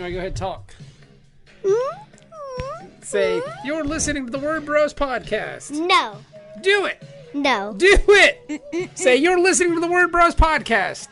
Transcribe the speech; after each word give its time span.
All 0.00 0.06
right, 0.06 0.12
go 0.12 0.18
ahead, 0.18 0.34
talk. 0.34 0.74
Mm-hmm. 1.62 2.86
Say, 3.02 3.42
you're 3.66 3.84
listening 3.84 4.24
to 4.24 4.32
the 4.32 4.38
Word 4.38 4.64
Bros 4.64 4.94
podcast. 4.94 5.72
No. 5.72 6.16
Do 6.62 6.86
it. 6.86 7.02
No. 7.34 7.74
Do 7.76 7.94
it. 8.08 8.96
Say, 8.98 9.16
you're 9.16 9.38
listening 9.38 9.74
to 9.74 9.80
the 9.80 9.88
Word 9.88 10.10
Bros 10.10 10.34
podcast. 10.34 11.08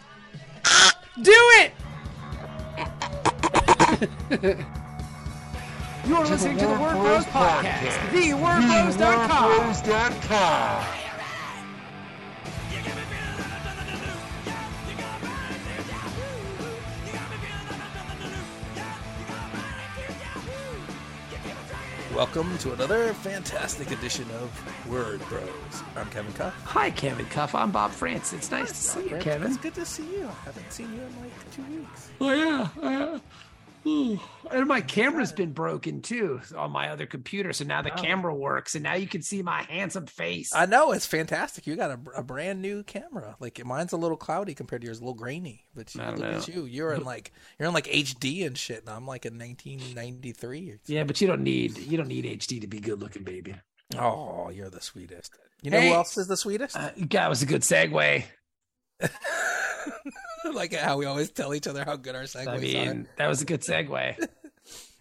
Do 1.21 1.33
it. 1.35 1.73
you're 6.07 6.25
listening 6.25 6.57
to 6.57 6.67
the 6.67 6.79
Word 6.81 6.95
Bros 6.95 7.27
podcast. 7.27 7.99
TheWordBros.com. 8.09 10.98
Welcome 22.19 22.59
to 22.59 22.73
another 22.73 23.15
fantastic 23.15 23.93
edition 23.93 24.25
of 24.43 24.89
Word 24.91 25.21
Bros. 25.29 25.45
I'm 25.95 26.11
Kevin 26.11 26.33
Cuff. 26.33 26.53
Hi, 26.65 26.91
Kevin 26.91 27.27
Cuff. 27.27 27.55
I'm 27.55 27.71
Bob 27.71 27.93
France. 27.93 28.33
It's 28.33 28.51
nice 28.51 28.71
to 28.71 28.75
see 28.75 29.11
you, 29.11 29.19
Kevin. 29.19 29.53
It's 29.53 29.57
good 29.57 29.77
to 29.77 29.87
see 29.87 30.03
you. 30.03 30.25
I 30.25 30.45
haven't 30.47 30.73
seen 30.73 30.93
you 30.93 31.01
in 31.01 31.21
like 31.21 31.53
two 31.53 31.63
weeks. 31.63 32.11
Oh 32.21 32.33
yeah. 32.33 32.69
Uh, 32.83 33.21
ooh. 33.89 34.21
and 34.51 34.67
my 34.67 34.81
camera's 34.81 35.33
been 35.33 35.53
broken 35.53 36.03
too 36.03 36.41
on 36.57 36.71
my 36.71 36.91
other 36.91 37.07
computer, 37.07 37.53
so 37.53 37.65
now 37.65 37.81
the 37.83 37.93
Oh. 37.93 37.97
camera 38.03 38.35
works, 38.35 38.75
and 38.75 38.83
now 38.83 38.95
you 38.95 39.07
can 39.07 39.23
see 39.23 39.43
my 39.43 39.63
handsome 39.63 40.07
face. 40.07 40.51
I 40.55 40.67
know 40.67 40.93
it's 40.93 41.07
fantastic. 41.07 41.67
You 41.67 41.75
got 41.77 41.91
a, 41.91 41.99
a 42.17 42.23
brand 42.23 42.61
new 42.63 42.83
camera. 42.83 43.37
Like 43.41 43.65
mine's 43.65 43.93
a 43.93 43.97
little 43.97 44.17
cloudy 44.17 44.55
compared 44.55 44.83
to 44.83 44.87
yours, 44.87 44.99
a 44.99 45.03
little 45.03 45.15
grainy. 45.15 45.65
But 45.75 45.95
you, 45.95 46.03
look 46.03 46.19
know. 46.19 46.31
at 46.31 46.49
you. 46.49 46.65
You're 46.67 46.93
in 46.93 47.05
like 47.05 47.33
you're 47.59 47.69
in 47.69 47.75
like 47.75 47.87
HD 47.87 48.47
and 48.47 48.57
shit, 48.59 48.81
and 48.81 48.91
I'm 48.91 49.07
like 49.07 49.25
in 49.27 49.39
1993. 49.39 50.79
yeah, 50.87 51.05
but 51.05 51.21
you 51.21 51.27
don't 51.27 51.43
need 51.43 51.79
you 51.79 51.97
don't 51.97 52.09
need 52.09 52.25
HD 52.25 52.61
to 52.61 52.67
be 52.67 52.81
good 52.81 53.01
looking, 53.01 53.23
baby. 53.25 53.55
Oh, 53.97 54.51
you're 54.51 54.71
the 54.71 54.83
sweetest. 54.83 55.33
You 55.63 55.71
know 55.71 55.81
Hey. 55.81 55.89
who 55.89 55.95
else 55.95 56.17
is 56.19 56.27
the 56.29 56.37
sweetest? 56.37 56.77
Uh, 56.77 56.91
that 57.11 57.29
was 57.29 57.43
a 57.43 57.47
good 57.47 57.63
segue. 57.63 58.25
like 60.53 60.75
how 60.75 60.97
we 60.97 61.07
always 61.07 61.31
tell 61.31 61.55
each 61.55 61.67
other 61.67 61.85
how 61.85 61.97
good 61.97 62.15
our 62.15 62.23
segues 62.23 62.49
I 62.49 62.59
mean, 62.59 63.09
that 63.17 63.29
was 63.29 63.43
a 63.43 63.45
good 63.45 63.61
segue. 63.61 64.29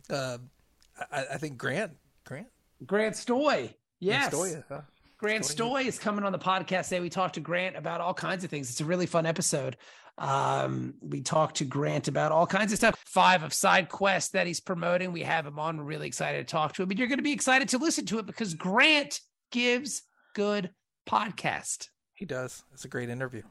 Uh, 0.09 0.37
I, 1.11 1.25
I 1.33 1.37
think 1.37 1.57
Grant, 1.57 1.93
Grant, 2.25 2.47
Grant 2.85 3.15
Stoye. 3.15 3.73
Yes. 3.99 4.33
Stoya, 4.33 4.63
huh? 4.69 4.81
Grant 5.17 5.43
Stoye. 5.43 5.83
Stoye 5.83 5.85
is 5.85 5.99
coming 5.99 6.23
on 6.23 6.31
the 6.31 6.39
podcast 6.39 6.85
today. 6.85 6.99
We 6.99 7.09
talked 7.09 7.35
to 7.35 7.39
Grant 7.39 7.75
about 7.75 8.01
all 8.01 8.13
kinds 8.13 8.43
of 8.43 8.49
things. 8.49 8.69
It's 8.69 8.81
a 8.81 8.85
really 8.85 9.05
fun 9.05 9.25
episode. 9.25 9.77
Um, 10.17 10.95
we 11.01 11.21
talked 11.21 11.57
to 11.57 11.65
Grant 11.65 12.07
about 12.07 12.31
all 12.31 12.47
kinds 12.47 12.71
of 12.71 12.79
stuff. 12.79 12.95
Five 13.05 13.43
of 13.43 13.53
Sidequests 13.53 14.29
that 14.29 14.47
he's 14.47 14.59
promoting. 14.59 15.11
We 15.11 15.21
have 15.21 15.45
him 15.45 15.59
on. 15.59 15.77
We're 15.77 15.83
really 15.83 16.07
excited 16.07 16.47
to 16.47 16.51
talk 16.51 16.73
to 16.73 16.83
him. 16.83 16.89
And 16.89 16.97
you're 16.97 17.07
going 17.07 17.19
to 17.19 17.23
be 17.23 17.31
excited 17.33 17.69
to 17.69 17.77
listen 17.77 18.05
to 18.07 18.19
it 18.19 18.25
because 18.25 18.53
Grant 18.55 19.19
gives 19.51 20.03
good 20.33 20.71
podcast. 21.07 21.89
He 22.13 22.25
does. 22.25 22.63
It's 22.73 22.85
a 22.85 22.87
great 22.87 23.09
interview. 23.09 23.43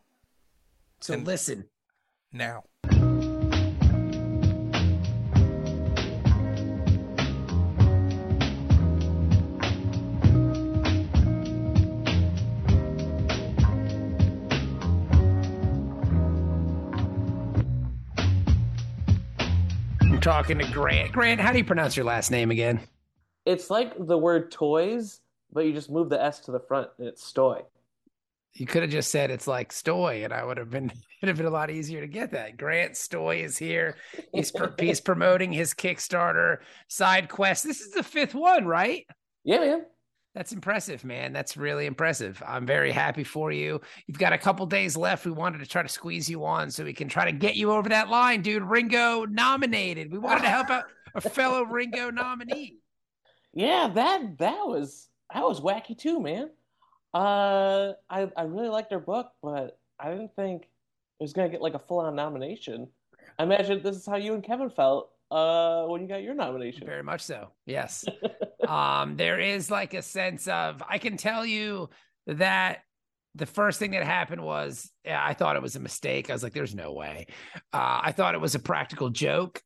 So 1.01 1.15
And- 1.15 1.27
listen. 1.27 1.67
Now. 2.33 2.65
I'm 20.01 20.21
talking 20.21 20.59
to 20.59 20.65
Grant. 20.73 21.13
Grant, 21.13 21.41
how 21.41 21.53
do 21.53 21.59
you 21.59 21.65
pronounce 21.65 21.97
your 21.97 22.05
last 22.05 22.31
name 22.31 22.51
again? 22.51 22.81
It's 23.45 23.71
like 23.71 23.95
the 23.99 24.19
word 24.19 24.51
toys, 24.51 25.21
but 25.53 25.65
you 25.65 25.73
just 25.73 25.91
move 25.91 26.09
the 26.09 26.21
S 26.21 26.41
to 26.41 26.51
the 26.51 26.61
front 26.61 26.89
and 26.99 27.07
it's 27.07 27.23
stoy. 27.33 27.63
You 28.59 28.67
could 28.67 28.83
have 28.83 28.91
just 28.91 29.11
said 29.11 29.31
it's 29.31 29.47
like 29.47 29.71
Stoy, 29.71 30.25
and 30.25 30.33
I 30.33 30.45
would 30.45 30.57
have 30.57 30.71
been 30.71 30.87
it'd 31.23 31.29
have 31.29 31.37
been 31.37 31.47
a 31.47 31.51
lot 31.51 31.71
easier 31.71 32.01
to 32.01 32.07
get 32.07 32.33
that. 32.33 32.57
Grant 32.57 32.93
Stoye 32.93 33.45
is 33.45 33.59
here. 33.59 33.97
He's 34.33 34.53
he's 34.81 35.01
promoting 35.01 35.53
his 35.53 35.75
Kickstarter 35.75 36.59
Sidequest. 36.91 37.63
This 37.63 37.81
is 37.81 37.93
the 37.93 38.03
fifth 38.03 38.35
one, 38.35 38.67
right? 38.67 39.05
Yeah, 39.45 39.59
man. 39.59 39.83
That's 40.35 40.53
impressive, 40.53 41.03
man. 41.03 41.33
That's 41.33 41.57
really 41.57 41.87
impressive. 41.87 42.43
I'm 42.47 42.67
very 42.67 42.93
happy 42.93 43.25
for 43.25 43.53
you. 43.53 43.81
You've 44.07 44.19
got 44.19 44.35
a 44.35 44.39
couple 44.39 44.67
days 44.67 44.95
left. 44.95 45.25
We 45.25 45.33
wanted 45.33 45.61
to 45.61 45.67
try 45.67 45.83
to 45.83 45.89
squeeze 45.89 46.29
you 46.29 46.45
on 46.45 46.71
so 46.71 46.85
we 46.85 46.93
can 46.93 47.09
try 47.09 47.25
to 47.25 47.33
get 47.33 47.57
you 47.57 47.73
over 47.73 47.89
that 47.89 48.11
line, 48.11 48.43
dude. 48.43 48.63
Ringo 48.63 49.25
nominated. 49.25 50.13
We 50.13 50.19
wanted 50.19 50.43
to 50.43 50.51
help 50.51 50.69
out 50.69 50.85
a 51.15 51.23
fellow 51.23 51.63
Ringo 51.63 52.11
nominee. 52.11 52.77
Yeah, 53.55 53.89
that 53.95 54.39
that 54.39 54.67
was 54.67 55.09
that 55.33 55.43
was 55.43 55.61
wacky 55.61 55.97
too, 55.97 56.21
man. 56.21 56.51
Uh, 57.17 57.95
I 58.11 58.31
I 58.37 58.43
really 58.43 58.69
liked 58.69 58.93
her 58.93 59.01
book, 59.01 59.31
but 59.43 59.79
I 59.99 60.11
didn't 60.11 60.37
think 60.37 60.63
it 60.65 61.25
was 61.25 61.33
gonna 61.33 61.49
get 61.49 61.63
like 61.63 61.73
a 61.73 61.79
full 61.79 62.01
on 62.01 62.15
nomination. 62.15 62.89
I 63.39 63.45
imagine 63.45 63.83
this 63.83 63.97
is 63.97 64.05
how 64.07 64.17
you 64.17 64.35
and 64.35 64.45
Kevin 64.45 64.69
felt 64.69 65.11
uh 65.31 65.85
when 65.87 66.03
you 66.03 66.09
got 66.09 66.23
your 66.23 66.35
nomination. 66.35 66.87
Very 66.87 67.03
much 67.03 67.23
so. 67.23 67.49
Yes. 67.65 68.05
um, 68.69 69.17
there 69.17 69.41
is 69.41 69.71
like 69.71 69.95
a 69.95 70.03
sense 70.03 70.47
of 70.47 70.83
I 70.87 70.99
can 70.99 71.17
tell 71.17 71.47
you 71.47 71.89
that 72.27 72.81
the 73.35 73.47
first 73.47 73.79
thing 73.79 73.93
that 73.93 74.05
happened 74.05 74.43
was 74.43 74.91
yeah, 75.03 75.23
I 75.25 75.33
thought 75.33 75.57
it 75.57 75.63
was 75.63 75.77
a 75.77 75.81
mistake. 75.81 76.29
I 76.29 76.35
was 76.35 76.43
like, 76.43 76.53
there's 76.53 76.75
no 76.75 76.93
way. 76.93 77.29
Uh, 77.73 78.01
I 78.03 78.13
thought 78.13 78.35
it 78.35 78.43
was 78.43 78.55
a 78.55 78.59
practical 78.61 79.09
joke. 79.09 79.63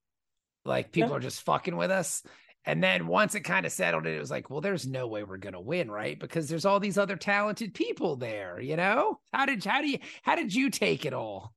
Like 0.65 0.93
people 0.93 1.11
Yeah. 1.11 1.17
are 1.17 1.21
just 1.21 1.43
fucking 1.43 1.77
with 1.77 1.91
us. 1.91 2.23
And 2.67 2.83
then 2.83 3.07
once 3.07 3.35
it 3.35 3.41
kind 3.41 3.67
of 3.67 3.73
settled 3.73 4.07
it, 4.07 4.15
it 4.17 4.21
was 4.21 4.31
like, 4.31 4.51
well, 4.51 4.61
there's 4.61 4.87
no 4.87 5.07
way 5.07 5.25
we're 5.25 5.39
gonna 5.39 5.61
win, 5.61 5.91
right? 5.91 6.19
Because 6.19 6.49
there's 6.49 6.65
all 6.65 6.81
these 6.81 6.99
other 6.99 7.17
talented 7.17 7.75
people 7.75 8.17
there, 8.17 8.61
you 8.61 8.77
know? 8.77 9.21
How 9.33 9.47
did 9.47 9.65
how 9.65 9.81
do 9.81 9.89
you 9.89 9.99
how 10.23 10.35
did 10.37 10.55
you 10.55 10.71
take 10.71 11.05
it 11.07 11.15
all? 11.15 11.55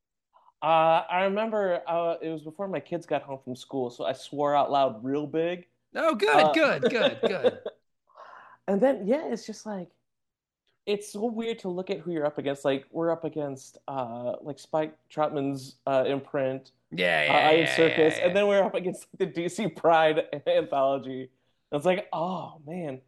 Uh, 0.61 1.03
I 1.09 1.23
remember 1.23 1.81
uh, 1.87 2.15
it 2.21 2.29
was 2.29 2.41
before 2.41 2.67
my 2.67 2.79
kids 2.79 3.05
got 3.05 3.21
home 3.21 3.39
from 3.43 3.55
school, 3.55 3.89
so 3.89 4.05
I 4.05 4.13
swore 4.13 4.55
out 4.55 4.71
loud 4.71 5.03
real 5.03 5.27
big. 5.27 5.67
Oh, 5.95 6.15
good, 6.15 6.49
Uh, 6.49 6.53
good, 6.53 6.87
good, 6.89 7.19
good. 7.25 7.59
And 8.67 8.81
then 8.81 9.05
yeah, 9.07 9.27
it's 9.27 9.45
just 9.45 9.65
like 9.65 9.89
it's 10.85 11.11
so 11.13 11.25
weird 11.25 11.59
to 11.59 11.69
look 11.69 11.89
at 11.89 11.99
who 11.99 12.11
you're 12.11 12.25
up 12.25 12.37
against. 12.37 12.65
Like 12.65 12.85
we're 12.91 13.11
up 13.11 13.23
against 13.23 13.77
uh 13.87 14.35
like 14.41 14.59
Spike 14.59 14.97
Trotman's 15.13 15.77
uh 15.87 16.03
imprint, 16.07 16.71
Yeah, 16.95 17.27
uh. 17.29 17.33
Iron 17.33 17.59
yeah, 17.61 17.75
Circus, 17.75 18.15
yeah, 18.17 18.27
and 18.27 18.35
then 18.35 18.47
we're 18.47 18.63
up 18.63 18.75
against 18.75 19.05
the 19.17 19.27
DC 19.27 19.75
Pride 19.75 20.23
anthology. 20.47 21.29
And 21.71 21.77
it's 21.79 21.85
like, 21.85 22.07
oh 22.13 22.61
man, 22.65 23.01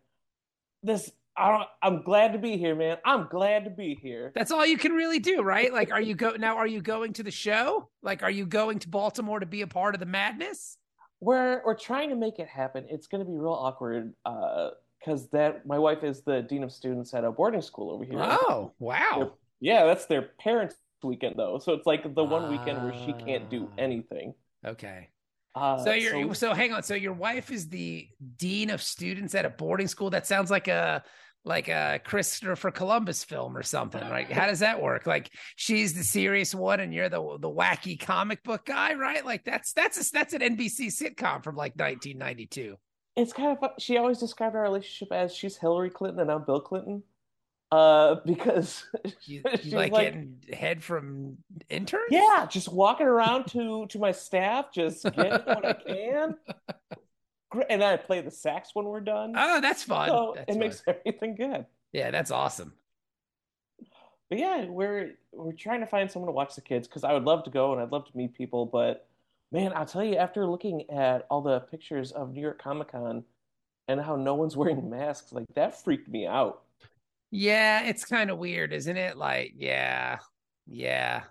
this 0.84 1.12
I 1.38 1.52
don't, 1.52 1.68
I'm 1.82 2.04
glad 2.04 2.32
to 2.34 2.40
be 2.40 2.58
here, 2.58 2.76
man. 2.76 2.98
I'm 3.04 3.28
glad 3.30 3.66
to 3.66 3.70
be 3.70 3.96
here. 4.02 4.32
That's 4.36 4.52
all 4.52 4.66
you 4.66 4.78
can 4.78 4.94
really 4.94 5.20
do, 5.20 5.42
right? 5.42 5.72
Like, 5.74 5.92
are 5.92 6.00
you 6.00 6.16
go 6.16 6.32
now? 6.32 6.56
Are 6.56 6.68
you 6.68 6.82
going 6.82 7.12
to 7.14 7.24
the 7.24 7.32
show? 7.32 7.90
Like, 8.02 8.24
are 8.24 8.32
you 8.32 8.46
going 8.46 8.80
to 8.80 8.90
Baltimore 8.90 9.42
to 9.42 9.46
be 9.46 9.62
a 9.62 9.68
part 9.68 9.96
of 9.96 10.00
the 10.00 10.06
madness? 10.06 10.78
We're 11.20 11.62
we're 11.66 11.78
trying 11.78 12.10
to 12.10 12.16
make 12.16 12.40
it 12.40 12.48
happen. 12.48 12.86
It's 12.90 13.08
going 13.08 13.24
to 13.24 13.30
be 13.30 13.38
real 13.38 13.52
awkward 13.52 14.14
uh 14.26 14.72
because 15.00 15.30
that 15.30 15.66
my 15.66 15.78
wife 15.78 16.04
is 16.04 16.22
the 16.22 16.42
dean 16.42 16.64
of 16.64 16.72
students 16.72 17.14
at 17.14 17.24
a 17.24 17.32
boarding 17.32 17.62
school 17.62 17.92
over 17.92 18.04
here. 18.04 18.18
Oh, 18.20 18.72
wow! 18.80 19.34
Yeah, 19.60 19.86
that's 19.86 20.06
their 20.06 20.30
parents' 20.40 20.76
weekend 21.04 21.36
though. 21.38 21.60
So 21.60 21.74
it's 21.74 21.86
like 21.86 22.04
the 22.16 22.24
one 22.24 22.50
weekend 22.52 22.84
where 22.84 22.94
she 23.06 23.14
can't 23.14 23.50
do 23.50 23.68
Ah. 23.72 23.76
anything. 23.78 24.34
Okay, 24.66 25.10
Uh, 25.54 25.78
so 25.84 25.92
you're 25.94 26.34
so, 26.34 26.54
hang 26.54 26.74
on. 26.74 26.84
So 26.84 26.96
your 26.96 27.14
wife 27.14 27.52
is 27.52 27.70
the 27.70 28.08
dean 28.38 28.70
of 28.72 28.82
students 28.82 29.36
at 29.36 29.46
a 29.46 29.50
boarding 29.50 29.88
school. 29.88 30.10
That 30.10 30.26
sounds 30.28 30.50
like 30.52 30.68
a 30.68 31.04
like 31.48 31.68
a 31.68 32.00
Christopher 32.04 32.72
Columbus 32.72 33.24
film 33.24 33.56
or 33.56 33.62
something, 33.62 34.02
right? 34.10 34.32
How 34.32 34.48
does 34.48 34.60
that 34.62 34.82
work? 34.82 35.06
Like 35.06 35.30
she's 35.56 35.94
the 35.94 36.04
serious 36.04 36.56
one, 36.56 36.80
and 36.80 36.92
you're 36.94 37.08
the 37.10 37.38
the 37.40 37.50
wacky 37.50 38.00
comic 38.00 38.44
book 38.44 38.66
guy, 38.66 38.96
right? 38.96 39.24
Like 39.24 39.44
that's 39.44 39.72
that's 39.74 40.10
a, 40.10 40.12
that's 40.12 40.34
an 40.34 40.42
NBC 40.42 40.88
sitcom 40.88 41.44
from 41.44 41.56
like 41.56 41.76
1992. 41.76 42.76
it's 43.16 43.32
kind 43.32 43.52
of 43.52 43.60
fun. 43.60 43.70
She 43.80 43.98
always 43.98 44.18
described 44.18 44.56
our 44.56 44.64
relationship 44.64 45.14
as 45.14 45.34
she's 45.34 45.56
Hillary 45.56 45.92
Clinton 45.92 46.20
and 46.22 46.32
I'm 46.32 46.44
Bill 46.46 46.60
Clinton. 46.60 47.04
Uh, 47.76 48.16
because 48.26 48.86
You, 49.26 49.42
you 49.64 49.76
like, 49.78 49.92
like- 49.92 50.06
getting 50.14 50.38
head 50.54 50.82
from 50.84 51.38
interns? 51.70 52.06
yeah, 52.10 52.46
just 52.50 52.72
walking 52.72 53.08
around 53.08 53.48
to 53.48 53.86
to 53.88 54.00
my 54.00 54.12
staff, 54.12 54.72
just 54.72 55.04
getting 55.04 55.32
what 55.32 55.66
I 55.66 55.74
can. 55.74 56.36
And 57.70 57.82
I 57.82 57.96
play 57.96 58.20
the 58.20 58.32
sax 58.32 58.72
when 58.74 58.84
we're 58.86 59.00
done. 59.00 59.34
Oh, 59.38 59.62
that's 59.62 59.82
fun. 59.84 60.10
so 60.10 60.34
That's 60.36 60.50
it 60.50 60.52
fun. 60.54 60.60
makes 60.60 60.84
everything 60.88 61.36
good. 61.36 61.66
Yeah, 61.94 62.12
that's 62.12 62.30
awesome. 62.30 62.74
But 64.30 64.40
yeah, 64.40 64.66
we're 64.66 65.14
we're 65.32 65.54
trying 65.54 65.80
to 65.80 65.86
find 65.86 66.12
someone 66.12 66.28
to 66.28 66.34
watch 66.34 66.56
the 66.56 66.62
kids 66.62 66.86
because 66.88 67.06
I 67.06 67.14
would 67.14 67.24
love 67.24 67.44
to 67.46 67.50
go 67.50 67.72
and 67.72 67.82
I'd 67.82 67.94
love 67.94 68.06
to 68.12 68.18
meet 68.18 68.34
people, 68.34 68.66
but 68.66 69.08
man, 69.54 69.72
I'll 69.74 69.86
tell 69.86 70.04
you, 70.04 70.18
after 70.18 70.46
looking 70.46 70.90
at 70.90 71.26
all 71.30 71.42
the 71.42 71.62
pictures 71.62 72.12
of 72.12 72.34
New 72.34 72.42
York 72.42 72.62
Comic 72.62 72.92
Con 72.92 73.24
and 73.88 74.02
how 74.02 74.18
no 74.18 74.34
one's 74.36 74.58
wearing 74.58 74.90
masks, 74.90 75.32
like 75.32 75.46
that 75.56 75.82
freaked 75.82 76.10
me 76.10 76.26
out. 76.28 76.64
Yeah, 77.36 77.84
it's 77.84 78.06
kind 78.06 78.32
of 78.32 78.38
weird, 78.38 78.72
isn't 78.72 78.98
it? 78.98 79.18
Like, 79.18 79.54
yeah, 79.58 80.20
yeah. 80.68 81.24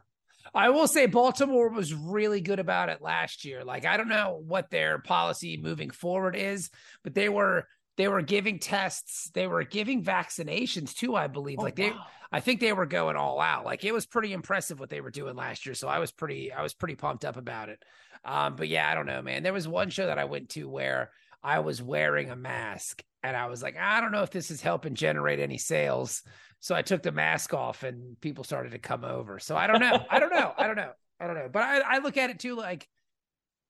I 0.54 0.68
will 0.68 0.86
say 0.86 1.06
Baltimore 1.06 1.68
was 1.68 1.94
really 1.94 2.40
good 2.40 2.60
about 2.60 2.88
it 2.88 3.02
last 3.02 3.44
year. 3.44 3.64
Like 3.64 3.84
I 3.84 3.96
don't 3.96 4.08
know 4.08 4.40
what 4.46 4.70
their 4.70 4.98
policy 5.00 5.56
moving 5.56 5.90
forward 5.90 6.36
is, 6.36 6.70
but 7.02 7.14
they 7.14 7.28
were 7.28 7.66
they 7.96 8.06
were 8.06 8.22
giving 8.22 8.58
tests, 8.58 9.30
they 9.34 9.46
were 9.46 9.64
giving 9.64 10.04
vaccinations 10.04 10.94
too, 10.94 11.16
I 11.16 11.26
believe. 11.26 11.58
Oh, 11.58 11.62
like 11.62 11.76
they 11.76 11.90
wow. 11.90 12.06
I 12.30 12.40
think 12.40 12.60
they 12.60 12.72
were 12.72 12.86
going 12.86 13.16
all 13.16 13.40
out. 13.40 13.64
Like 13.64 13.84
it 13.84 13.92
was 13.92 14.06
pretty 14.06 14.32
impressive 14.32 14.78
what 14.78 14.90
they 14.90 15.00
were 15.00 15.10
doing 15.10 15.34
last 15.34 15.66
year. 15.66 15.74
So 15.74 15.88
I 15.88 15.98
was 15.98 16.12
pretty 16.12 16.52
I 16.52 16.62
was 16.62 16.74
pretty 16.74 16.94
pumped 16.94 17.24
up 17.24 17.36
about 17.36 17.68
it. 17.68 17.82
Um 18.24 18.54
but 18.54 18.68
yeah, 18.68 18.88
I 18.88 18.94
don't 18.94 19.06
know, 19.06 19.22
man. 19.22 19.42
There 19.42 19.52
was 19.52 19.66
one 19.66 19.90
show 19.90 20.06
that 20.06 20.18
I 20.18 20.24
went 20.24 20.50
to 20.50 20.68
where 20.68 21.10
I 21.42 21.60
was 21.60 21.82
wearing 21.82 22.30
a 22.30 22.36
mask 22.36 23.02
and 23.24 23.36
I 23.36 23.46
was 23.48 23.62
like, 23.64 23.76
I 23.78 24.00
don't 24.00 24.12
know 24.12 24.22
if 24.22 24.30
this 24.30 24.52
is 24.52 24.62
helping 24.62 24.94
generate 24.94 25.40
any 25.40 25.58
sales. 25.58 26.22
So 26.60 26.76
I 26.76 26.82
took 26.82 27.02
the 27.02 27.12
mask 27.12 27.54
off 27.54 27.82
and 27.82 28.20
people 28.22 28.44
started 28.44 28.72
to 28.72 28.78
come 28.78 29.04
over. 29.04 29.40
So 29.40 29.56
I 29.56 29.66
don't 29.66 29.80
know. 29.80 30.04
I 30.10 30.20
don't 30.20 30.30
know. 30.32 30.54
I 30.58 30.68
don't 30.68 30.76
know. 30.76 30.92
I 31.20 31.26
don't 31.26 31.36
know. 31.36 31.50
But 31.52 31.62
I, 31.62 31.80
I 31.80 31.98
look 31.98 32.16
at 32.18 32.30
it 32.30 32.40
too 32.40 32.56
like 32.56 32.88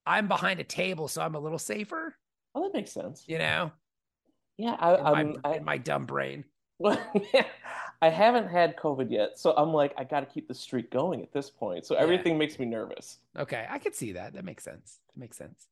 I'm 0.06 0.28
behind 0.28 0.60
a 0.60 0.64
table, 0.64 1.08
so 1.08 1.22
I'm 1.22 1.34
a 1.36 1.40
little 1.40 1.58
safer, 1.58 2.14
Oh, 2.54 2.62
that 2.64 2.74
makes 2.74 2.92
sense. 2.92 3.24
you 3.26 3.38
know, 3.38 3.72
Yeah, 4.58 4.76
I, 4.78 4.96
in 4.96 5.10
my, 5.10 5.20
I'm, 5.20 5.36
I, 5.44 5.56
in 5.56 5.64
my 5.64 5.78
dumb 5.78 6.06
brain. 6.06 6.44
Well, 6.78 6.98
yeah, 7.34 7.46
I 8.02 8.10
haven't 8.10 8.48
had 8.48 8.76
COVID 8.76 9.10
yet, 9.10 9.38
so 9.38 9.54
I'm 9.56 9.72
like, 9.72 9.94
I 9.96 10.04
got 10.04 10.20
to 10.20 10.26
keep 10.26 10.48
the 10.48 10.54
streak 10.54 10.90
going 10.90 11.22
at 11.22 11.32
this 11.32 11.50
point. 11.50 11.86
So 11.86 11.96
Yeah. 11.96 12.02
everything 12.02 12.38
makes 12.38 12.58
me 12.58 12.66
nervous. 12.66 13.18
Okay, 13.36 13.66
I 13.68 13.78
could 13.78 13.94
see 13.94 14.12
that. 14.12 14.34
That 14.34 14.44
makes 14.44 14.64
sense. 14.64 15.00
That 15.14 15.20
makes 15.20 15.36
sense. 15.36 15.68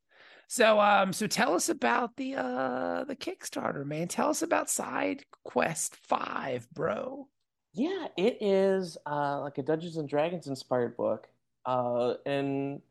So 0.49 0.81
um 0.81 1.13
so 1.13 1.27
tell 1.27 1.55
us 1.55 1.69
about 1.69 2.17
the 2.17 2.37
uh 2.37 3.05
the 3.05 3.17
Kickstarter, 3.17 3.85
man. 3.85 4.09
Tell 4.09 4.29
us 4.29 4.43
about 4.43 4.69
Side 4.69 5.25
Quest 5.45 5.97
5, 5.97 6.69
bro. 6.73 7.29
Yeah, 7.75 8.09
it 8.19 8.39
is 8.43 8.99
uh, 9.07 9.41
like 9.41 9.57
a 9.57 9.63
Dungeons 9.63 9.97
and 9.97 10.07
Dragons 10.07 10.47
inspired 10.47 10.95
book, 10.97 11.27
uh, 11.65 12.15
and 12.27 12.83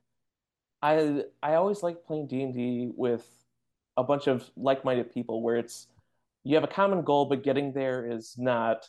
I 0.82 1.24
I 1.44 1.54
always 1.56 1.84
like 1.84 2.04
playing 2.04 2.28
D 2.28 2.42
and 2.42 2.54
D 2.54 2.92
with 2.96 3.28
a 3.96 4.04
bunch 4.04 4.26
of 4.28 4.50
like 4.58 4.84
minded 4.84 5.14
people, 5.14 5.44
where 5.44 5.58
it's 5.58 5.88
you 6.44 6.56
have 6.56 6.64
a 6.64 6.68
common 6.68 7.04
goal, 7.04 7.26
but 7.26 7.44
getting 7.44 7.74
there 7.74 8.12
is 8.12 8.36
not 8.40 8.88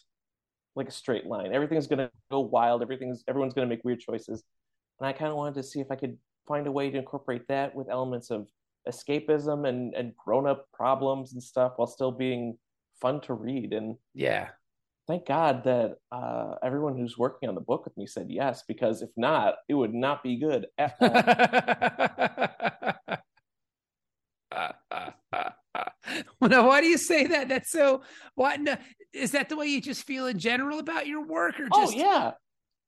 like 0.74 0.88
a 0.88 0.92
straight 0.92 1.26
line. 1.26 1.52
Everything's 1.52 1.86
gonna 1.86 2.10
go 2.30 2.40
wild. 2.40 2.80
Everything's 2.80 3.22
everyone's 3.28 3.52
gonna 3.52 3.66
make 3.66 3.84
weird 3.84 4.00
choices, 4.00 4.42
and 4.98 5.06
I 5.06 5.12
kind 5.12 5.30
of 5.30 5.36
wanted 5.36 5.56
to 5.56 5.62
see 5.62 5.80
if 5.80 5.90
I 5.90 5.96
could 5.96 6.16
find 6.52 6.66
a 6.66 6.72
way 6.72 6.90
to 6.90 6.98
incorporate 6.98 7.48
that 7.48 7.74
with 7.74 7.88
elements 7.88 8.30
of 8.30 8.46
escapism 8.86 9.66
and 9.68 9.94
and 9.94 10.12
grown 10.22 10.46
up 10.46 10.66
problems 10.72 11.32
and 11.32 11.42
stuff 11.42 11.72
while 11.76 11.86
still 11.86 12.12
being 12.12 12.58
fun 13.00 13.20
to 13.22 13.32
read 13.32 13.72
and 13.72 13.96
Yeah. 14.14 14.48
thank 15.08 15.24
God 15.26 15.64
that 15.64 15.96
uh, 16.18 16.56
everyone 16.62 16.96
who's 16.98 17.16
working 17.16 17.48
on 17.48 17.54
the 17.54 17.62
book 17.70 17.84
with 17.86 17.96
me 17.96 18.06
said 18.06 18.26
yes, 18.28 18.62
because 18.68 19.00
if 19.02 19.10
not, 19.16 19.54
it 19.68 19.74
would 19.74 19.94
not 19.94 20.22
be 20.22 20.36
good 20.46 20.66
at 20.78 20.94
all. 21.00 21.08
well, 26.40 26.50
now, 26.50 26.66
why 26.68 26.80
do 26.80 26.86
you 26.86 26.98
say 26.98 27.26
that? 27.28 27.48
That's 27.48 27.70
so. 27.70 28.02
What 28.34 28.60
no, 28.60 28.76
is 29.12 29.32
that 29.32 29.48
the 29.48 29.56
way 29.56 29.66
you 29.66 29.80
just 29.80 30.04
feel 30.04 30.26
in 30.26 30.38
general 30.38 30.78
about 30.78 31.06
your 31.06 31.24
work, 31.24 31.58
or 31.60 31.68
oh 31.72 31.90
yeah, 31.90 32.32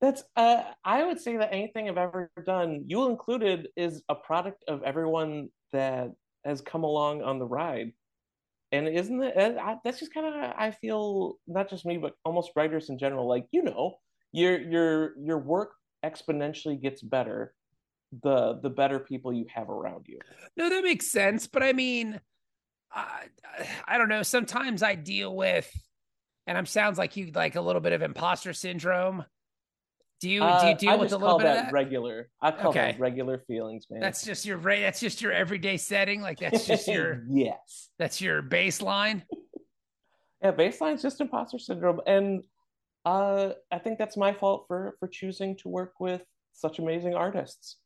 that's. 0.05 0.23
Uh, 0.35 0.63
I 0.83 1.03
would 1.03 1.19
say 1.19 1.37
that 1.37 1.49
anything 1.51 1.89
I've 1.89 1.97
ever 1.97 2.31
done, 2.45 2.83
you 2.87 3.09
included, 3.09 3.69
is 3.75 4.03
a 4.09 4.15
product 4.15 4.63
of 4.67 4.83
everyone 4.83 5.49
that 5.71 6.11
has 6.43 6.61
come 6.61 6.83
along 6.83 7.21
on 7.21 7.39
the 7.39 7.45
ride. 7.45 7.91
And 8.71 8.87
isn't 8.87 9.21
it? 9.23 9.57
uh, 9.57 9.75
that's 9.83 9.99
just 9.99 10.13
kind 10.13 10.27
of 10.27 10.53
I 10.57 10.71
feel 10.71 11.35
not 11.47 11.69
just 11.69 11.85
me, 11.85 11.97
but 11.97 12.13
almost 12.23 12.51
writers 12.55 12.89
in 12.89 12.97
general. 12.97 13.27
Like 13.27 13.45
you 13.51 13.63
know, 13.63 13.97
your 14.31 14.59
your 14.59 15.13
your 15.19 15.37
work 15.39 15.73
exponentially 16.03 16.81
gets 16.81 17.01
better 17.01 17.53
the 18.23 18.59
the 18.61 18.69
better 18.69 18.99
people 18.99 19.33
you 19.33 19.45
have 19.53 19.69
around 19.69 20.05
you. 20.07 20.19
No, 20.57 20.69
that 20.69 20.83
makes 20.83 21.07
sense. 21.07 21.47
But 21.47 21.63
I 21.63 21.73
mean, 21.73 22.19
I, 22.91 23.25
I 23.87 23.97
don't 23.97 24.09
know. 24.09 24.23
Sometimes 24.23 24.83
I 24.83 24.95
deal 24.95 25.35
with, 25.35 25.71
and 26.47 26.57
I'm 26.57 26.65
sounds 26.65 26.97
like 26.97 27.17
you 27.17 27.31
like 27.33 27.55
a 27.55 27.61
little 27.61 27.81
bit 27.81 27.93
of 27.93 28.01
imposter 28.01 28.53
syndrome. 28.53 29.25
Do 30.21 30.29
you 30.29 30.39
do 30.39 30.45
Uh, 30.45 30.69
you 30.69 30.75
deal 30.75 30.89
I 30.91 30.95
with 30.95 31.11
a 31.11 31.17
little 31.17 31.27
call 31.29 31.37
bit 31.39 31.47
of 31.47 31.55
that 31.55 31.65
that? 31.65 31.73
regular. 31.73 32.29
I 32.41 32.51
call 32.51 32.69
Okay. 32.71 32.91
that 32.93 32.99
regular 32.99 33.39
feelings, 33.47 33.85
man. 33.89 33.99
That's 33.99 34.23
just 34.25 34.45
your 34.45 34.57
that's 34.57 34.99
just 34.99 35.21
your 35.21 35.31
everyday 35.33 35.77
setting. 35.77 36.21
Like 36.21 36.39
that's 36.39 36.65
just 36.65 36.87
your 36.87 37.23
yes. 37.29 37.89
that's 37.99 38.21
your 38.21 38.41
baseline. 38.41 39.23
Yeah, 40.41 40.51
baseline's 40.51 41.01
just 41.01 41.21
imposter 41.21 41.59
syndrome, 41.59 42.01
and 42.07 42.43
uh, 43.03 43.51
I 43.71 43.79
think 43.79 43.97
that's 43.99 44.15
my 44.17 44.33
fault 44.33 44.65
for 44.67 44.95
for 44.99 45.07
choosing 45.07 45.57
to 45.57 45.69
work 45.69 45.93
with 45.99 46.21
such 46.53 46.79
amazing 46.79 47.13
artists. 47.15 47.77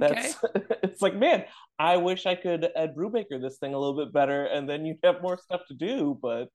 Okay. 0.00 0.08
That's 0.14 0.36
it's 0.82 1.02
like, 1.02 1.14
man, 1.16 1.44
I 1.78 1.96
wish 1.98 2.26
I 2.26 2.34
could 2.34 2.68
Ed 2.76 2.94
Brubaker 2.96 3.40
this 3.40 3.58
thing 3.58 3.74
a 3.74 3.78
little 3.78 3.96
bit 3.96 4.12
better, 4.12 4.44
and 4.46 4.68
then 4.68 4.86
you'd 4.86 4.98
have 5.04 5.20
more 5.20 5.36
stuff 5.38 5.62
to 5.68 5.74
do. 5.74 6.18
But 6.22 6.48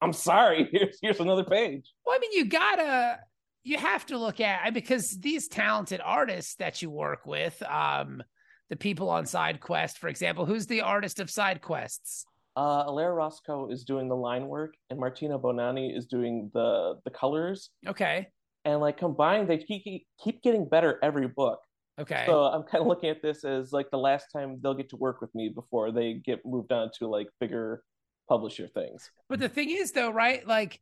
I'm 0.00 0.12
sorry. 0.12 0.68
Here's 0.72 0.98
here's 1.00 1.20
another 1.20 1.44
page. 1.44 1.90
Well, 2.04 2.16
I 2.16 2.18
mean, 2.18 2.32
you 2.32 2.46
gotta, 2.46 3.20
you 3.64 3.78
have 3.78 4.06
to 4.06 4.18
look 4.18 4.40
at 4.40 4.72
because 4.74 5.10
these 5.20 5.48
talented 5.48 6.00
artists 6.04 6.56
that 6.56 6.82
you 6.82 6.90
work 6.90 7.26
with, 7.26 7.62
um, 7.62 8.22
the 8.70 8.76
people 8.76 9.08
on 9.10 9.24
Sidequest, 9.24 9.98
for 9.98 10.08
example, 10.08 10.46
who's 10.46 10.66
the 10.66 10.80
artist 10.80 11.20
of 11.20 11.30
Sidequests? 11.30 12.24
Uh, 12.56 12.84
Alaire 12.86 13.14
Roscoe 13.16 13.70
is 13.70 13.84
doing 13.84 14.08
the 14.08 14.16
line 14.16 14.46
work, 14.46 14.74
and 14.90 14.98
Martina 14.98 15.38
Bonanni 15.38 15.96
is 15.96 16.06
doing 16.06 16.50
the 16.54 16.96
the 17.04 17.10
colors. 17.10 17.70
Okay, 17.86 18.28
And 18.64 18.80
like 18.80 18.98
combined, 18.98 19.48
they 19.48 19.58
keep 19.58 20.06
keep 20.22 20.42
getting 20.42 20.68
better 20.68 20.98
every 21.02 21.28
book. 21.28 21.60
okay, 22.00 22.24
So 22.26 22.44
I'm 22.44 22.62
kind 22.64 22.82
of 22.82 22.88
looking 22.88 23.08
at 23.10 23.22
this 23.22 23.44
as 23.44 23.72
like 23.72 23.90
the 23.90 23.98
last 23.98 24.26
time 24.34 24.58
they'll 24.62 24.74
get 24.74 24.90
to 24.90 24.96
work 24.96 25.20
with 25.20 25.34
me 25.34 25.48
before 25.48 25.92
they 25.92 26.14
get 26.14 26.40
moved 26.44 26.72
on 26.72 26.90
to 26.98 27.06
like 27.08 27.28
bigger 27.40 27.82
publisher 28.28 28.68
things. 28.68 29.10
but 29.28 29.38
the 29.40 29.48
thing 29.48 29.70
is, 29.70 29.92
though, 29.92 30.10
right? 30.10 30.46
Like, 30.46 30.80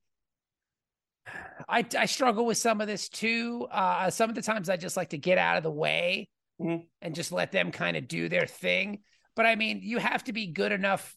I 1.69 1.85
I 1.97 2.07
struggle 2.07 2.47
with 2.47 2.59
some 2.59 2.81
of 2.81 2.87
this 2.87 3.09
too. 3.09 3.69
Uh, 3.71 4.11
some 4.11 4.29
of 4.29 4.35
the 4.37 4.43
times 4.43 4.69
I 4.69 4.77
just 4.77 4.97
like 4.97 5.11
to 5.11 5.19
get 5.19 5.39
out 5.39 5.57
of 5.57 5.63
the 5.63 5.71
way 5.71 6.29
Mhm. 6.61 6.87
and 7.01 7.15
just 7.15 7.33
let 7.33 7.53
them 7.53 7.73
kind 7.73 7.97
of 7.97 8.09
do 8.09 8.29
their 8.29 8.47
thing. 8.47 9.03
But 9.35 9.47
I 9.47 9.55
mean, 9.57 9.81
you 9.83 9.99
have 9.99 10.25
to 10.25 10.33
be 10.33 10.47
good 10.49 10.73
enough 10.73 11.17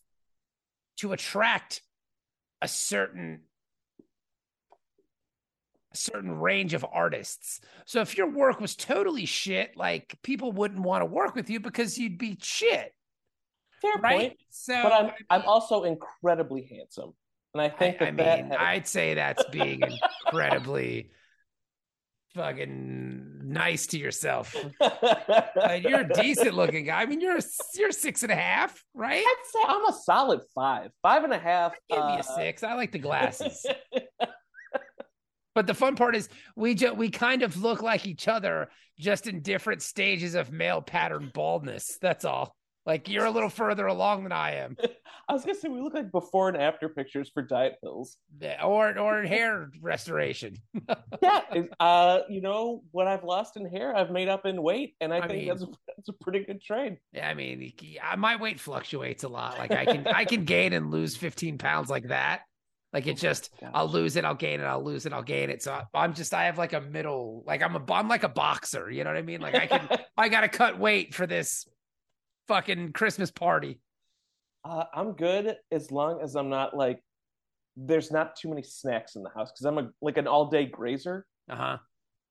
to 0.98 1.12
attract 1.14 1.82
a 2.62 2.68
certain 2.68 3.42
a 5.92 5.98
certain 5.98 6.32
range 6.40 6.74
of 6.74 6.84
artists. 6.92 7.62
So 7.86 8.02
if 8.02 8.18
your 8.18 8.28
work 8.30 8.60
was 8.60 8.76
totally 8.76 9.26
shit, 9.26 9.78
like 9.78 10.16
people 10.24 10.52
wouldn't 10.52 10.82
want 10.82 11.02
to 11.02 11.06
work 11.06 11.36
with 11.36 11.50
you 11.50 11.60
because 11.60 11.98
you'd 12.00 12.18
be 12.18 12.38
shit, 12.42 12.94
Fair 13.82 14.00
right? 14.02 14.30
point. 14.30 14.40
So 14.50 14.74
But 14.82 14.94
I'm 14.94 15.12
I 15.30 15.36
I'm 15.36 15.42
also 15.44 15.84
incredibly 15.84 16.64
handsome, 16.64 17.14
and 17.54 17.62
I 17.62 17.66
I, 17.66 17.70
think 17.70 18.00
that 18.00 18.08
I 18.08 18.12
that 18.12 18.40
mean, 18.40 18.52
had- 18.52 18.58
I'd 18.60 18.88
say 18.88 19.14
that's 19.16 19.44
being 19.52 19.82
incredibly 20.26 21.12
fucking 22.36 23.42
nice 23.44 23.88
to 23.88 24.00
yourself. 24.00 24.56
You're 24.82 26.00
a 26.02 26.14
decent 26.14 26.56
looking 26.56 26.86
guy. 26.86 27.02
I 27.02 27.06
mean, 27.06 27.22
you're 27.22 27.38
a, 27.38 27.42
you're 27.76 27.92
six 27.92 28.24
and 28.24 28.32
a 28.32 28.36
half, 28.36 28.84
right? 28.94 29.24
I'd 29.26 29.44
say 29.52 29.60
I'm 29.68 29.86
a 29.86 29.94
solid 29.94 30.42
five, 30.56 30.92
five 31.02 31.24
and 31.24 31.34
a 31.34 31.38
half. 31.38 31.74
Give 31.90 32.00
me 32.00 32.14
uh, 32.14 32.20
a 32.20 32.24
six. 32.24 32.64
I 32.64 32.74
like 32.74 32.92
the 32.92 33.00
glasses. 33.00 33.66
But 35.56 35.68
the 35.68 35.74
fun 35.76 35.96
part 35.96 36.16
is 36.16 36.30
we 36.56 36.74
just 36.74 36.98
we 36.98 37.10
kind 37.12 37.44
of 37.44 37.62
look 37.62 37.84
like 37.84 38.08
each 38.08 38.28
other, 38.28 38.70
just 39.00 39.28
in 39.28 39.42
different 39.42 39.84
stages 39.84 40.34
of 40.34 40.52
male 40.52 40.82
pattern 40.82 41.30
baldness. 41.34 41.98
That's 42.02 42.26
all. 42.26 42.56
Like 42.86 43.08
you're 43.08 43.26
a 43.26 43.32
little 43.32 43.50
further 43.50 43.88
along 43.88 44.24
than 44.24 44.34
I 44.34 44.56
am, 44.56 44.76
I 45.30 45.34
was 45.34 45.46
gonna 45.46 45.56
say 45.58 45.70
we 45.70 45.80
look 45.80 45.94
like 45.94 46.12
before 46.12 46.50
and 46.50 46.58
after 46.58 46.90
pictures 46.90 47.32
for 47.34 47.42
diet 47.42 47.76
pills. 47.82 48.18
or 48.62 48.98
or 49.00 49.24
hair 49.24 49.70
restoration. 49.82 50.56
Yeah, 51.22 51.42
uh, 51.80 52.20
you 52.28 52.42
know 52.42 52.84
what 52.92 53.08
I've 53.08 53.24
lost 53.24 53.56
in 53.56 53.66
hair, 53.66 53.96
I've 53.96 54.12
made 54.12 54.28
up 54.28 54.46
in 54.46 54.62
weight, 54.62 54.96
and 55.00 55.14
I, 55.14 55.20
I 55.20 55.28
think 55.28 55.40
mean- 55.40 55.48
that's 55.48 55.64
that's 55.88 56.10
a 56.10 56.14
pretty 56.14 56.44
good 56.44 56.62
trade. 56.62 56.98
Yeah, 57.14 57.30
I 57.30 57.34
mean, 57.34 57.72
my 58.18 58.36
weight 58.36 58.60
fluctuates 58.60 59.24
a 59.24 59.30
lot. 59.30 59.58
Like 59.58 59.72
I 59.72 59.86
can 59.86 60.08
I 60.08 60.26
can 60.26 60.44
gain 60.44 60.74
and 60.74 60.92
lose 60.92 61.16
15 61.16 61.58
pounds 61.58 61.90
like 61.90 62.10
that. 62.10 62.42
Like 62.92 63.08
it 63.08 63.18
just 63.18 63.50
Gosh. 63.60 63.72
I'll 63.74 63.88
lose 63.88 64.18
it, 64.18 64.26
I'll 64.26 64.36
gain 64.36 64.60
it, 64.60 64.66
I'll 64.66 64.84
lose 64.84 65.06
it, 65.06 65.14
I'll 65.14 65.24
gain 65.24 65.50
it. 65.50 65.64
So 65.64 65.72
I- 65.72 65.86
I'm 65.94 66.14
just 66.14 66.34
I 66.34 66.46
have 66.46 66.58
like 66.58 66.74
a 66.74 66.82
middle, 66.82 67.44
like 67.48 67.62
I'm 67.64 67.76
a 67.76 67.94
I'm 67.94 68.10
like 68.10 68.24
a 68.24 68.30
boxer. 68.30 68.92
You 68.92 69.04
know 69.06 69.10
what 69.12 69.18
I 69.18 69.22
mean? 69.24 69.40
Like 69.40 69.56
I 69.56 69.68
can 69.68 69.88
I 70.18 70.28
got 70.28 70.42
to 70.42 70.50
cut 70.50 70.78
weight 70.78 71.16
for 71.16 71.26
this 71.26 71.66
fucking 72.48 72.94
Christmas 72.94 73.32
party. 73.32 73.80
Uh, 74.66 74.86
I'm 74.94 75.14
good 75.14 75.58
as 75.72 75.92
long 75.92 76.22
as 76.22 76.36
I'm 76.36 76.50
not 76.50 76.76
like 76.76 77.04
there's 77.76 78.12
not 78.12 78.36
too 78.36 78.50
many 78.50 78.64
snacks 78.64 79.16
in 79.16 79.24
the 79.24 79.30
house 79.30 79.52
because 79.52 79.66
I'm 79.66 79.78
a 79.78 79.90
like 80.02 80.18
an 80.18 80.28
all 80.28 80.46
day 80.50 80.66
grazer. 80.66 81.26
Uh 81.50 81.56
huh. 81.56 81.78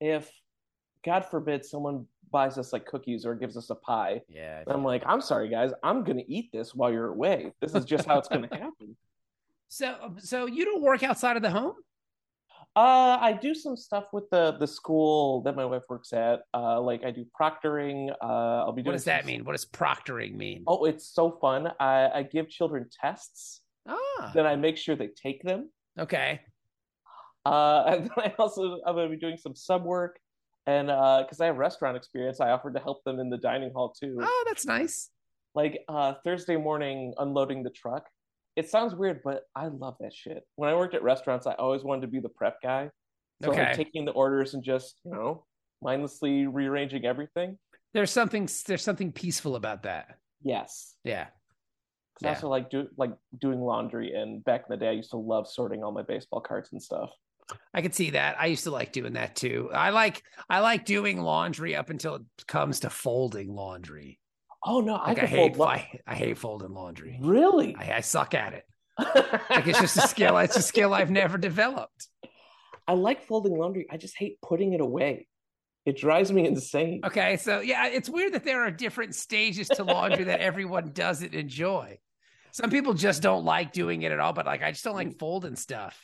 If 0.01 0.31
God 1.05 1.25
forbid 1.27 1.65
someone 1.65 2.07
buys 2.31 2.57
us 2.57 2.73
like 2.73 2.87
cookies 2.87 3.27
or 3.27 3.35
gives 3.35 3.57
us 3.57 3.69
a 3.71 3.75
pie, 3.75 4.23
Yeah. 4.29 4.63
I'm 4.67 4.85
like, 4.85 5.03
I'm 5.05 5.21
sorry 5.21 5.49
guys, 5.49 5.73
I'm 5.83 6.05
gonna 6.05 6.23
eat 6.27 6.51
this 6.53 6.75
while 6.75 6.91
you're 6.93 7.09
away. 7.09 7.53
This 7.61 7.75
is 7.75 7.85
just 7.85 8.07
how 8.07 8.19
it's 8.19 8.29
gonna 8.29 8.49
happen. 8.53 8.97
So 9.69 10.15
so 10.19 10.47
you 10.47 10.65
don't 10.65 10.83
work 10.83 11.03
outside 11.03 11.37
of 11.37 11.43
the 11.43 11.51
home? 11.51 11.75
Uh, 12.75 13.19
I 13.21 13.35
do 13.35 13.55
some 13.55 13.77
stuff 13.77 14.05
with 14.15 14.31
the 14.31 14.57
the 14.59 14.67
school 14.67 15.43
that 15.43 15.55
my 15.57 15.65
wife 15.67 15.83
works 15.91 16.13
at. 16.15 16.41
Uh, 16.55 16.81
like 16.81 17.05
I 17.05 17.11
do 17.11 17.27
proctoring. 17.39 18.11
Uh, 18.23 18.65
I'll 18.65 18.73
be 18.73 18.81
doing. 18.83 18.93
What 18.93 18.97
does 18.97 19.05
that 19.05 19.27
mean? 19.27 19.45
What 19.45 19.53
does 19.53 19.67
proctoring 19.67 20.35
mean? 20.37 20.65
Oh, 20.67 20.85
it's 20.87 21.07
so 21.13 21.37
fun. 21.41 21.71
I, 21.79 22.09
I 22.15 22.23
give 22.23 22.49
children 22.49 22.89
tests, 22.99 23.61
Ah, 23.87 24.31
then 24.35 24.47
I 24.47 24.57
make 24.57 24.79
sure 24.79 24.97
they 24.97 25.09
take 25.09 25.43
them. 25.43 25.71
okay. 25.99 26.41
Uh, 27.45 27.83
and 27.89 28.05
then 28.05 28.11
I 28.17 28.33
also 28.39 28.79
I'm 28.87 28.95
gonna 28.95 29.11
be 29.11 29.17
doing 29.19 29.37
some 29.37 29.55
sub 29.55 29.85
work, 29.85 30.19
and 30.67 30.91
uh, 30.91 31.25
because 31.25 31.41
I 31.43 31.47
have 31.47 31.57
restaurant 31.59 31.97
experience, 31.99 32.41
I 32.41 32.53
offered 32.53 32.73
to 32.75 32.81
help 32.81 33.05
them 33.05 33.19
in 33.21 33.29
the 33.29 33.39
dining 33.39 33.73
hall 33.75 33.93
too. 33.99 34.17
Oh, 34.19 34.45
that's 34.47 34.65
nice. 34.65 35.11
Like 35.55 35.81
uh, 35.89 36.15
Thursday 36.25 36.57
morning, 36.57 37.13
unloading 37.19 37.65
the 37.65 37.71
truck. 37.71 38.07
It 38.57 38.69
sounds 38.69 38.95
weird, 38.95 39.23
but 39.25 39.45
I 39.57 39.69
love 39.69 39.97
that 40.01 40.13
shit. 40.15 40.45
When 40.57 40.69
I 40.69 40.75
worked 40.75 40.95
at 40.95 41.03
restaurants, 41.03 41.47
I 41.47 41.55
always 41.55 41.83
wanted 41.83 42.03
to 42.03 42.09
be 42.09 42.21
the 42.21 42.29
prep 42.29 42.61
guy. 42.63 42.91
So 43.43 43.51
Okay. 43.51 43.65
like 43.65 43.77
taking 43.77 44.05
the 44.05 44.13
orders 44.13 44.55
and 44.55 44.63
just 44.63 45.01
you 45.05 45.11
know 45.11 45.45
mindlessly 45.81 46.47
rearranging 46.47 47.05
everything. 47.05 47.59
There's 47.95 48.11
something 48.11 48.49
there's 48.67 48.83
something 48.85 49.11
peaceful 49.13 49.57
about 49.57 49.83
that. 49.85 50.19
Yes. 50.43 50.95
yeah. 51.05 51.29
I 52.25 52.29
also 52.29 52.49
like 52.49 52.71
do 52.71 52.87
like 52.97 53.11
doing 53.41 53.61
laundry, 53.61 54.13
and 54.15 54.45
back 54.45 54.61
in 54.61 54.67
the 54.71 54.77
day, 54.77 54.89
I 54.91 54.93
used 54.93 55.11
to 55.11 55.17
love 55.17 55.49
sorting 55.49 55.83
all 55.83 55.91
my 55.91 56.03
baseball 56.03 56.41
cards 56.41 56.69
and 56.73 56.81
stuff. 56.81 57.11
I 57.75 57.83
could 57.83 57.95
see 57.95 58.11
that. 58.11 58.37
I 58.39 58.47
used 58.47 58.65
to 58.65 58.71
like 58.71 58.93
doing 58.93 59.15
that 59.15 59.35
too. 59.35 59.71
I 59.75 59.91
like 59.91 60.23
I 60.49 60.61
like 60.61 60.85
doing 60.85 61.21
laundry 61.21 61.75
up 61.75 61.91
until 61.91 62.17
it 62.17 62.23
comes 62.47 62.81
to 62.81 62.91
folding 62.91 63.53
laundry. 63.53 64.21
Oh 64.65 64.81
no, 64.81 64.95
I 64.97 65.09
Like 65.09 65.19
I, 65.19 65.21
can 65.21 65.29
hate 65.29 65.57
fold. 65.57 65.69
I, 65.69 66.01
I 66.07 66.15
hate 66.15 66.39
folding 66.39 66.73
laundry. 66.73 67.19
really? 67.21 67.75
I, 67.77 67.97
I 67.97 68.01
suck 68.01 68.35
at 68.35 68.53
it. 68.53 68.65
Like 69.51 69.67
it's 69.67 69.81
just 69.81 69.97
a 69.97 70.03
skill. 70.09 70.39
It's 70.39 70.57
a 70.57 70.63
skill 70.63 70.95
I've 70.95 71.11
never 71.11 71.37
developed. 71.39 72.09
I 72.87 72.93
like 72.95 73.27
folding 73.27 73.57
laundry. 73.59 73.87
I 73.91 73.97
just 73.97 74.17
hate 74.17 74.39
putting 74.43 74.73
it 74.73 74.81
away. 74.81 75.27
It 75.85 75.97
drives 75.97 76.31
me 76.33 76.47
insane. 76.47 77.01
Okay, 77.05 77.37
so 77.39 77.61
yeah, 77.61 77.87
it's 77.89 78.09
weird 78.09 78.35
that 78.35 78.45
there 78.45 78.63
are 78.63 78.71
different 78.71 79.15
stages 79.15 79.69
to 79.69 79.85
laundry 79.85 80.25
that 80.25 80.41
everyone 80.41 80.93
doesn't 80.93 81.35
enjoy. 81.35 81.99
Some 82.53 82.71
people 82.71 82.95
just 82.95 83.23
don't 83.23 83.45
like 83.45 83.73
doing 83.73 84.03
it 84.03 84.13
at 84.13 84.21
all, 84.21 84.33
but 84.33 84.47
like 84.47 84.63
I 84.63 84.71
just 84.73 84.85
don't 84.85 84.95
like 84.95 85.19
folding 85.19 85.57
stuff. 85.57 85.99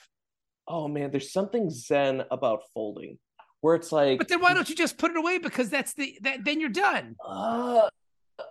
Oh 0.67 0.89
man, 0.89 1.11
there's 1.11 1.33
something 1.33 1.71
zen 1.71 2.25
about 2.31 2.63
folding, 2.75 3.19
where 3.61 3.75
it's 3.77 3.93
like, 3.93 4.19
But 4.19 4.29
then 4.29 4.41
why 4.41 4.53
don't 4.55 4.69
you 4.69 4.75
just 4.75 4.99
put 4.99 5.11
it 5.13 5.17
away? 5.17 5.39
Because 5.39 5.71
that's 5.71 5.95
the 5.95 6.19
that 6.23 6.45
then 6.45 6.59
you're 6.61 6.71
done. 6.71 7.17
uh, 7.27 7.89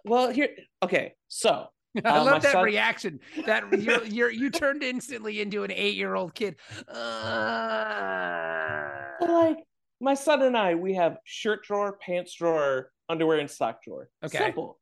well, 0.06 0.30
here, 0.32 0.50
okay, 0.84 1.14
so 1.28 1.68
I 2.06 2.10
Uh, 2.20 2.24
love 2.26 2.42
that 2.44 2.52
son- 2.52 2.64
reaction. 2.64 3.20
That 3.46 3.82
you're, 3.82 4.04
you're 4.06 4.30
you 4.32 4.50
turned 4.50 4.84
instantly 4.84 5.42
into 5.42 5.64
an 5.64 5.72
eight 5.72 5.96
year 5.96 6.16
old 6.16 6.34
kid. 6.36 6.56
Uh, 6.88 6.94
like 9.28 9.58
my 10.00 10.14
son 10.14 10.44
and 10.44 10.56
I, 10.56 10.76
we 10.76 10.94
have 10.96 11.18
shirt 11.26 11.64
drawer, 11.64 11.98
pants 12.00 12.36
drawer, 12.36 12.92
underwear, 13.10 13.40
and 13.40 13.50
sock 13.50 13.84
drawer. 13.84 14.10
Okay. 14.24 14.38
Simple. 14.38 14.80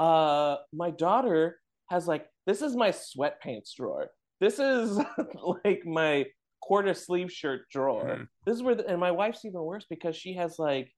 Uh, 0.00 0.56
my 0.72 0.90
daughter 0.90 1.60
has 1.88 2.06
like 2.08 2.26
this 2.46 2.62
is 2.62 2.74
my 2.76 2.90
sweatpants 2.90 3.74
drawer. 3.76 4.08
This 4.40 4.58
is 4.58 4.98
like 5.64 5.86
my 5.86 6.26
quarter 6.60 6.94
sleeve 6.94 7.30
shirt 7.32 7.62
drawer. 7.70 8.04
Mhm. 8.04 8.28
This 8.44 8.56
is 8.56 8.62
where, 8.62 8.74
the, 8.74 8.86
and 8.88 8.98
my 9.00 9.12
wife's 9.12 9.44
even 9.44 9.60
worse 9.62 9.86
because 9.88 10.16
she 10.16 10.34
has 10.34 10.58
like, 10.58 10.92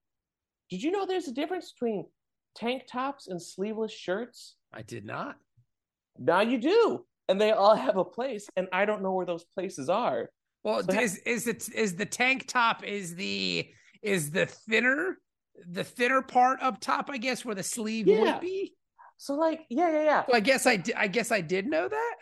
did 0.70 0.82
you 0.82 0.90
know 0.90 1.04
there's 1.06 1.28
a 1.28 1.32
difference 1.32 1.72
between 1.72 2.06
tank 2.58 2.82
tops 2.90 3.28
and 3.28 3.40
sleeveless 3.40 3.92
shirts? 3.92 4.56
I 4.72 4.82
did 4.82 5.04
not. 5.04 5.36
Now 6.18 6.40
you 6.40 6.58
do, 6.58 7.04
and 7.28 7.40
they 7.40 7.52
all 7.52 7.76
have 7.86 7.96
a 7.96 8.04
place, 8.04 8.48
and 8.56 8.68
I 8.72 8.84
don't 8.84 9.02
know 9.02 9.12
where 9.12 9.26
those 9.26 9.44
places 9.44 9.88
are. 9.88 10.30
Well, 10.64 10.82
So 10.82 10.98
is 11.00 11.16
is 11.18 11.46
it 11.46 11.68
is 11.74 11.94
the 11.96 12.06
tank 12.06 12.46
top 12.48 12.84
is 12.84 13.14
the 13.14 13.68
is 14.02 14.30
the 14.30 14.46
thinner 14.46 15.18
the 15.70 15.84
thinner 15.84 16.22
part 16.22 16.60
up 16.62 16.80
top? 16.80 17.08
I 17.10 17.18
guess 17.18 17.44
where 17.44 17.54
the 17.54 17.62
sleeve 17.62 18.06
Yeah. 18.08 18.20
would 18.34 18.40
be. 18.40 18.74
So 19.16 19.34
like, 19.34 19.60
yeah, 19.70 19.90
yeah, 19.90 20.04
yeah. 20.04 20.24
Well, 20.28 20.36
I 20.36 20.40
guess 20.40 20.66
I 20.66 20.76
di- 20.76 20.94
I 20.94 21.06
guess 21.06 21.30
I 21.32 21.40
did 21.40 21.66
know 21.66 21.88
that 21.88 22.14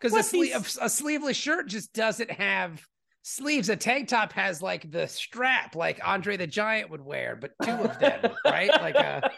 because 0.00 0.28
a, 0.28 0.30
these- 0.32 0.78
a 0.80 0.88
sleeveless 0.88 1.36
shirt 1.36 1.68
just 1.68 1.92
doesn't 1.92 2.30
have 2.30 2.80
sleeves. 3.22 3.68
A 3.68 3.76
tank 3.76 4.08
top 4.08 4.32
has 4.34 4.62
like 4.62 4.90
the 4.90 5.06
strap, 5.08 5.74
like 5.74 6.00
Andre 6.04 6.36
the 6.36 6.46
Giant 6.46 6.90
would 6.90 7.02
wear, 7.04 7.36
but 7.36 7.50
two 7.62 7.70
of 7.72 7.98
them, 7.98 8.32
right? 8.44 8.70
Like 8.70 8.94
a 8.94 9.30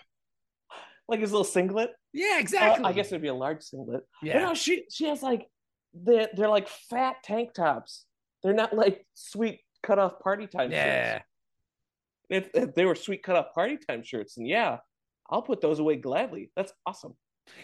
Like 1.11 1.21
his 1.21 1.33
little 1.33 1.45
singlet. 1.45 1.90
yeah, 2.12 2.35
Uh, 2.37 2.40
exactly. 2.40 2.85
I 2.85 2.93
guess 2.93 3.09
it'd 3.09 3.21
be 3.21 3.29
a 3.29 3.35
large 3.35 3.62
singlet. 3.62 4.02
Yeah. 4.23 4.38
no, 4.38 4.55
she 4.55 4.85
she 4.90 5.07
has 5.09 5.23
like 5.23 5.47
they're 5.93 6.29
they're 6.35 6.49
like 6.49 6.69
fat 6.69 7.17
tank 7.25 7.52
tops. 7.52 8.07
They're 8.43 8.55
not 8.55 8.73
like 8.75 9.05
sweet 9.14 9.61
cut 9.83 9.99
off 9.99 10.19
party 10.21 10.47
time 10.47 10.71
Yeah. 10.71 11.14
shirts. 11.14 11.25
If, 12.31 12.50
if 12.55 12.75
they 12.76 12.85
were 12.85 12.95
sweet 12.95 13.23
cut 13.25 13.35
off 13.37 13.52
party 13.55 13.76
time 13.76 14.02
shirts, 14.05 14.37
and 14.37 14.47
yeah, 14.47 14.79
I'll 15.29 15.43
put 15.43 15.61
those 15.61 15.81
away 15.81 15.97
gladly. 15.97 16.52
That's 16.55 16.73
awesome. 16.87 17.14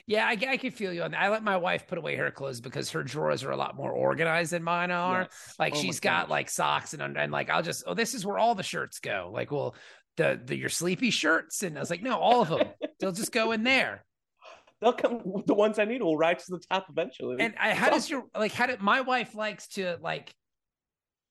Yeah, 0.08 0.26
I, 0.26 0.32
I 0.32 0.56
can 0.56 0.72
feel 0.72 0.92
you 0.92 1.02
on 1.04 1.12
that. 1.12 1.20
I 1.22 1.28
let 1.28 1.44
my 1.44 1.56
wife 1.56 1.86
put 1.86 1.98
away 1.98 2.16
her 2.16 2.32
clothes 2.32 2.60
because 2.60 2.90
her 2.90 3.04
drawers 3.04 3.44
are 3.44 3.52
a 3.52 3.56
lot 3.56 3.76
more 3.76 3.92
organized 3.92 4.50
than 4.50 4.64
mine 4.64 4.90
are. 4.90 5.22
Yes. 5.30 5.54
Like 5.60 5.74
Oh 5.76 5.80
she's 5.80 6.00
got 6.00 6.28
like 6.28 6.50
socks 6.50 6.92
and 6.94 7.02
under- 7.02 7.20
and 7.20 7.30
like 7.30 7.48
I'll 7.50 7.62
just 7.62 7.84
oh 7.86 7.94
this 7.94 8.12
is 8.14 8.26
where 8.26 8.38
all 8.38 8.56
the 8.56 8.64
shirts 8.64 8.98
go. 8.98 9.30
Like 9.32 9.52
well 9.52 9.76
the 10.16 10.40
the 10.44 10.56
your 10.56 10.68
sleepy 10.68 11.10
shirts 11.10 11.62
and 11.62 11.76
I 11.76 11.80
was 11.80 11.90
like 11.90 12.02
no 12.02 12.18
all 12.18 12.42
of 12.42 12.48
them 12.48 12.68
they'll 13.00 13.12
just 13.12 13.32
go 13.32 13.52
in 13.52 13.64
there. 13.64 14.04
they'll 14.80 14.92
come. 14.92 15.42
The 15.46 15.54
ones 15.54 15.78
I 15.78 15.84
need 15.84 16.02
will 16.02 16.16
rise 16.16 16.44
to 16.46 16.52
the 16.52 16.62
top 16.70 16.86
eventually. 16.90 17.36
And 17.40 17.54
I, 17.58 17.74
how 17.74 17.90
does 17.90 18.08
your 18.08 18.24
like 18.36 18.52
how 18.52 18.66
did 18.66 18.80
my 18.80 19.00
wife 19.00 19.34
likes 19.34 19.68
to 19.68 19.98
like 20.00 20.34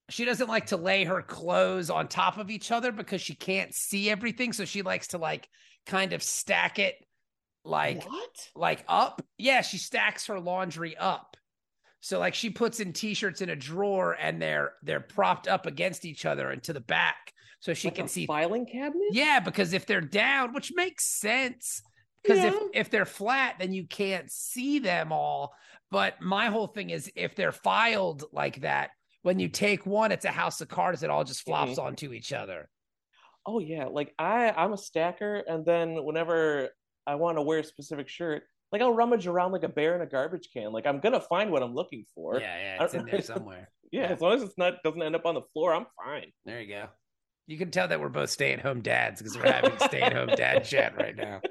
she 0.09 0.25
doesn't 0.25 0.47
like 0.47 0.67
to 0.67 0.77
lay 0.77 1.03
her 1.03 1.21
clothes 1.21 1.89
on 1.89 2.07
top 2.07 2.37
of 2.37 2.51
each 2.51 2.71
other 2.71 2.91
because 2.91 3.21
she 3.21 3.33
can't 3.33 3.73
see 3.73 4.09
everything 4.09 4.53
so 4.53 4.63
she 4.63 4.83
likes 4.83 5.07
to 5.09 5.17
like 5.17 5.49
kind 5.87 6.13
of 6.13 6.21
stack 6.21 6.77
it 6.77 6.95
like 7.63 8.05
what? 8.07 8.49
like 8.55 8.83
up. 8.87 9.21
Yeah, 9.37 9.61
she 9.61 9.77
stacks 9.77 10.27
her 10.27 10.39
laundry 10.39 10.95
up. 10.95 11.35
So 12.01 12.19
like 12.19 12.35
she 12.35 12.51
puts 12.51 12.79
in 12.79 12.93
t-shirts 12.93 13.41
in 13.41 13.49
a 13.49 13.55
drawer 13.55 14.15
and 14.19 14.39
they're 14.39 14.73
they're 14.83 14.99
propped 14.99 15.47
up 15.47 15.65
against 15.65 16.05
each 16.05 16.25
other 16.25 16.51
and 16.51 16.61
to 16.63 16.73
the 16.73 16.79
back 16.79 17.33
so 17.65 17.73
she 17.73 17.87
Like 17.87 17.95
can 17.95 18.07
see 18.07 18.27
filing 18.27 18.67
cabinet. 18.67 19.07
Yeah, 19.09 19.39
because 19.39 19.73
if 19.73 19.87
they're 19.87 19.99
down, 19.99 20.53
which 20.53 20.71
makes 20.75 21.03
sense 21.03 21.81
because 22.21 22.43
if 22.43 22.53
Yeah. 22.53 22.59
if 22.75 22.91
they're 22.91 23.07
flat 23.07 23.55
then 23.57 23.73
you 23.73 23.87
can't 23.87 24.31
see 24.31 24.77
them 24.77 25.11
all. 25.11 25.55
But 25.89 26.21
my 26.21 26.47
whole 26.49 26.67
thing 26.67 26.91
is 26.91 27.11
if 27.15 27.33
they're 27.33 27.51
filed 27.51 28.25
like 28.31 28.61
that, 28.61 28.91
when 29.23 29.39
you 29.39 29.49
take 29.49 29.83
one 29.87 30.11
it's 30.11 30.25
a 30.25 30.31
house 30.31 30.61
of 30.61 30.67
cards 30.67 31.01
it 31.01 31.09
all 31.09 31.23
just 31.23 31.41
flops 31.41 31.71
mm-hmm. 31.71 31.87
onto 31.87 32.13
each 32.13 32.33
other. 32.33 32.69
Oh 33.47 33.57
yeah, 33.57 33.85
like 33.85 34.13
I 34.19 34.51
I'm 34.51 34.73
a 34.73 34.77
stacker, 34.77 35.43
and 35.47 35.65
then 35.65 36.05
whenever 36.05 36.69
I 37.07 37.15
want 37.15 37.39
to 37.39 37.41
wear 37.41 37.57
a 37.59 37.63
specific 37.63 38.09
shirt, 38.09 38.43
like 38.71 38.83
I'll 38.83 38.93
rummage 38.93 39.25
around 39.25 39.53
like 39.53 39.63
a 39.63 39.69
bear 39.69 39.95
in 39.95 40.01
a 40.01 40.05
garbage 40.05 40.49
can. 40.53 40.71
Like 40.71 40.85
I'm 40.85 40.99
gonna 40.99 41.19
find 41.19 41.49
what 41.49 41.63
I'm 41.63 41.73
looking 41.73 42.05
for. 42.13 42.39
yeah, 42.39 42.75
yeah, 42.77 42.83
it's 42.83 42.93
in 42.93 43.07
there 43.07 43.23
somewhere. 43.23 43.71
Yeah, 43.91 44.01
Yeah. 44.01 44.13
as 44.13 44.21
long 44.21 44.33
as 44.33 44.43
it's 44.43 44.57
not 44.57 44.83
doesn't 44.83 45.01
end 45.01 45.15
up 45.15 45.25
on 45.25 45.33
the 45.33 45.43
floor, 45.53 45.73
I'm 45.73 45.85
fine. 46.03 46.31
There 46.45 46.59
you 46.61 46.67
go. 46.67 46.89
You 47.47 47.57
can 47.57 47.71
tell 47.71 47.87
that 47.87 47.99
we're 47.99 48.09
both 48.09 48.29
stay-at-home 48.29 48.81
dads 48.81 49.21
because 49.21 49.37
we're 49.37 49.51
having 49.51 49.77
stay-at-home 49.77 50.29
dad 50.35 50.63
chat 50.65 50.95
right 50.97 51.15
now. 51.15 51.41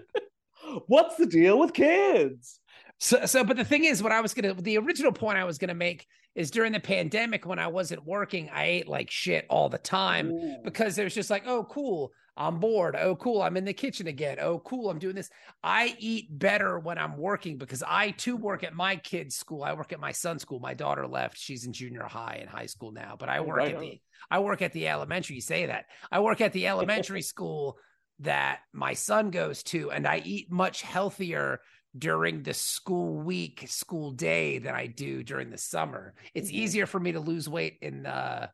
What's 0.87 1.17
the 1.17 1.27
deal 1.27 1.59
with 1.59 1.73
kids? 1.73 2.59
So, 2.99 3.27
so, 3.27 3.45
but 3.45 3.57
the 3.57 3.65
thing 3.65 3.85
is, 3.85 4.03
what 4.03 4.13
I 4.13 4.21
was 4.21 4.35
gonna, 4.35 4.55
the 4.55 4.79
original 4.79 5.13
point 5.13 5.39
I 5.39 5.45
was 5.45 5.59
gonna 5.59 5.75
make 5.75 6.07
is 6.35 6.51
during 6.51 6.73
the 6.73 6.81
pandemic 6.81 7.47
when 7.47 7.59
I 7.59 7.69
wasn't 7.69 8.05
working, 8.05 8.51
I 8.53 8.65
ate 8.65 8.89
like 8.89 9.11
shit 9.11 9.47
all 9.49 9.69
the 9.69 9.79
time 9.79 10.33
Ooh. 10.33 10.57
because 10.65 10.99
it 10.99 11.05
was 11.05 11.15
just 11.15 11.31
like, 11.31 11.45
oh, 11.47 11.65
cool, 11.65 12.13
I'm 12.37 12.59
bored. 12.59 12.97
Oh, 12.99 13.15
cool, 13.15 13.43
I'm 13.43 13.57
in 13.57 13.65
the 13.65 13.73
kitchen 13.73 14.09
again. 14.09 14.39
Oh, 14.41 14.59
cool, 14.61 14.91
I'm 14.91 14.99
doing 14.99 15.15
this. 15.15 15.31
I 15.63 15.95
eat 15.99 16.37
better 16.37 16.79
when 16.81 16.99
I'm 16.99 17.17
working 17.17 17.57
because 17.57 17.85
I 17.87 18.11
too 18.11 18.37
work 18.37 18.65
at 18.65 18.75
my 18.75 18.97
kid's 18.97 19.37
school. 19.37 19.63
I 19.63 19.73
work 19.75 19.93
at 19.93 20.01
my 20.01 20.13
son's 20.13 20.43
school. 20.43 20.59
My 20.59 20.75
daughter 20.75 21.07
left; 21.07 21.39
she's 21.39 21.65
in 21.65 21.73
junior 21.73 22.03
high 22.03 22.39
and 22.41 22.51
high 22.51 22.67
school 22.67 22.91
now. 22.91 23.17
But 23.19 23.29
I 23.29 23.41
work 23.41 23.59
right 23.59 23.75
at 23.75 23.81
the, 23.81 24.01
I 24.31 24.39
work 24.41 24.63
at 24.63 24.73
the 24.73 24.89
elementary. 24.89 25.37
You 25.37 25.43
say 25.43 25.67
that 25.67 25.87
I 26.11 26.21
work 26.21 26.41
at 26.41 26.53
the 26.53 26.67
elementary 26.69 27.23
school 27.23 27.79
that 28.21 28.61
my 28.73 28.95
son 28.95 29.31
goes 29.31 29.63
to, 29.65 29.91
and 29.91 30.07
I 30.07 30.23
eat 30.25 30.51
much 30.51 30.83
healthier 30.83 31.61
during 31.97 32.43
the 32.43 32.55
school 32.55 33.15
week, 33.23 33.65
school 33.69 34.11
day 34.13 34.59
than 34.59 34.75
I 34.75 34.87
do 34.87 35.23
during 35.23 35.51
the 35.51 35.59
summer. 35.59 36.15
It's 36.35 36.51
Mhm. 36.51 36.55
easier 36.55 36.87
for 36.87 36.99
me 36.99 37.13
to 37.13 37.21
lose 37.21 37.49
weight 37.49 37.79
in 37.83 38.03
the 38.03 38.51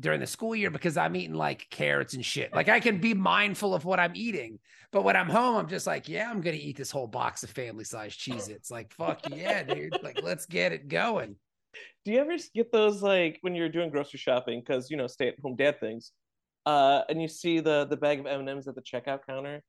during 0.00 0.20
the 0.20 0.26
school 0.28 0.54
year 0.54 0.70
because 0.70 0.96
I'm 0.96 1.16
eating 1.16 1.34
like 1.34 1.66
carrots 1.70 2.14
and 2.14 2.24
shit. 2.24 2.54
Like 2.54 2.68
I 2.68 2.78
can 2.78 3.00
be 3.00 3.14
mindful 3.14 3.74
of 3.74 3.84
what 3.84 3.98
I'm 3.98 4.12
eating. 4.14 4.60
But 4.92 5.02
when 5.02 5.16
I'm 5.16 5.28
home, 5.28 5.56
I'm 5.56 5.66
just 5.68 5.88
like, 5.88 6.08
yeah, 6.08 6.30
I'm 6.30 6.40
gonna 6.40 6.56
eat 6.56 6.76
this 6.76 6.92
whole 6.92 7.08
box 7.08 7.42
of 7.42 7.50
family 7.50 7.82
size 7.82 8.14
cheese. 8.14 8.46
Its. 8.46 8.70
Like, 8.70 8.92
fuck 8.92 9.26
yeah, 9.26 9.64
dude. 9.64 10.00
Like, 10.00 10.22
let's 10.22 10.46
get 10.46 10.72
it 10.72 10.86
going. 10.86 11.34
Do 12.04 12.12
you 12.12 12.18
ever 12.20 12.36
get 12.54 12.72
those 12.72 13.02
like 13.02 13.38
when 13.42 13.54
you're 13.54 13.68
doing 13.68 13.90
grocery 13.90 14.18
shopping 14.18 14.60
because 14.60 14.90
you 14.90 14.96
know 14.96 15.06
stay 15.06 15.28
at 15.28 15.38
home 15.40 15.56
dad 15.56 15.80
things, 15.80 16.12
uh, 16.66 17.02
and 17.08 17.20
you 17.20 17.28
see 17.28 17.60
the 17.60 17.86
the 17.86 17.96
bag 17.96 18.20
of 18.20 18.26
M 18.26 18.40
and 18.40 18.48
M's 18.48 18.68
at 18.68 18.74
the 18.74 18.82
checkout 18.82 19.20
counter, 19.26 19.62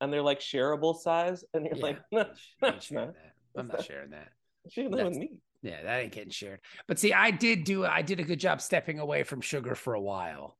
and 0.00 0.12
they're 0.12 0.22
like 0.22 0.40
shareable 0.40 0.98
size, 0.98 1.44
and 1.54 1.66
you're 1.66 1.76
Yeah. 1.76 1.82
like, 1.82 1.98
no, 2.12 2.24
no, 2.62 2.78
sharing 2.80 3.06
not. 3.06 3.14
I'm 3.56 3.66
not 3.68 3.76
not. 3.76 3.86
sharing 3.86 4.10
that. 4.10 4.28
Share 4.70 4.88
that 4.90 5.04
with 5.04 5.16
me. 5.16 5.32
Yeah, 5.62 5.82
that 5.82 6.02
ain't 6.02 6.12
getting 6.12 6.30
shared. 6.30 6.60
But 6.86 6.98
see, 6.98 7.12
I 7.12 7.30
did 7.30 7.64
do 7.64 7.84
I 7.84 8.02
did 8.02 8.20
a 8.20 8.24
good 8.24 8.40
job 8.40 8.60
stepping 8.60 8.98
away 8.98 9.22
from 9.24 9.40
sugar 9.40 9.74
for 9.74 9.94
a 9.94 10.00
while. 10.00 10.56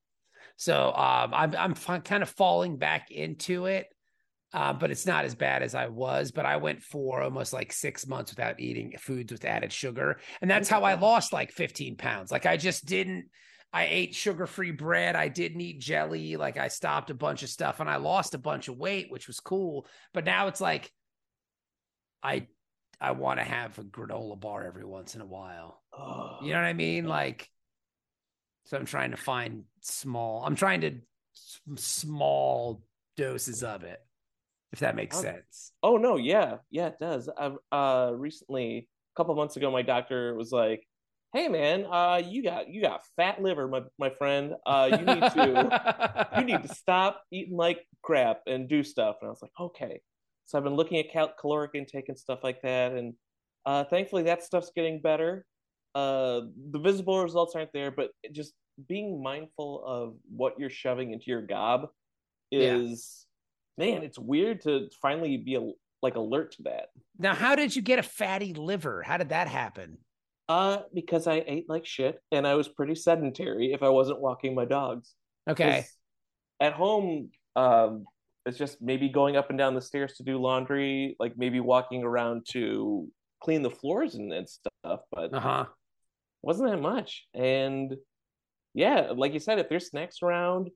So 0.56 0.88
um, 0.88 1.32
I'm 1.34 1.54
I'm 1.56 1.74
kind 2.02 2.22
of 2.22 2.28
falling 2.28 2.76
back 2.78 3.10
into 3.10 3.66
it, 3.66 3.86
uh, 4.52 4.72
but 4.72 4.90
it's 4.90 5.06
not 5.06 5.24
as 5.24 5.34
bad 5.34 5.62
as 5.62 5.74
I 5.74 5.86
was. 5.88 6.30
But 6.30 6.46
I 6.46 6.56
went 6.56 6.82
for 6.82 7.22
almost 7.22 7.52
like 7.52 7.72
six 7.72 8.06
months 8.06 8.32
without 8.32 8.60
eating 8.60 8.94
foods 8.98 9.32
with 9.32 9.44
added 9.44 9.72
sugar, 9.72 10.18
and 10.40 10.50
that's 10.50 10.68
how 10.68 10.82
I 10.84 10.94
lost 10.94 11.32
like 11.32 11.52
15 11.52 11.96
pounds. 11.96 12.30
Like 12.30 12.46
I 12.46 12.56
just 12.56 12.86
didn't. 12.86 13.26
I 13.74 13.86
ate 13.86 14.14
sugar 14.14 14.46
free 14.46 14.70
bread. 14.70 15.16
I 15.16 15.28
didn't 15.28 15.62
eat 15.62 15.80
jelly. 15.80 16.36
Like 16.36 16.58
I 16.58 16.68
stopped 16.68 17.08
a 17.08 17.14
bunch 17.14 17.42
of 17.42 17.48
stuff, 17.48 17.80
and 17.80 17.88
I 17.88 17.96
lost 17.96 18.34
a 18.34 18.38
bunch 18.38 18.68
of 18.68 18.76
weight, 18.76 19.06
which 19.10 19.26
was 19.26 19.40
cool. 19.40 19.86
But 20.12 20.24
now 20.24 20.48
it's 20.48 20.60
like 20.60 20.92
I 22.22 22.46
I 23.00 23.12
want 23.12 23.40
to 23.40 23.44
have 23.44 23.78
a 23.78 23.82
granola 23.82 24.38
bar 24.38 24.64
every 24.64 24.84
once 24.84 25.14
in 25.16 25.20
a 25.20 25.26
while. 25.26 25.82
Oh, 25.92 26.38
You 26.42 26.52
know 26.52 26.60
what 26.60 26.66
I 26.66 26.72
mean? 26.72 27.06
Like, 27.06 27.48
so 28.66 28.76
I'm 28.76 28.86
trying 28.86 29.10
to 29.10 29.16
find 29.16 29.64
small. 29.80 30.44
I'm 30.46 30.54
trying 30.54 30.82
to 30.82 31.00
small 31.76 32.84
doses 33.16 33.64
of 33.64 33.82
it, 33.82 33.98
if 34.72 34.80
that 34.80 34.96
makes 34.96 35.16
Okay. 35.16 35.18
sense. 35.18 35.72
Oh 35.82 35.96
no, 35.96 36.16
yeah, 36.16 36.58
yeah, 36.70 36.88
it 36.88 36.98
does. 37.00 37.28
I've 37.28 37.58
uh 37.72 38.12
recently, 38.16 38.88
a 39.14 39.14
couple 39.16 39.34
months 39.34 39.56
ago, 39.56 39.70
my 39.70 39.82
doctor 39.82 40.34
was 40.34 40.52
like, 40.52 40.86
"Hey, 41.32 41.48
man, 41.48 41.84
uh, 41.86 42.22
you 42.24 42.42
got 42.42 42.68
you 42.68 42.80
got 42.82 43.02
fat 43.16 43.42
liver, 43.42 43.68
my 43.68 43.82
my 43.98 44.10
friend. 44.10 44.54
Uh, 44.66 44.90
you 44.92 45.06
need 45.06 45.28
to 45.30 45.74
you 46.30 46.44
need 46.44 46.62
to 46.62 46.68
stop 46.68 47.24
eating 47.32 47.56
like 47.56 47.86
crap 48.02 48.42
and 48.46 48.68
do 48.68 48.82
stuff." 48.82 49.16
And 49.20 49.28
I 49.28 49.30
was 49.30 49.42
like, 49.42 49.52
"Okay." 49.60 50.00
So 50.46 50.58
I've 50.58 50.64
been 50.64 50.74
looking 50.76 50.98
at 50.98 51.10
cal- 51.12 51.34
caloric 51.38 51.72
intake 51.74 52.08
and 52.08 52.18
stuff 52.18 52.40
like 52.44 52.62
that, 52.62 52.92
and 52.92 53.14
uh, 53.66 53.84
thankfully 53.84 54.24
that 54.24 54.42
stuff's 54.42 54.72
getting 54.74 55.00
better. 55.02 55.46
Uh, 55.94 56.42
the 56.70 56.78
visible 56.78 57.22
results 57.22 57.54
aren't 57.54 57.72
there, 57.72 57.90
but 57.90 58.12
just 58.32 58.54
being 58.88 59.22
mindful 59.22 59.84
of 59.84 60.16
what 60.34 60.58
you're 60.58 60.70
shoving 60.70 61.12
into 61.12 61.26
your 61.28 61.42
gob 61.42 61.88
is, 62.50 63.26
man, 63.78 64.02
it's 64.02 64.18
weird 64.18 64.62
to 64.62 64.88
finally 65.00 65.36
be 65.36 65.54
a, 65.56 65.70
like 66.02 66.16
alert 66.16 66.52
to 66.56 66.62
that. 66.64 66.88
Now, 67.18 67.34
how 67.34 67.54
did 67.54 67.74
you 67.74 67.82
get 67.82 67.98
a 67.98 68.02
fatty 68.02 68.54
liver? 68.54 69.02
How 69.02 69.16
did 69.16 69.30
that 69.30 69.48
happen? 69.48 69.98
Uh, 70.48 70.78
because 70.92 71.26
I 71.26 71.44
ate 71.46 71.68
like 71.68 71.86
shit 71.86 72.20
and 72.32 72.46
I 72.46 72.54
was 72.54 72.68
pretty 72.68 72.94
sedentary 72.94 73.72
if 73.72 73.82
I 73.82 73.88
wasn't 73.88 74.20
walking 74.20 74.54
my 74.54 74.64
dogs. 74.64 75.14
Okay. 75.48 75.84
At 76.60 76.72
home, 76.74 77.30
um, 77.56 78.04
it's 78.44 78.58
just 78.58 78.82
maybe 78.82 79.08
going 79.08 79.36
up 79.36 79.50
and 79.50 79.58
down 79.58 79.74
the 79.74 79.80
stairs 79.80 80.14
to 80.14 80.24
do 80.24 80.38
laundry, 80.38 81.16
like 81.20 81.38
maybe 81.38 81.60
walking 81.60 82.02
around 82.02 82.46
to 82.50 83.08
clean 83.42 83.62
the 83.62 83.70
floors 83.70 84.14
and, 84.16 84.32
and 84.32 84.48
stuff, 84.48 85.00
but 85.12 85.32
Uh 85.32 85.40
huh. 85.40 85.64
wasn't 86.42 86.70
that 86.70 86.80
much. 86.80 87.26
And 87.34 87.94
yeah, 88.74 89.12
like 89.14 89.32
you 89.32 89.38
said, 89.40 89.58
if 89.58 89.68
there's 89.68 89.90
snacks 89.90 90.22
around 90.22 90.70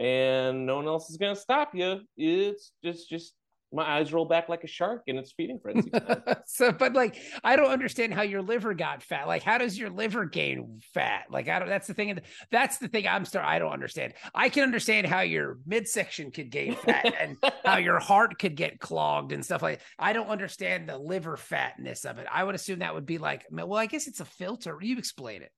and 0.00 0.64
no 0.66 0.76
one 0.76 0.86
else 0.86 1.10
is 1.10 1.18
gonna 1.18 1.36
stop 1.36 1.74
you, 1.74 2.00
it's 2.16 2.72
just 2.82 3.08
just 3.08 3.34
my 3.72 3.98
eyes 3.98 4.12
roll 4.12 4.24
back 4.24 4.48
like 4.48 4.64
a 4.64 4.66
shark 4.66 5.02
and 5.06 5.16
it's 5.16 5.32
feeding 5.32 5.60
frenzy 5.62 5.92
so, 6.46 6.72
but 6.72 6.92
like, 6.92 7.16
I 7.44 7.54
don't 7.54 7.70
understand 7.70 8.12
how 8.12 8.22
your 8.22 8.42
liver 8.42 8.74
got 8.74 9.02
fat. 9.02 9.28
Like, 9.28 9.44
how 9.44 9.58
does 9.58 9.78
your 9.78 9.90
liver 9.90 10.24
gain 10.24 10.80
fat? 10.92 11.26
Like, 11.30 11.48
I 11.48 11.60
don't. 11.60 11.68
That's 11.68 11.86
the 11.86 11.94
thing. 11.94 12.18
That's 12.50 12.78
the 12.78 12.88
thing. 12.88 13.06
I'm 13.06 13.24
start. 13.24 13.46
I 13.46 13.60
don't 13.60 13.72
understand. 13.72 14.14
I 14.34 14.48
can 14.48 14.64
understand 14.64 15.06
how 15.06 15.20
your 15.20 15.58
midsection 15.66 16.32
could 16.32 16.50
gain 16.50 16.74
fat 16.74 17.14
and 17.20 17.36
how 17.64 17.76
your 17.76 18.00
heart 18.00 18.40
could 18.40 18.56
get 18.56 18.80
clogged 18.80 19.30
and 19.30 19.44
stuff 19.44 19.62
like. 19.62 19.80
I 19.98 20.12
don't 20.12 20.28
understand 20.28 20.88
the 20.88 20.98
liver 20.98 21.36
fatness 21.36 22.04
of 22.04 22.18
it. 22.18 22.26
I 22.32 22.42
would 22.42 22.56
assume 22.56 22.80
that 22.80 22.94
would 22.94 23.06
be 23.06 23.18
like, 23.18 23.46
well, 23.50 23.76
I 23.76 23.86
guess 23.86 24.08
it's 24.08 24.20
a 24.20 24.24
filter. 24.24 24.78
You 24.80 24.98
explain 24.98 25.42
it. 25.42 25.52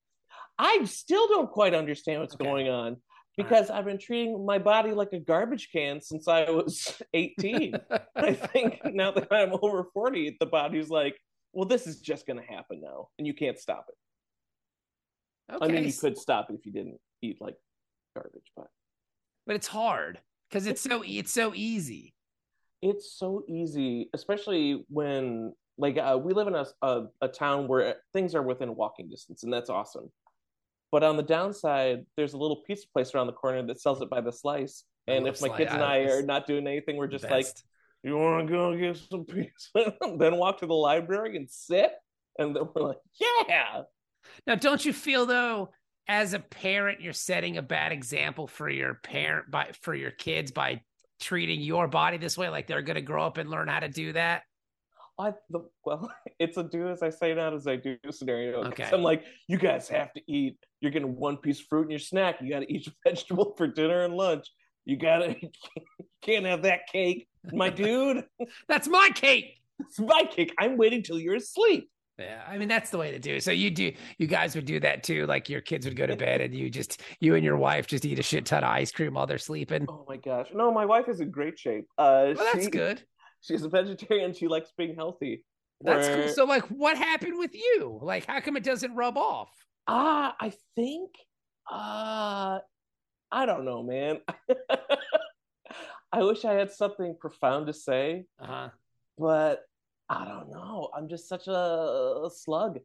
I 0.58 0.84
still 0.84 1.28
don't 1.28 1.50
quite 1.50 1.72
understand 1.74 2.20
what's 2.20 2.34
Okay. 2.34 2.44
going 2.44 2.68
on 2.68 2.98
because 3.36 3.70
I've 3.70 3.84
been 3.84 3.98
treating 3.98 4.44
my 4.44 4.58
body 4.58 4.92
like 4.92 5.12
a 5.12 5.18
garbage 5.18 5.70
can 5.72 6.00
since 6.00 6.28
I 6.28 6.50
was 6.50 7.00
18. 7.14 7.74
I 8.16 8.32
think 8.32 8.80
now 8.84 9.10
that 9.12 9.28
I'm 9.30 9.52
over 9.62 9.84
40, 9.92 10.36
the 10.38 10.46
body's 10.46 10.90
like, 10.90 11.16
well, 11.52 11.66
this 11.66 11.86
is 11.86 12.00
just 12.00 12.26
going 12.26 12.38
to 12.38 12.46
happen 12.46 12.80
now, 12.82 13.08
and 13.18 13.26
you 13.26 13.34
can't 13.34 13.58
stop 13.58 13.86
it. 13.88 15.54
okay, 15.54 15.64
I 15.64 15.68
mean, 15.68 15.84
you 15.84 15.92
could 15.92 16.16
stop 16.16 16.48
it 16.50 16.54
if 16.54 16.66
you 16.66 16.72
didn't 16.72 16.98
eat 17.20 17.38
like 17.40 17.56
garbage, 18.14 18.50
but 18.56 18.68
but 19.46 19.56
it's 19.56 19.66
hard 19.66 20.20
because 20.48 20.66
it's 20.66 20.80
so 20.80 21.02
it's 21.04 21.32
so 21.32 21.52
easy. 21.54 22.14
it's 22.80 23.12
so 23.18 23.44
easy, 23.48 24.08
especially 24.14 24.84
when 24.88 25.52
like 25.78 25.98
uh, 25.98 26.18
we 26.22 26.32
live 26.32 26.48
in 26.48 26.54
a, 26.54 26.66
a 26.82 27.04
a 27.20 27.28
town 27.28 27.68
where 27.68 27.96
things 28.12 28.34
are 28.34 28.42
within 28.42 28.74
walking 28.74 29.08
distance, 29.10 29.42
and 29.42 29.52
that's 29.52 29.68
awesome. 29.70 30.10
But 30.92 31.02
on 31.02 31.16
the 31.16 31.22
downside, 31.22 32.04
there's 32.16 32.34
a 32.34 32.36
little 32.36 32.62
pizza 32.66 32.86
place 32.92 33.14
around 33.14 33.26
the 33.26 33.32
corner 33.32 33.62
that 33.66 33.80
sells 33.80 34.02
it 34.02 34.10
by 34.10 34.20
the 34.20 34.30
slice. 34.30 34.84
And 35.08 35.26
if 35.26 35.40
my 35.40 35.48
kids 35.48 35.72
and 35.72 35.82
I- 35.82 36.00
are 36.00 36.22
not 36.22 36.46
doing 36.46 36.66
anything, 36.66 36.96
we're 36.96 37.08
just 37.08 37.28
like, 37.28 37.46
you 38.04 38.16
want 38.16 38.46
to 38.46 38.52
go 38.52 38.76
get 38.76 38.96
some 38.96 39.24
pizza? 39.24 39.94
then 40.18 40.36
walk 40.36 40.58
to 40.58 40.66
the 40.66 40.74
library 40.74 41.36
and 41.36 41.50
sit. 41.50 41.92
And 42.38 42.54
then 42.54 42.64
we're 42.74 42.88
like, 42.88 42.98
yeah. 43.18 43.82
Now, 44.46 44.54
don't 44.54 44.84
you 44.84 44.92
feel 44.92 45.26
though, 45.26 45.70
as 46.08 46.34
a 46.34 46.38
parent, 46.38 47.00
you're 47.00 47.12
setting 47.12 47.56
a 47.56 47.62
bad 47.62 47.92
example 47.92 48.46
for 48.46 48.68
your 48.68 48.94
parent 48.94 49.50
by 49.50 49.70
for 49.80 49.94
your 49.94 50.10
kids 50.10 50.50
by 50.50 50.82
treating 51.20 51.60
your 51.60 51.88
body 51.88 52.18
this 52.18 52.36
way? 52.36 52.48
Like 52.48 52.66
they're 52.66 52.82
going 52.82 52.96
to 52.96 53.02
grow 53.02 53.24
up 53.24 53.38
and 53.38 53.50
learn 53.50 53.68
how 53.68 53.80
to 53.80 53.88
do 53.88 54.12
that. 54.12 54.42
I, 55.18 55.32
the, 55.50 55.60
well, 55.84 56.12
it's 56.38 56.56
a 56.56 56.64
do 56.64 56.88
as 56.88 57.02
I 57.02 57.10
say, 57.10 57.34
not 57.34 57.54
as 57.54 57.66
I 57.66 57.76
do 57.76 57.96
scenario. 58.10 58.64
Okay. 58.64 58.88
I'm 58.92 59.02
like, 59.02 59.24
you 59.48 59.58
guys 59.58 59.88
have 59.88 60.12
to 60.14 60.22
eat. 60.26 60.58
You're 60.82 60.90
getting 60.90 61.16
one 61.16 61.38
piece 61.38 61.60
of 61.60 61.66
fruit 61.66 61.84
in 61.84 61.90
your 61.90 61.98
snack. 61.98 62.42
You 62.42 62.50
got 62.50 62.60
to 62.60 62.70
eat 62.72 62.86
your 62.86 62.94
vegetable 63.06 63.54
for 63.56 63.66
dinner 63.66 64.04
and 64.04 64.14
lunch. 64.14 64.46
You 64.84 64.96
gotta 64.96 65.36
can't 66.22 66.44
have 66.44 66.62
that 66.62 66.88
cake, 66.90 67.28
my 67.52 67.70
dude. 67.82 68.24
That's 68.68 68.88
my 68.88 69.10
cake. 69.14 69.60
It's 69.78 69.98
my 70.00 70.24
cake. 70.30 70.52
I'm 70.58 70.76
waiting 70.76 71.02
till 71.04 71.18
you're 71.20 71.36
asleep. 71.36 71.88
Yeah, 72.18 72.42
I 72.46 72.58
mean 72.58 72.68
that's 72.68 72.90
the 72.90 72.98
way 72.98 73.12
to 73.12 73.18
do 73.20 73.36
it. 73.36 73.44
So 73.44 73.52
you 73.52 73.70
do, 73.70 73.92
you 74.18 74.26
guys 74.26 74.54
would 74.56 74.64
do 74.66 74.80
that 74.80 75.02
too. 75.04 75.24
Like 75.26 75.48
your 75.48 75.60
kids 75.60 75.86
would 75.86 75.96
go 75.96 76.06
to 76.06 76.16
bed 76.16 76.40
and 76.40 76.52
you 76.54 76.68
just, 76.68 77.00
you 77.20 77.36
and 77.36 77.44
your 77.44 77.56
wife 77.56 77.86
just 77.86 78.04
eat 78.04 78.18
a 78.18 78.22
shit 78.22 78.44
ton 78.44 78.64
of 78.64 78.70
ice 78.70 78.90
cream 78.92 79.14
while 79.14 79.26
they're 79.26 79.38
sleeping. 79.38 79.86
Oh 79.88 80.04
my 80.08 80.16
gosh. 80.18 80.48
No, 80.52 80.70
my 80.72 80.84
wife 80.84 81.08
is 81.08 81.20
in 81.20 81.30
great 81.30 81.58
shape. 81.58 81.86
Uh, 81.96 82.34
Well, 82.36 82.50
that's 82.52 82.64
she- 82.64 82.70
good. 82.70 83.02
She's 83.40 83.62
a 83.62 83.68
vegetarian. 83.68 84.34
She 84.34 84.46
likes 84.46 84.70
being 84.76 84.94
healthy. 84.94 85.44
That's 85.80 86.06
Where- 86.08 86.24
cool. 86.26 86.34
So 86.34 86.44
like, 86.44 86.64
what 86.64 86.96
happened 86.98 87.38
with 87.38 87.54
you? 87.54 87.98
Like, 88.02 88.26
how 88.26 88.40
come 88.40 88.56
it 88.56 88.62
doesn't 88.64 88.94
rub 88.94 89.16
off? 89.16 89.48
Ah, 89.86 90.34
I 90.40 90.52
think 90.76 91.10
uh 91.70 92.58
I 93.30 93.46
don't 93.46 93.64
know, 93.64 93.82
man. 93.82 94.20
I 96.12 96.22
wish 96.22 96.44
I 96.44 96.52
had 96.52 96.70
something 96.70 97.16
profound 97.18 97.66
to 97.68 97.72
say, 97.72 98.24
Uh 98.38 98.46
huh. 98.46 98.68
but 99.18 99.62
I 100.08 100.24
don't 100.26 100.50
know. 100.50 100.90
I'm 100.94 101.08
just 101.08 101.28
such 101.28 101.46
a 101.48 102.28
slug. 102.34 102.78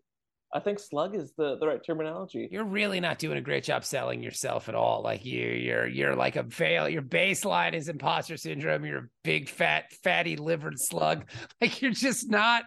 I 0.54 0.62
think 0.62 0.80
slug 0.80 1.14
is 1.14 1.34
the, 1.38 1.58
the 1.58 1.68
right 1.68 1.84
terminology. 1.86 2.48
You're 2.50 2.64
really 2.64 3.02
not 3.02 3.20
doing 3.20 3.38
a 3.38 3.42
great 3.42 3.66
job 3.66 3.84
selling 3.84 4.24
yourself 4.24 4.70
at 4.70 4.76
all. 4.76 5.02
Like 5.04 5.26
you, 5.26 5.46
you're 5.46 5.88
you're 5.88 6.16
like 6.16 6.38
a 6.38 6.46
fail. 6.46 6.88
Your 6.88 7.02
baseline 7.02 7.74
is 7.74 7.90
imposter 7.90 8.38
syndrome. 8.38 8.86
You're 8.86 8.98
a 9.00 9.10
big 9.26 9.50
fat 9.50 9.92
fatty 10.04 10.38
livered 10.38 10.80
slug. 10.80 11.26
Like 11.62 11.82
you're 11.82 11.92
just 11.92 12.30
not. 12.30 12.64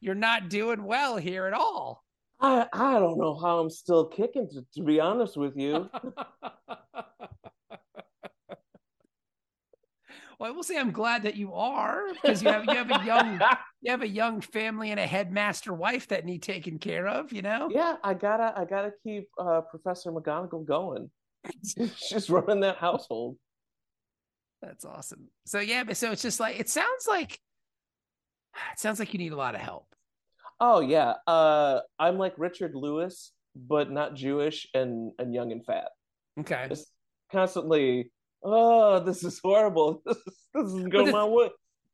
You're 0.00 0.14
not 0.16 0.50
doing 0.50 0.84
well 0.84 1.16
here 1.16 1.46
at 1.46 1.54
all. 1.54 2.02
I 2.42 2.66
I 2.72 2.98
don't 2.98 3.18
know 3.18 3.38
how 3.38 3.60
I'm 3.60 3.70
still 3.70 4.06
kicking 4.06 4.48
to, 4.50 4.66
to 4.74 4.82
be 4.82 4.98
honest 5.00 5.36
with 5.36 5.56
you. 5.56 5.88
well, 10.38 10.50
I 10.50 10.50
will 10.50 10.64
say 10.64 10.76
I'm 10.76 10.90
glad 10.90 11.22
that 11.22 11.36
you 11.36 11.54
are 11.54 12.02
because 12.12 12.42
you 12.42 12.50
have 12.50 12.64
you 12.64 12.74
have 12.74 12.90
a 12.90 13.04
young 13.04 13.40
you 13.80 13.92
have 13.92 14.02
a 14.02 14.08
young 14.08 14.40
family 14.40 14.90
and 14.90 14.98
a 14.98 15.06
headmaster 15.06 15.72
wife 15.72 16.08
that 16.08 16.24
need 16.24 16.42
taken 16.42 16.80
care 16.80 17.06
of. 17.06 17.32
You 17.32 17.42
know. 17.42 17.68
yeah, 17.70 17.96
I 18.02 18.14
gotta 18.14 18.52
I 18.56 18.64
gotta 18.64 18.92
keep 19.04 19.28
uh, 19.38 19.60
Professor 19.60 20.10
McGonagall 20.10 20.66
going. 20.66 21.10
She's 21.96 22.28
running 22.28 22.60
that 22.60 22.76
household. 22.76 23.36
That's 24.60 24.84
awesome. 24.84 25.28
So 25.46 25.60
yeah, 25.60 25.84
but 25.84 25.96
so 25.96 26.10
it's 26.10 26.22
just 26.22 26.40
like 26.40 26.58
it 26.58 26.68
sounds 26.68 27.06
like 27.08 27.34
it 28.72 28.78
sounds 28.78 28.98
like 28.98 29.12
you 29.12 29.18
need 29.18 29.32
a 29.32 29.36
lot 29.36 29.54
of 29.54 29.60
help. 29.60 29.86
Oh 30.64 30.78
yeah. 30.78 31.14
Uh 31.26 31.80
I'm 31.98 32.18
like 32.18 32.34
Richard 32.38 32.76
Lewis, 32.76 33.32
but 33.56 33.90
not 33.90 34.14
Jewish 34.14 34.68
and 34.72 35.10
and 35.18 35.34
young 35.34 35.50
and 35.50 35.66
fat. 35.66 35.88
Okay. 36.38 36.66
Just 36.68 36.86
constantly, 37.32 38.12
oh, 38.44 39.00
this 39.00 39.24
is 39.24 39.40
horrible. 39.42 40.02
This 40.54 40.66
is 40.66 40.74
this 40.74 40.88
going 40.88 41.10
my 41.10 41.24
way. 41.24 41.48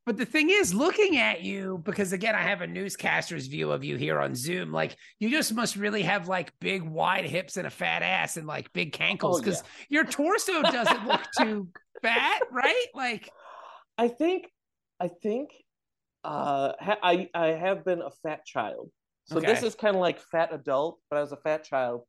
But 0.04 0.16
the 0.16 0.24
thing 0.26 0.50
is, 0.50 0.74
looking 0.74 1.16
at 1.16 1.42
you, 1.42 1.80
because 1.84 2.12
again, 2.12 2.34
I 2.34 2.42
have 2.42 2.60
a 2.60 2.66
newscaster's 2.66 3.46
view 3.46 3.70
of 3.70 3.84
you 3.84 3.96
here 3.96 4.18
on 4.18 4.34
Zoom. 4.34 4.72
Like, 4.72 4.96
you 5.20 5.30
just 5.30 5.54
must 5.54 5.76
really 5.76 6.02
have 6.02 6.26
like 6.28 6.52
big, 6.60 6.82
wide 6.82 7.24
hips 7.24 7.56
and 7.56 7.66
a 7.66 7.70
fat 7.70 8.02
ass 8.02 8.36
and 8.36 8.46
like 8.46 8.72
big 8.72 8.92
cankles 8.92 9.34
Oh, 9.34 9.38
because 9.38 9.62
your 9.88 10.04
torso 10.04 10.62
doesn't 10.62 11.06
look 11.06 11.20
too 11.38 11.68
fat, 12.02 12.40
right? 12.50 12.86
Like, 12.94 13.30
I 13.96 14.08
think 14.08 14.50
I 14.98 15.08
think 15.08 15.50
uh 16.28 16.72
ha- 16.80 16.98
I 17.02 17.28
I 17.34 17.48
have 17.48 17.84
been 17.84 18.02
a 18.02 18.10
fat 18.22 18.44
child. 18.44 18.90
So 19.24 19.40
this 19.40 19.62
is 19.62 19.74
kind 19.74 19.94
of 19.96 20.00
like 20.00 20.20
fat 20.20 20.52
adult, 20.54 21.00
but 21.10 21.18
I 21.18 21.20
was 21.20 21.32
a 21.32 21.36
fat 21.36 21.64
child, 21.64 22.02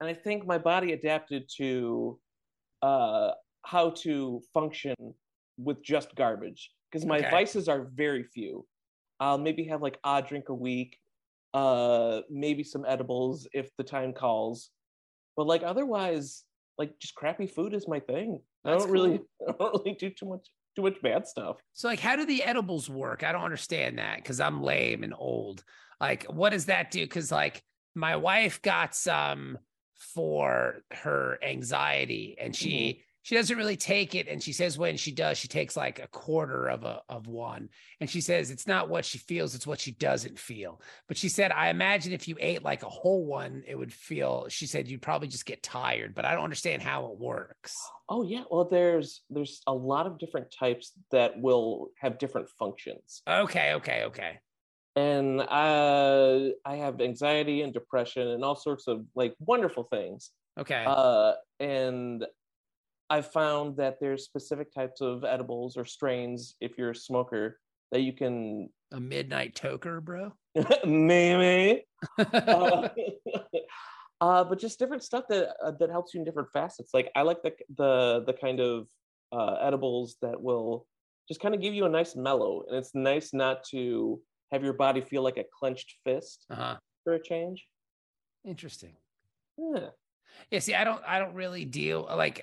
and 0.00 0.08
I 0.08 0.14
think 0.14 0.46
my 0.46 0.58
body 0.58 0.92
adapted 0.92 1.48
to 1.56 2.18
uh, 2.82 3.32
how 3.64 3.90
to 4.04 4.42
function 4.54 4.94
with 5.58 5.82
just 5.82 6.14
garbage 6.14 6.72
because 6.90 7.06
my 7.06 7.18
Okay. 7.20 7.30
vices 7.30 7.68
are 7.68 7.88
very 7.94 8.24
few. 8.24 8.66
I'll 9.20 9.38
maybe 9.38 9.64
have 9.64 9.82
like 9.82 9.98
odd 10.04 10.28
drink 10.28 10.48
a 10.50 10.54
week, 10.54 10.98
uh, 11.54 12.22
maybe 12.30 12.62
some 12.64 12.84
edibles 12.86 13.48
if 13.52 13.70
the 13.78 13.84
time 13.84 14.12
calls, 14.12 14.70
but 15.36 15.46
like 15.46 15.62
otherwise, 15.62 16.44
like 16.78 16.98
just 17.00 17.14
crappy 17.14 17.46
food 17.46 17.74
is 17.74 17.88
my 17.88 18.00
thing. 18.00 18.40
I 18.64 18.72
don't 18.72 18.90
really, 18.90 19.20
I 19.48 19.52
don't 19.58 19.74
really 19.84 19.96
do 19.98 20.10
too 20.10 20.26
much, 20.26 20.48
too 20.78 20.82
much 20.84 21.02
bad 21.02 21.26
stuff. 21.26 21.56
So, 21.72 21.88
like, 21.88 21.98
how 22.00 22.14
do 22.14 22.24
the 22.24 22.44
edibles 22.44 22.88
work? 22.88 23.24
I 23.24 23.32
don't 23.32 23.42
understand 23.42 23.98
that 23.98 24.16
because 24.16 24.40
I'm 24.40 24.62
lame 24.62 25.02
and 25.02 25.14
old. 25.16 25.64
Like, 26.00 26.24
what 26.24 26.50
does 26.50 26.66
that 26.66 26.90
do? 26.90 27.00
Because, 27.00 27.32
like, 27.32 27.62
my 27.94 28.16
wife 28.16 28.62
got 28.62 28.94
some 28.94 29.58
for 30.14 30.76
her 30.92 31.38
anxiety, 31.42 32.36
and 32.40 32.54
she 32.54 32.70
mm-hmm. 32.70 33.00
She 33.28 33.34
doesn't 33.34 33.58
really 33.58 33.76
take 33.76 34.14
it. 34.14 34.26
And 34.26 34.42
she 34.42 34.54
says 34.54 34.78
when 34.78 34.96
she 34.96 35.12
does, 35.12 35.36
she 35.36 35.48
takes 35.48 35.76
like 35.76 35.98
a 35.98 36.06
quarter 36.06 36.66
of 36.66 36.84
a 36.84 37.02
of 37.10 37.26
one, 37.26 37.68
and 38.00 38.08
she 38.08 38.22
says 38.22 38.50
it's 38.50 38.66
not 38.66 38.88
what 38.88 39.04
she 39.04 39.18
feels, 39.18 39.54
it's 39.54 39.66
what 39.66 39.80
she 39.80 39.90
doesn't 39.90 40.38
feel. 40.38 40.80
But 41.08 41.18
she 41.18 41.28
said, 41.28 41.52
I 41.52 41.68
imagine 41.68 42.14
if 42.14 42.26
you 42.26 42.36
ate 42.40 42.62
like 42.62 42.84
a 42.84 42.88
whole 42.88 43.26
one, 43.26 43.64
it 43.66 43.74
would 43.74 43.92
feel. 43.92 44.46
She 44.48 44.66
said 44.66 44.88
you'd 44.88 45.02
probably 45.02 45.28
just 45.28 45.44
get 45.44 45.62
tired, 45.62 46.14
but 46.14 46.24
I 46.24 46.32
don't 46.32 46.44
understand 46.44 46.80
how 46.80 47.04
it 47.12 47.18
works. 47.18 47.76
Oh 48.08 48.22
yeah, 48.22 48.44
well 48.50 48.64
there's 48.64 49.20
there's 49.28 49.60
a 49.66 49.74
lot 49.74 50.06
of 50.06 50.18
different 50.18 50.46
types 50.50 50.92
that 51.10 51.38
will 51.38 51.90
have 51.98 52.18
different 52.18 52.48
functions. 52.58 53.20
Okay, 53.28 53.74
okay, 53.74 54.04
okay. 54.04 54.38
And 54.96 55.42
uh, 55.42 56.48
I 56.64 56.76
have 56.76 57.02
anxiety 57.02 57.60
and 57.60 57.74
depression 57.74 58.26
and 58.26 58.42
all 58.42 58.56
sorts 58.56 58.88
of 58.88 59.04
like 59.14 59.34
wonderful 59.38 59.84
things. 59.84 60.30
Okay. 60.58 60.82
Uh, 60.86 61.34
and 61.60 62.24
I've 63.10 63.30
found 63.32 63.76
that 63.78 63.98
there's 64.00 64.24
specific 64.24 64.72
types 64.72 65.00
of 65.00 65.24
edibles 65.24 65.76
or 65.76 65.84
strains 65.84 66.54
if 66.60 66.76
you're 66.76 66.90
a 66.90 66.94
smoker 66.94 67.58
that 67.92 68.00
you 68.02 68.12
can 68.12 68.68
a 68.92 69.00
midnight 69.00 69.54
toker, 69.54 70.02
bro. 70.02 70.32
maybe 70.86 71.86
uh, 72.18 72.88
uh, 74.20 74.44
but 74.44 74.58
just 74.58 74.78
different 74.78 75.02
stuff 75.02 75.24
that 75.28 75.54
uh, 75.64 75.72
that 75.78 75.90
helps 75.90 76.12
you 76.14 76.20
in 76.20 76.24
different 76.24 76.50
facets. 76.52 76.90
Like 76.92 77.10
I 77.14 77.22
like 77.22 77.42
the 77.42 77.52
the 77.76 78.24
the 78.26 78.32
kind 78.32 78.60
of 78.60 78.86
uh, 79.32 79.54
edibles 79.60 80.16
that 80.22 80.40
will 80.40 80.86
just 81.28 81.40
kind 81.40 81.54
of 81.54 81.60
give 81.60 81.74
you 81.74 81.84
a 81.86 81.88
nice 81.88 82.16
mellow, 82.16 82.64
and 82.68 82.76
it's 82.76 82.94
nice 82.94 83.32
not 83.34 83.64
to 83.70 84.20
have 84.52 84.64
your 84.64 84.72
body 84.72 85.00
feel 85.02 85.22
like 85.22 85.36
a 85.36 85.44
clenched 85.58 85.96
fist 86.04 86.46
Uh-huh. 86.50 86.76
for 87.04 87.12
a 87.14 87.22
change. 87.22 87.66
Interesting. 88.44 88.96
Yeah. 89.58 89.88
Yeah, 90.50 90.58
see, 90.60 90.74
I 90.74 90.84
don't 90.84 91.02
I 91.06 91.18
don't 91.18 91.34
really 91.34 91.64
deal 91.64 92.06
like 92.16 92.42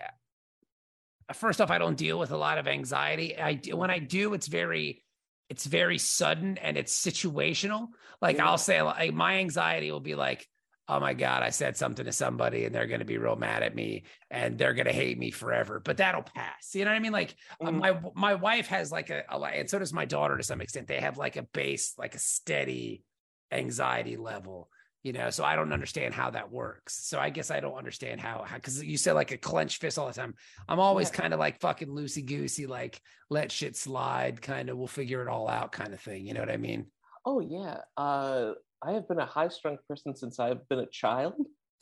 first 1.34 1.62
off, 1.62 1.72
I 1.72 1.78
don't 1.78 1.98
deal 1.98 2.20
with 2.20 2.32
a 2.32 2.38
lot 2.38 2.58
of 2.58 2.68
anxiety. 2.68 3.38
I 3.38 3.54
do 3.54 3.76
when 3.76 3.90
I 3.92 4.00
do, 4.00 4.34
it's 4.34 4.48
very 4.48 5.04
it's 5.50 5.66
very 5.66 5.98
sudden 5.98 6.58
and 6.58 6.78
it's 6.78 7.04
situational. 7.06 7.88
Like 8.22 8.38
Yeah. 8.38 8.48
I'll 8.48 8.58
say 8.58 8.82
like 8.82 9.14
my 9.14 9.38
anxiety 9.38 9.92
will 9.92 10.00
be 10.00 10.16
like, 10.16 10.48
oh 10.88 11.00
my 11.00 11.14
God, 11.14 11.44
I 11.44 11.50
said 11.50 11.78
something 11.78 12.06
to 12.06 12.12
somebody 12.12 12.66
and 12.66 12.74
they're 12.74 12.88
gonna 12.88 13.06
be 13.06 13.18
real 13.18 13.36
mad 13.36 13.64
at 13.64 13.76
me 13.76 14.04
and 14.30 14.58
they're 14.58 14.74
gonna 14.74 14.92
hate 14.94 15.18
me 15.18 15.32
forever. 15.32 15.80
But 15.84 15.98
that'll 15.98 16.24
pass. 16.24 16.74
You 16.74 16.86
know 16.86 16.92
what 16.92 16.98
I 16.98 17.00
mean? 17.00 17.12
Like 17.12 17.36
Mhm. 17.62 17.80
my 17.80 18.00
my 18.16 18.36
wife 18.36 18.68
has 18.68 18.92
like 18.92 19.10
a, 19.10 19.24
a 19.30 19.40
and 19.40 19.70
so 19.70 19.80
does 19.80 19.94
my 19.94 20.06
daughter 20.06 20.38
to 20.38 20.44
some 20.44 20.62
extent. 20.62 20.88
They 20.88 21.00
have 21.00 21.18
like 21.18 21.38
a 21.38 21.44
base, 21.44 21.94
like 21.98 22.16
a 22.16 22.20
steady 22.20 23.04
anxiety 23.52 24.18
level 24.18 24.70
you 25.06 25.14
know 25.14 25.30
so 25.30 25.44
i 25.46 25.56
don't 25.56 25.72
understand 25.72 26.14
how 26.16 26.32
that 26.32 26.52
works 26.52 27.06
so 27.08 27.20
i 27.20 27.30
guess 27.30 27.52
i 27.52 27.60
don't 27.60 27.78
understand 27.78 28.20
how 28.20 28.44
because 28.56 28.84
you 28.84 28.98
said 28.98 29.14
like 29.14 29.32
a 29.32 29.38
clenched 29.38 29.80
fist 29.80 30.00
all 30.00 30.08
the 30.08 30.14
time 30.14 30.34
i'm 30.68 30.80
always 30.80 31.10
Yeah. 31.12 31.22
kind 31.22 31.34
of 31.34 31.40
like 31.40 31.60
fucking 31.62 31.88
loosey 31.90 32.26
goosey 32.26 32.66
like 32.66 33.00
let 33.30 33.52
shit 33.52 33.76
slide 33.78 34.42
kind 34.42 34.70
of 34.70 34.78
we'll 34.78 34.88
figure 34.88 35.22
it 35.22 35.28
all 35.30 35.48
out 35.48 35.72
kind 35.72 35.94
of 35.94 36.02
thing 36.02 36.26
you 36.26 36.34
know 36.34 36.40
what 36.42 36.50
i 36.52 36.58
mean 36.58 36.88
Oh 37.28 37.40
yeah. 37.40 37.78
Uh, 37.98 38.52
I 38.84 38.92
have 38.92 39.08
been 39.08 39.18
a 39.18 39.26
high 39.26 39.48
strung 39.48 39.80
person 39.90 40.16
since 40.16 40.40
I've 40.40 40.70
been 40.70 40.78
a 40.78 40.86
child. 40.86 41.34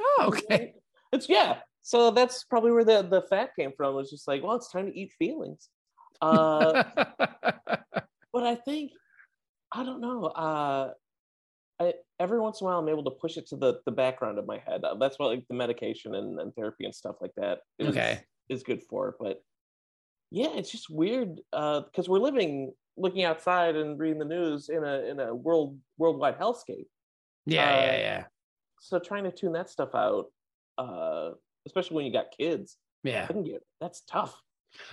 oh 0.02 0.24
okay 0.30 0.74
It's 1.12 1.28
yeah. 1.28 1.58
So 1.82 2.12
that's 2.12 2.46
probably 2.46 2.72
where 2.72 2.86
the 2.86 3.02
the 3.02 3.24
fat 3.30 3.50
came 3.60 3.74
from. 3.76 3.94
Was 3.94 4.10
just 4.10 4.26
like, 4.26 4.42
well, 4.42 4.56
it's 4.56 4.72
time 4.72 4.86
to 4.86 4.98
eat 4.98 5.12
feelings. 5.20 5.68
Uh, 6.22 6.84
but 8.32 8.44
I 8.44 8.56
think 8.56 8.92
I 9.74 9.84
don't 9.84 10.00
know. 10.00 10.28
Uh, 10.28 10.92
I, 11.80 11.94
every 12.20 12.40
once 12.40 12.62
in 12.62 12.66
a 12.66 12.70
while, 12.70 12.80
I'm 12.80 12.90
able 12.90 13.04
to 13.06 13.12
push 13.12 13.38
it 13.38 13.48
to 13.48 13.56
the 13.58 13.80
the 13.86 13.92
background 13.92 14.38
of 14.38 14.46
my 14.46 14.60
head. 14.66 14.84
Uh, 14.84 14.96
that's 14.96 15.18
what 15.20 15.30
like 15.30 15.48
the 15.48 15.56
medication 15.56 16.16
and, 16.16 16.40
and 16.40 16.54
therapy 16.56 16.86
and 16.86 16.94
stuff 16.96 17.16
like 17.22 17.34
that 17.38 17.60
is, 17.80 17.90
Okay. 17.90 18.22
is 18.50 18.64
good 18.64 18.82
for. 18.84 19.16
But 19.20 19.42
yeah, 20.32 20.50
it's 20.54 20.72
just 20.72 20.90
weird 20.90 21.42
because 21.52 22.08
we're 22.08 22.20
living 22.20 22.74
looking 22.96 23.24
outside 23.24 23.76
and 23.76 24.00
reading 24.00 24.20
the 24.20 24.26
news 24.26 24.70
in 24.70 24.84
a 24.84 25.00
in 25.10 25.20
a 25.20 25.34
world 25.34 25.78
worldwide 25.98 26.38
hellscape. 26.40 26.86
yeah 27.46 27.76
Uh, 27.76 27.82
yeah 27.82 27.98
yeah 27.98 28.24
So 28.80 29.00
trying 29.00 29.24
to 29.24 29.32
tune 29.32 29.54
that 29.54 29.70
stuff 29.70 29.96
out, 29.96 30.28
uh, 30.78 31.32
especially 31.66 31.96
when 31.96 32.06
you 32.06 32.14
got 32.14 32.28
kids, 32.38 32.78
yeah 33.04 33.28
get 33.28 33.64
that's 33.82 34.02
tough. 34.02 34.40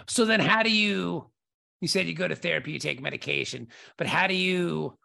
so 0.09 0.25
then 0.25 0.41
how 0.41 0.63
do 0.63 0.71
you 0.71 1.31
you 1.81 1.89
said 1.89 2.07
you 2.07 2.15
go 2.15 2.29
to 2.29 2.37
therapy 2.37 2.73
you 2.73 2.79
take 2.79 3.01
medication 3.01 3.69
but 3.97 4.07
how 4.07 4.27
do 4.27 4.35
you 4.35 4.97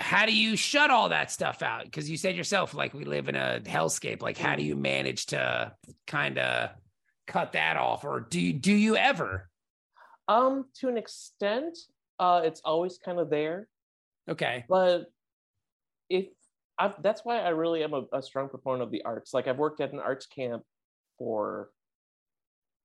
how 0.00 0.24
do 0.26 0.34
you 0.34 0.56
shut 0.56 0.90
all 0.90 1.10
that 1.10 1.30
stuff 1.30 1.62
out? 1.62 1.84
Because 1.84 2.08
you 2.10 2.16
said 2.16 2.34
yourself 2.34 2.74
like 2.74 2.94
we 2.94 3.04
live 3.04 3.28
in 3.28 3.36
a 3.36 3.60
hellscape. 3.64 4.22
Like 4.22 4.38
how 4.38 4.56
do 4.56 4.62
you 4.62 4.74
manage 4.74 5.26
to 5.26 5.72
kind 6.06 6.38
of 6.38 6.70
cut 7.26 7.52
that 7.52 7.76
off? 7.76 8.04
Or 8.04 8.20
do 8.20 8.40
you 8.40 8.52
do 8.54 8.72
you 8.72 8.96
ever? 8.96 9.48
Um, 10.26 10.64
to 10.80 10.88
an 10.88 10.96
extent, 10.96 11.76
uh, 12.18 12.42
it's 12.44 12.60
always 12.64 12.98
kind 12.98 13.18
of 13.18 13.30
there. 13.30 13.68
okay. 14.28 14.64
But 14.68 15.06
if 16.08 16.26
I've, 16.78 17.02
that's 17.02 17.24
why 17.24 17.40
I 17.40 17.50
really 17.50 17.82
am 17.84 17.92
a, 17.94 18.04
a 18.12 18.22
strong 18.22 18.48
proponent 18.48 18.82
of 18.84 18.90
the 18.90 19.02
arts. 19.04 19.34
Like 19.34 19.48
I've 19.48 19.58
worked 19.58 19.80
at 19.80 19.92
an 19.92 19.98
arts 20.00 20.26
camp 20.26 20.62
for 21.18 21.68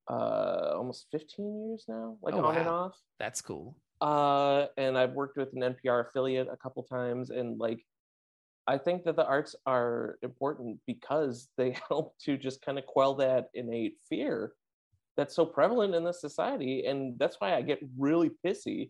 uh, 0.10 0.74
almost 0.76 1.08
15 1.12 1.68
years 1.70 1.86
now, 1.88 2.18
like 2.22 2.36
Oh, 2.36 2.44
on 2.46 2.58
and 2.58 2.68
off. 2.68 2.96
that's 3.20 3.42
cool 3.42 3.76
Uh, 4.02 4.66
and 4.78 4.98
I've 4.98 5.14
worked 5.14 5.38
with 5.38 5.54
an 5.54 5.62
NPR 5.62 6.08
affiliate 6.08 6.48
a 6.52 6.58
couple 6.58 6.84
times, 6.84 7.30
and 7.30 7.60
like 7.60 7.86
I 8.68 8.78
think 8.78 9.04
that 9.04 9.16
the 9.16 9.26
arts 9.26 9.56
are 9.66 10.18
important 10.22 10.80
because 10.86 11.50
they 11.58 11.78
help 11.90 12.18
to 12.26 12.38
just 12.38 12.62
kind 12.62 12.78
of 12.78 12.86
quell 12.86 13.16
that 13.16 13.50
innate 13.54 13.98
fear 14.10 14.54
that's 15.18 15.36
so 15.36 15.46
prevalent 15.46 15.96
in 15.96 16.04
this 16.04 16.20
society, 16.20 16.86
and 16.86 17.18
that's 17.18 17.38
why 17.40 17.56
I 17.56 17.62
get 17.62 17.80
really 17.98 18.32
pissy 18.46 18.90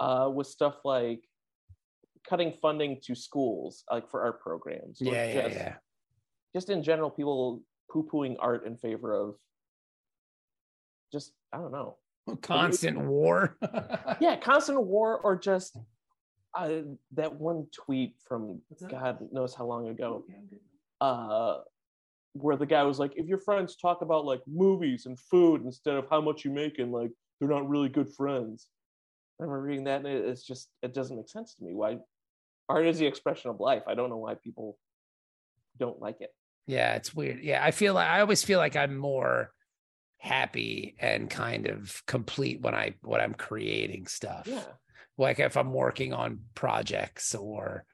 uh, 0.00 0.30
with 0.32 0.46
stuff 0.46 0.76
like 0.84 1.20
cutting 2.28 2.54
funding 2.62 3.00
to 3.04 3.14
schools, 3.14 3.84
like 3.90 4.08
for 4.10 4.22
art 4.22 4.40
programs. 4.40 4.98
yeah 5.00 5.26
yeah 5.26 5.42
just, 5.42 5.54
yeah 5.56 5.74
Just 6.54 6.70
in 6.70 6.82
general, 6.82 7.10
people 7.10 7.62
poo-pooing 7.90 8.36
art 8.38 8.66
in 8.66 8.76
favor 8.76 9.14
of 9.14 9.36
just 11.12 11.32
I 11.52 11.58
don't 11.58 11.72
know 11.72 11.96
constant 12.42 12.98
war 12.98 13.56
yeah, 14.20 14.36
constant 14.36 14.82
war 14.82 15.18
or 15.20 15.36
just 15.36 15.76
uh, 16.56 16.80
that 17.12 17.34
one 17.34 17.66
tweet 17.72 18.14
from 18.26 18.60
God 18.88 19.18
knows 19.32 19.54
how 19.54 19.66
long 19.66 19.88
ago, 19.88 20.24
uh, 21.00 21.58
where 22.32 22.56
the 22.56 22.66
guy 22.66 22.82
was 22.82 22.98
like, 22.98 23.12
"If 23.16 23.26
your 23.26 23.38
friends 23.38 23.76
talk 23.76 24.02
about 24.02 24.24
like 24.24 24.40
movies 24.46 25.06
and 25.06 25.18
food 25.18 25.62
instead 25.64 25.94
of 25.96 26.06
how 26.10 26.20
much 26.20 26.44
you 26.44 26.50
make, 26.50 26.78
and 26.78 26.90
like 26.92 27.10
they're 27.38 27.48
not 27.48 27.68
really 27.68 27.88
good 27.88 28.12
friends." 28.12 28.68
I 29.40 29.44
remember 29.44 29.62
reading 29.62 29.84
that, 29.84 29.98
and 29.98 30.06
it, 30.06 30.24
it's 30.24 30.44
just 30.44 30.70
it 30.82 30.94
doesn't 30.94 31.16
make 31.16 31.28
sense 31.28 31.54
to 31.54 31.64
me. 31.64 31.74
Why 31.74 31.98
art 32.68 32.86
is 32.86 32.98
the 32.98 33.06
expression 33.06 33.50
of 33.50 33.60
life. 33.60 33.82
I 33.86 33.94
don't 33.94 34.10
know 34.10 34.16
why 34.16 34.34
people 34.34 34.78
don't 35.78 36.00
like 36.00 36.20
it. 36.20 36.30
Yeah, 36.66 36.94
it's 36.94 37.14
weird. 37.14 37.42
Yeah, 37.42 37.64
I 37.64 37.70
feel 37.70 37.94
like 37.94 38.08
I 38.08 38.20
always 38.20 38.44
feel 38.44 38.58
like 38.58 38.76
I'm 38.76 38.96
more 38.96 39.52
happy 40.18 40.96
and 40.98 41.30
kind 41.30 41.66
of 41.66 42.02
complete 42.06 42.60
when 42.60 42.74
I 42.74 42.94
when 43.02 43.20
I'm 43.20 43.34
creating 43.34 44.06
stuff. 44.06 44.46
Yeah, 44.46 44.64
Like 45.16 45.38
if 45.40 45.56
I'm 45.56 45.72
working 45.72 46.12
on 46.12 46.40
projects 46.54 47.34
or 47.34 47.84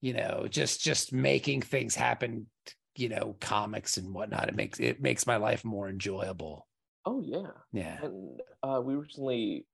you 0.00 0.12
know, 0.12 0.46
just 0.50 0.82
just 0.82 1.12
making 1.14 1.62
things 1.62 1.94
happen, 1.94 2.46
you 2.94 3.08
know, 3.08 3.36
comics 3.40 3.96
and 3.96 4.12
whatnot. 4.12 4.48
It 4.48 4.54
makes 4.54 4.78
it 4.78 5.00
makes 5.00 5.26
my 5.26 5.36
life 5.36 5.64
more 5.64 5.88
enjoyable. 5.88 6.66
oh 7.06 7.22
yeah. 7.24 7.50
Yeah. 7.72 7.98
And 8.02 8.40
uh, 8.62 8.80
we 8.84 8.94
recently 8.96 9.66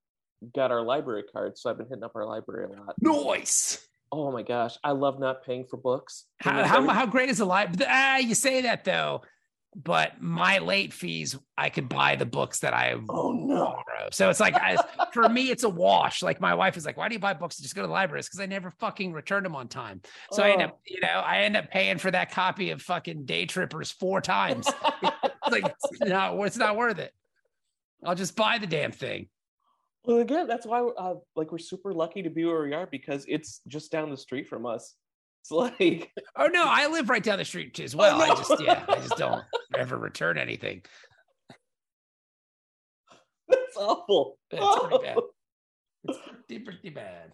got 0.55 0.71
our 0.71 0.83
library 0.83 1.25
card, 1.33 1.59
so 1.59 1.69
I've 1.69 1.77
been 1.79 1.87
hitting 1.89 2.05
up 2.05 2.13
our 2.15 2.27
library 2.27 2.67
a 2.73 2.81
lot. 2.81 2.95
Noise. 3.01 3.79
Oh 4.13 4.33
my 4.33 4.43
gosh, 4.43 4.77
I 4.83 4.93
love 4.93 5.19
not 5.21 5.45
paying 5.45 5.65
for 5.65 5.77
books. 5.77 6.27
How 6.39 6.65
how, 6.65 6.87
how 6.89 7.07
great 7.07 7.29
is 7.29 7.39
the 7.39 7.45
life? 7.45 7.75
Ah, 7.87 8.19
you 8.19 8.35
say 8.35 8.63
that 8.63 8.85
though. 8.85 9.23
But 9.77 10.21
my 10.21 10.59
late 10.59 10.93
fees, 10.93 11.39
I 11.57 11.71
could 11.71 11.89
buy 11.89 12.17
the 12.17 12.27
books 12.27 12.59
that 12.61 12.75
I 12.75 12.93
Oh 13.09 13.33
no. 13.33 13.65
borrow. 13.87 14.09
So 14.11 14.29
it's 14.29 14.41
like 14.41 14.55
I, 14.55 14.77
for 15.13 15.29
me, 15.29 15.51
it's 15.51 15.63
a 15.63 15.69
wash. 15.69 16.23
Like 16.23 16.41
my 16.41 16.55
wife 16.55 16.77
is 16.77 16.85
like, 16.85 16.97
"Why 16.97 17.09
do 17.09 17.15
you 17.15 17.21
buy 17.21 17.35
books? 17.35 17.57
Just 17.59 17.75
go 17.77 17.83
to 17.83 17.87
the 17.87 17.93
library." 17.93 18.23
Because 18.23 18.41
I 18.41 18.47
never 18.47 18.71
fucking 18.73 19.13
return 19.13 19.45
them 19.45 19.55
on 19.55 19.69
time. 19.69 20.01
So 20.33 20.43
I 20.43 20.51
end 20.51 20.63
Oh. 20.63 20.67
up, 20.67 20.81
you 20.87 21.01
know, 21.01 21.09
I 21.25 21.39
end 21.43 21.57
up 21.57 21.71
paying 21.71 21.99
for 21.99 22.11
that 22.11 22.33
copy 22.33 22.71
of 22.71 22.83
fucking 22.83 23.27
Day 23.27 23.47
Trippers 23.47 23.91
four 23.93 24.21
times. 24.21 24.69
It's 25.53 25.63
like 25.65 25.75
it's 25.91 26.01
not, 26.03 26.39
it's 26.47 26.57
not 26.59 26.77
worth 26.77 26.99
it. 26.99 27.13
I'll 28.05 28.15
just 28.15 28.37
buy 28.37 28.59
the 28.59 28.67
damn 28.67 28.93
thing. 28.93 29.29
Well, 30.05 30.19
again, 30.19 30.47
that's 30.47 30.65
why 30.67 30.81
uh, 30.81 31.15
like 31.35 31.51
we're 31.51 31.59
super 31.59 31.93
lucky 31.95 32.23
to 32.23 32.31
be 32.31 32.45
where 32.45 32.63
we 32.63 32.73
are 32.75 32.87
because 32.87 33.25
it's 33.27 33.61
just 33.67 33.91
down 33.91 34.11
the 34.11 34.17
street 34.17 34.47
from 34.49 34.65
us. 34.67 34.95
It's 35.51 35.51
like 35.51 36.13
Oh 36.37 36.47
no, 36.49 36.65
I 36.67 36.87
live 36.89 37.09
right 37.09 37.23
down 37.23 37.39
the 37.39 37.45
street 37.45 37.79
as 37.81 37.97
well. 37.97 38.21
I 38.21 38.29
no. 38.29 38.35
just 38.35 38.63
yeah, 38.63 38.85
I 38.89 38.97
just 38.97 39.17
don't 39.17 39.43
ever 39.79 39.97
return 39.97 40.37
anything. 40.37 40.83
that's 43.49 43.77
awful. 43.77 44.39
It's 44.51 44.87
pretty 44.87 45.05
bad. 45.05 45.17
It's 46.05 46.19
pretty, 46.47 46.65
pretty 46.65 46.91
bad. 46.91 47.33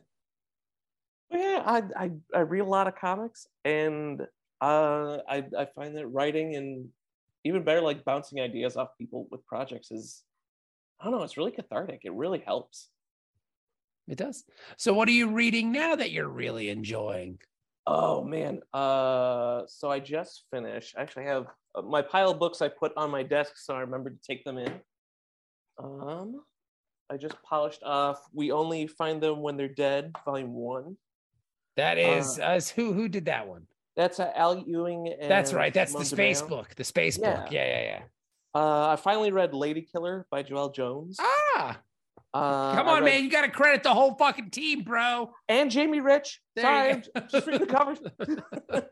Yeah, 1.31 1.63
I, 1.67 1.83
I 1.97 2.11
I 2.35 2.41
read 2.41 2.61
a 2.61 2.65
lot 2.65 2.87
of 2.87 2.95
comics, 2.95 3.49
and 3.65 4.21
uh, 4.61 5.19
I 5.29 5.45
I 5.59 5.67
find 5.75 5.97
that 5.97 6.07
writing 6.07 6.55
and 6.55 6.89
even 7.45 7.65
better, 7.65 7.81
like 7.81 8.05
bouncing 8.05 8.41
ideas 8.41 8.77
off 8.77 8.97
people 8.99 9.29
with 9.31 9.47
projects 9.47 9.91
is, 9.91 10.23
I 11.01 11.05
don't 11.05 11.13
know, 11.13 11.23
it's 11.23 11.37
really 11.37 11.53
cathartic. 11.53 12.01
It 12.05 12.13
really 12.13 12.41
helps. 12.41 12.89
It 14.09 14.19
does. 14.19 14.45
So 14.77 14.95
what 14.95 15.09
are 15.09 15.13
you 15.13 15.31
reading 15.31 15.73
now 15.73 15.97
that 15.97 16.11
you're 16.11 16.29
really 16.29 16.71
enjoying? 16.71 17.39
Oh 17.87 18.25
man, 18.25 18.61
uh, 18.75 19.63
so 19.69 19.91
I 19.91 20.01
just 20.01 20.45
finished. 20.51 20.97
I 20.99 21.03
actually 21.03 21.25
have 21.25 21.47
uh, 21.75 21.83
my 21.83 22.03
pile 22.03 22.33
of 22.33 22.39
books 22.41 22.61
I 22.61 22.69
put 22.69 22.93
on 22.97 23.11
my 23.11 23.23
desk, 23.23 23.53
so 23.57 23.75
I 23.75 23.81
remember 23.81 24.11
to 24.11 24.19
take 24.27 24.45
them 24.45 24.59
in. 24.59 24.81
Um, 25.83 26.43
I 27.09 27.17
just 27.17 27.41
polished 27.43 27.83
off. 27.85 28.21
We 28.33 28.51
only 28.51 28.89
find 28.89 29.23
them 29.23 29.41
when 29.41 29.57
they're 29.57 29.69
dead, 29.69 30.13
volume 30.25 30.53
one. 30.53 30.97
That 31.77 31.99
is 31.99 32.41
us. 32.41 32.71
Who 32.71 32.93
who 32.93 33.09
did 33.09 33.27
that 33.27 33.47
one? 33.47 33.67
That's 33.97 34.19
uh, 34.19 34.33
Al 34.35 34.59
Ewing. 34.59 35.15
And 35.21 35.31
That's 35.31 35.53
right. 35.53 35.73
That's 35.73 35.93
the 35.95 36.05
space 36.05 36.41
Di 36.41 36.49
Meo. 36.49 36.57
book. 36.57 36.75
The 36.75 36.85
space 36.85 37.19
book. 37.19 37.49
Yeah, 37.51 37.65
yeah, 37.65 37.83
yeah. 37.83 38.03
Uh, 38.55 38.89
I 38.89 38.97
finally 38.97 39.31
read 39.31 39.55
Lady 39.55 39.83
Killer 39.83 40.27
by 40.31 40.43
Joelle 40.43 40.75
Jones. 40.75 41.19
Ah, 41.21 41.79
Uh, 42.37 42.75
come 42.75 42.89
on, 42.89 43.03
read- 43.03 43.15
man. 43.15 43.25
You 43.25 43.31
got 43.31 43.43
to 43.43 43.51
credit 43.51 43.83
the 43.83 43.95
whole 43.95 44.15
fucking 44.15 44.51
team, 44.51 44.83
bro. 44.83 45.33
And 45.49 45.71
Jamie 45.71 46.01
Rich. 46.01 46.41
There 46.55 46.65
Sorry, 46.65 47.03
I'm 47.15 47.29
just 47.29 47.47
reading 47.47 47.67
the 47.67 47.73
covers. 47.75 47.99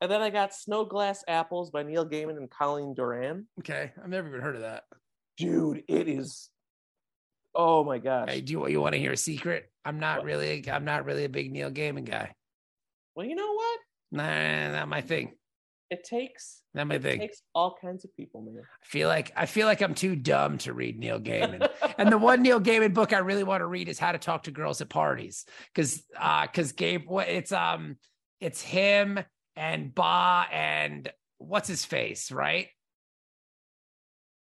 and 0.00 0.10
then 0.10 0.20
I 0.20 0.30
got 0.30 0.54
Snow 0.54 0.84
Glass 0.84 1.24
Apples 1.26 1.70
by 1.70 1.82
Neil 1.82 2.06
Gaiman 2.06 2.36
and 2.36 2.50
Colleen 2.50 2.94
Doran. 2.94 3.46
Okay, 3.60 3.92
I've 4.02 4.08
never 4.08 4.28
even 4.28 4.40
heard 4.40 4.56
of 4.56 4.62
that. 4.62 4.84
Dude, 5.36 5.82
it 5.88 6.08
is. 6.08 6.50
Oh 7.54 7.84
my 7.84 7.98
gosh. 7.98 8.28
Hey, 8.30 8.40
do 8.40 8.52
you, 8.52 8.68
you 8.68 8.80
want 8.80 8.94
to 8.94 8.98
hear 9.00 9.12
a 9.12 9.16
secret? 9.16 9.70
I'm 9.84 10.00
not 10.00 10.18
What? 10.18 10.26
really. 10.26 10.68
I'm 10.70 10.84
not 10.84 11.04
really 11.04 11.24
a 11.24 11.28
big 11.28 11.52
Neil 11.52 11.70
Gaiman 11.70 12.04
guy. 12.04 12.34
Well, 13.14 13.26
you 13.26 13.34
know 13.34 13.52
what? 13.52 13.80
Nah, 14.12 14.72
not 14.72 14.88
my 14.88 15.00
thing. 15.00 15.32
It 15.90 16.02
takes 16.04 16.62
Not 16.72 16.86
my 16.88 16.94
it 16.96 17.02
thing. 17.02 17.20
takes 17.20 17.42
all 17.54 17.76
kinds 17.80 18.04
of 18.04 18.16
people, 18.16 18.42
man. 18.42 18.62
I 18.82 18.86
feel 18.86 19.06
like 19.08 19.32
I 19.36 19.46
feel 19.46 19.66
like 19.66 19.80
I'm 19.82 19.94
too 19.94 20.16
dumb 20.16 20.58
to 20.58 20.72
read 20.72 20.98
Neil 20.98 21.20
Gaiman. 21.20 21.68
and 21.98 22.10
the 22.10 22.18
one 22.18 22.42
Neil 22.42 22.60
Gaiman 22.60 22.94
book 22.94 23.12
I 23.12 23.18
really 23.18 23.44
want 23.44 23.60
to 23.60 23.66
read 23.66 23.88
is 23.88 23.98
How 23.98 24.12
to 24.12 24.18
Talk 24.18 24.44
to 24.44 24.50
Girls 24.50 24.80
at 24.80 24.88
Parties, 24.88 25.44
because 25.74 26.02
because 26.42 26.72
Gabe, 26.72 27.06
what 27.06 27.28
it's 27.28 27.52
um 27.52 27.96
it's 28.40 28.60
him 28.60 29.20
and 29.56 29.94
Ba 29.94 30.46
and 30.50 31.12
what's 31.38 31.68
his 31.68 31.84
face, 31.84 32.32
right? 32.32 32.68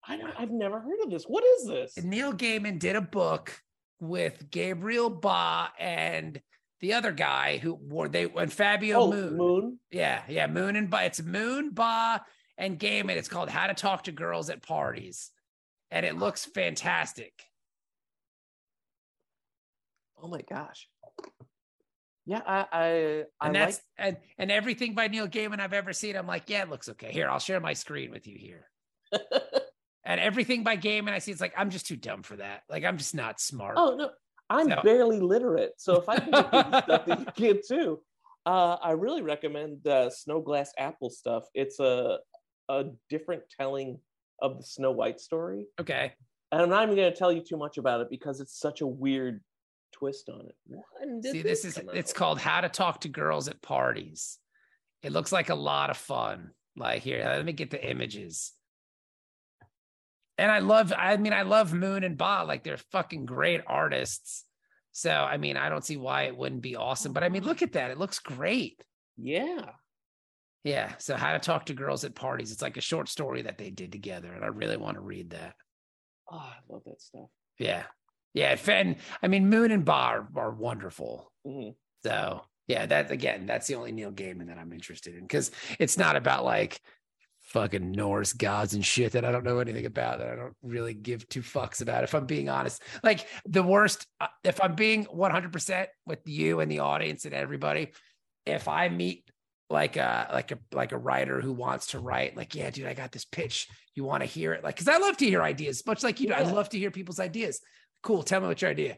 I 0.07 0.17
don't, 0.17 0.33
I've 0.39 0.51
never 0.51 0.81
heard 0.81 1.01
of 1.05 1.11
this. 1.11 1.25
What 1.25 1.45
is 1.45 1.67
this? 1.67 1.97
And 1.97 2.07
Neil 2.11 2.33
Gaiman 2.33 2.79
did 2.79 2.97
a 2.97 3.01
book 3.01 3.61
with 4.01 4.51
Gabriel 4.51 5.11
Ba 5.11 5.69
and 5.79 6.41
the 6.81 6.95
other 6.95 7.13
guy 7.13 7.59
who 7.59 7.75
wore 7.75 8.09
they 8.09 8.27
when 8.27 8.49
Fabio 8.49 9.01
oh, 9.01 9.11
Moon. 9.11 9.37
Moon. 9.37 9.79
Yeah, 9.91 10.23
yeah, 10.29 10.47
Moon 10.47 10.77
and 10.77 10.91
Ba. 10.91 11.05
It's 11.05 11.23
Moon, 11.23 11.71
Ba, 11.71 12.25
and 12.57 12.79
Gaiman. 12.79 13.17
It's 13.17 13.29
called 13.29 13.49
How 13.49 13.67
to 13.67 13.75
Talk 13.75 14.05
to 14.05 14.13
Girls 14.13 14.51
at 14.51 14.63
Parties, 14.63 15.31
and 15.91 16.07
it 16.07 16.17
looks 16.17 16.45
fantastic. 16.45 17.33
Oh 20.21 20.29
my 20.29 20.43
gosh. 20.43 20.89
Yeah, 22.27 22.43
I 22.47 22.59
I, 22.59 22.65
I 22.71 22.87
and 22.87 23.25
like 23.41 23.53
that's 23.53 23.81
and 23.97 24.17
and 24.37 24.51
everything 24.51 24.95
by 24.95 25.09
Neil 25.09 25.29
Gaiman 25.29 25.61
I've 25.61 25.73
ever 25.73 25.93
seen. 25.93 26.17
I'm 26.17 26.27
like, 26.27 26.45
yeah, 26.49 26.63
it 26.63 26.71
looks 26.71 26.89
okay. 26.91 27.11
Here, 27.11 27.29
I'll 27.29 27.39
share 27.39 27.61
my 27.61 27.73
screen 27.73 28.11
with 28.11 28.27
you 28.27 28.37
here. 28.39 28.69
And 30.09 30.21
everything 30.23 30.63
by 30.65 30.79
Gaiman 30.79 31.11
I 31.11 31.19
see, 31.19 31.33
it's 31.33 31.41
like 31.41 31.53
I'm 31.55 31.69
just 31.69 31.87
too 31.87 31.97
dumb 31.97 32.23
for 32.23 32.37
that. 32.37 32.63
Like 32.71 32.83
I'm 32.83 32.97
just 32.97 33.15
not 33.15 33.43
smart. 33.43 33.75
Oh 33.77 33.95
no, 33.95 34.11
I'm 34.51 34.69
So- 34.71 34.81
barely 34.83 35.21
literate, 35.21 35.73
so 35.79 35.97
if 36.01 36.09
I 36.09 36.19
can 36.19 36.31
get 36.31 36.49
stuff 36.85 37.07
that 37.07 37.19
you 37.21 37.27
can 37.37 37.61
too, 37.67 38.01
uh, 38.47 38.77
I 38.83 38.93
really 38.93 39.23
recommend 39.23 39.87
uh, 39.87 40.09
Snow 40.11 40.41
Glass 40.41 40.73
Apple 40.79 41.11
stuff. 41.11 41.45
It's 41.55 41.81
a 41.81 42.19
a 42.71 42.85
different 43.09 43.43
telling 43.59 43.99
of 44.41 44.59
the 44.59 44.63
Snow 44.65 44.91
White 44.93 45.21
story, 45.21 45.67
Okay. 45.81 46.13
and 46.53 46.61
I'm 46.63 46.69
not 46.69 46.83
even 46.85 46.97
going 46.97 47.11
to 47.13 47.19
tell 47.19 47.33
you 47.33 47.43
too 47.43 47.57
much 47.57 47.79
about 47.79 48.01
it 48.03 48.09
because 48.11 48.41
it's 48.41 48.59
such 48.59 48.81
a 48.83 48.87
weird 48.87 49.43
twist 49.93 50.29
on 50.29 50.47
it. 50.47 50.55
When 50.99 51.21
did 51.23 51.33
See, 51.33 51.43
this 51.43 51.65
is 51.65 51.79
it's 51.95 52.11
out? 52.13 52.15
called 52.17 52.39
How 52.41 52.61
to 52.61 52.69
Talk 52.69 53.01
to 53.03 53.09
Girls 53.09 53.49
at 53.49 53.61
Parties. 53.63 54.39
It 55.03 55.13
looks 55.13 55.33
like 55.33 55.49
a 55.49 55.55
lot 55.55 55.89
of 55.91 55.97
fun. 55.97 56.51
Like 56.77 57.03
here, 57.03 57.23
let 57.27 57.45
me 57.45 57.53
get 57.53 57.71
the 57.71 57.83
images. 57.91 58.53
And 60.39 60.51
I 60.51 60.61
love, 60.61 60.93
I 60.97 61.17
mean, 61.17 61.33
I 61.33 61.43
love 61.43 61.75
Moon 61.75 62.05
and 62.05 62.17
Ba. 62.17 62.45
Like 62.47 62.63
they're 62.63 62.79
fucking 62.93 63.27
great 63.27 63.61
artists. 63.67 64.45
So 64.93 65.11
I 65.11 65.37
mean, 65.37 65.57
I 65.57 65.69
don't 65.69 65.85
see 65.85 65.97
why 65.97 66.23
it 66.23 66.37
wouldn't 66.37 66.63
be 66.63 66.77
awesome. 66.77 67.13
But 67.13 67.25
I 67.25 67.29
mean, 67.29 67.45
look 67.45 67.63
at 67.63 67.73
that. 67.73 67.91
It 67.91 67.99
looks 67.99 68.19
great. 68.19 68.83
Yeah. 69.17 69.71
Yeah. 70.65 70.93
So 70.99 71.17
how 71.17 71.33
to 71.33 71.39
talk 71.39 71.67
to 71.67 71.75
girls 71.75 72.05
at 72.05 72.15
parties. 72.15 72.53
It's 72.53 72.63
like 72.63 72.77
a 72.77 72.83
short 72.83 73.09
story 73.09 73.43
that 73.43 73.59
they 73.59 73.71
did 73.71 73.93
together. 73.93 74.33
And 74.33 74.45
I 74.45 74.49
really 74.49 74.77
want 74.77 74.97
to 74.97 75.01
read 75.01 75.31
that. 75.31 75.55
Oh, 76.31 76.37
I 76.37 76.57
love 76.69 76.83
that 76.87 77.01
stuff. 77.01 77.29
Yeah. 77.59 77.85
Yeah. 78.35 78.57
And 78.69 78.97
I 79.23 79.29
mean, 79.29 79.49
Moon 79.49 79.73
and 79.73 79.85
Ba 79.85 79.93
are, 79.93 80.29
are 80.37 80.51
wonderful. 80.51 81.33
Mhm. 81.47 81.75
So 82.05 82.43
yeah, 82.69 82.85
that 82.87 83.11
again, 83.11 83.47
that's 83.47 83.67
the 83.67 83.75
only 83.77 83.93
Neil 83.93 84.13
Gaiman 84.13 84.49
that 84.49 84.59
I'm 84.59 84.73
interested 84.73 85.15
in 85.15 85.23
because 85.23 85.51
it's 85.79 85.97
not 85.97 86.17
about 86.17 86.45
like 86.45 86.81
fucking 87.49 87.93
Norse 87.93 88.33
gods 88.33 88.75
and 88.75 88.85
shit 88.85 89.13
that 89.13 89.25
I 89.25 89.33
don't 89.33 89.45
know 89.45 89.59
anything 89.59 89.87
about 89.87 90.19
that 90.19 90.29
I 90.29 90.37
don't 90.37 90.55
really 90.63 90.95
give 90.95 91.29
two 91.29 91.43
fucks 91.43 91.81
about. 91.81 92.05
If 92.05 92.15
I'm 92.15 92.27
being 92.27 92.49
honest, 92.49 92.83
like 93.03 93.27
the 93.47 93.63
worst, 93.63 94.07
uh, 94.21 94.27
if 94.45 94.63
I'm 94.63 94.75
being 94.75 95.07
100% 95.07 95.87
with 96.07 96.21
you 96.27 96.61
and 96.61 96.71
the 96.71 96.81
audience 96.81 97.25
and 97.25 97.35
everybody, 97.35 97.93
if 98.45 98.69
I 98.69 98.89
meet 98.89 99.25
like 99.71 99.97
a 99.97 100.29
like 100.33 100.51
a 100.51 100.59
like 100.73 100.93
a 100.93 100.99
writer 100.99 101.41
who 101.41 101.53
wants 101.53 101.89
to 101.89 101.99
write, 101.99 102.37
like, 102.37 102.55
yeah, 102.55 102.71
dude, 102.71 102.87
I 102.87 102.95
got 102.95 103.13
this 103.13 103.25
pitch. 103.25 103.69
You 103.95 104.05
want 104.05 104.23
to 104.23 104.27
hear 104.27 104.53
it? 104.53 104.63
Like, 104.65 104.77
because 104.77 104.89
I 104.89 104.99
love 104.99 105.17
to 105.19 105.27
hear 105.27 105.43
ideas, 105.43 105.83
much 105.87 106.03
like 106.03 106.21
you 106.21 106.29
do. 106.29 106.35
I 106.35 106.43
love 106.43 106.69
to 106.71 106.79
hear 106.79 106.91
people's 106.91 107.21
ideas. 107.21 107.61
Cool. 108.03 108.23
Tell 108.23 108.41
me 108.41 108.47
what 108.47 108.63
your 108.63 108.71
idea 108.71 108.97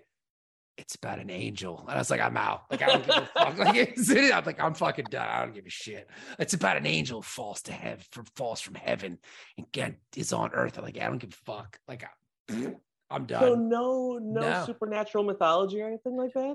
it's 0.81 0.95
about 0.95 1.19
an 1.19 1.31
angel. 1.31 1.81
And 1.81 1.91
I 1.91 1.99
was 1.99 2.11
like, 2.11 2.21
I'm 2.21 2.37
out. 2.37 2.65
Like, 2.71 2.83
I 2.83 2.87
don't 2.87 3.07
give 3.07 3.17
a 3.17 3.27
fuck. 3.35 3.59
Like, 3.59 3.99
I'm 4.35 4.45
like, 4.45 4.61
I'm 4.61 4.75
fucking 4.75 5.07
done. 5.11 5.29
I 5.29 5.45
don't 5.45 5.55
give 5.55 5.67
a 5.67 5.71
shit. 5.71 6.09
It's 6.39 6.55
about 6.55 6.77
an 6.77 6.87
angel 6.87 7.23
falls 7.23 7.63
to 7.63 7.73
heaven, 7.73 8.05
from, 8.11 8.25
falls 8.37 8.61
from 8.61 8.75
heaven 8.75 9.19
and 9.59 9.71
get 9.73 9.95
is 10.17 10.33
on 10.33 10.51
earth. 10.53 10.79
I'm 10.79 10.85
like, 10.85 10.99
I 10.99 11.07
don't 11.07 11.19
give 11.19 11.31
a 11.33 11.53
fuck. 11.53 11.79
Like, 11.87 12.05
I, 12.05 12.73
I'm 13.11 13.27
done. 13.27 13.41
So 13.43 13.55
no, 13.55 14.19
no, 14.23 14.41
No. 14.41 14.65
supernatural 14.67 15.25
mythology 15.25 15.81
or 15.83 15.87
anything 15.89 16.17
like 16.17 16.33
that. 16.35 16.55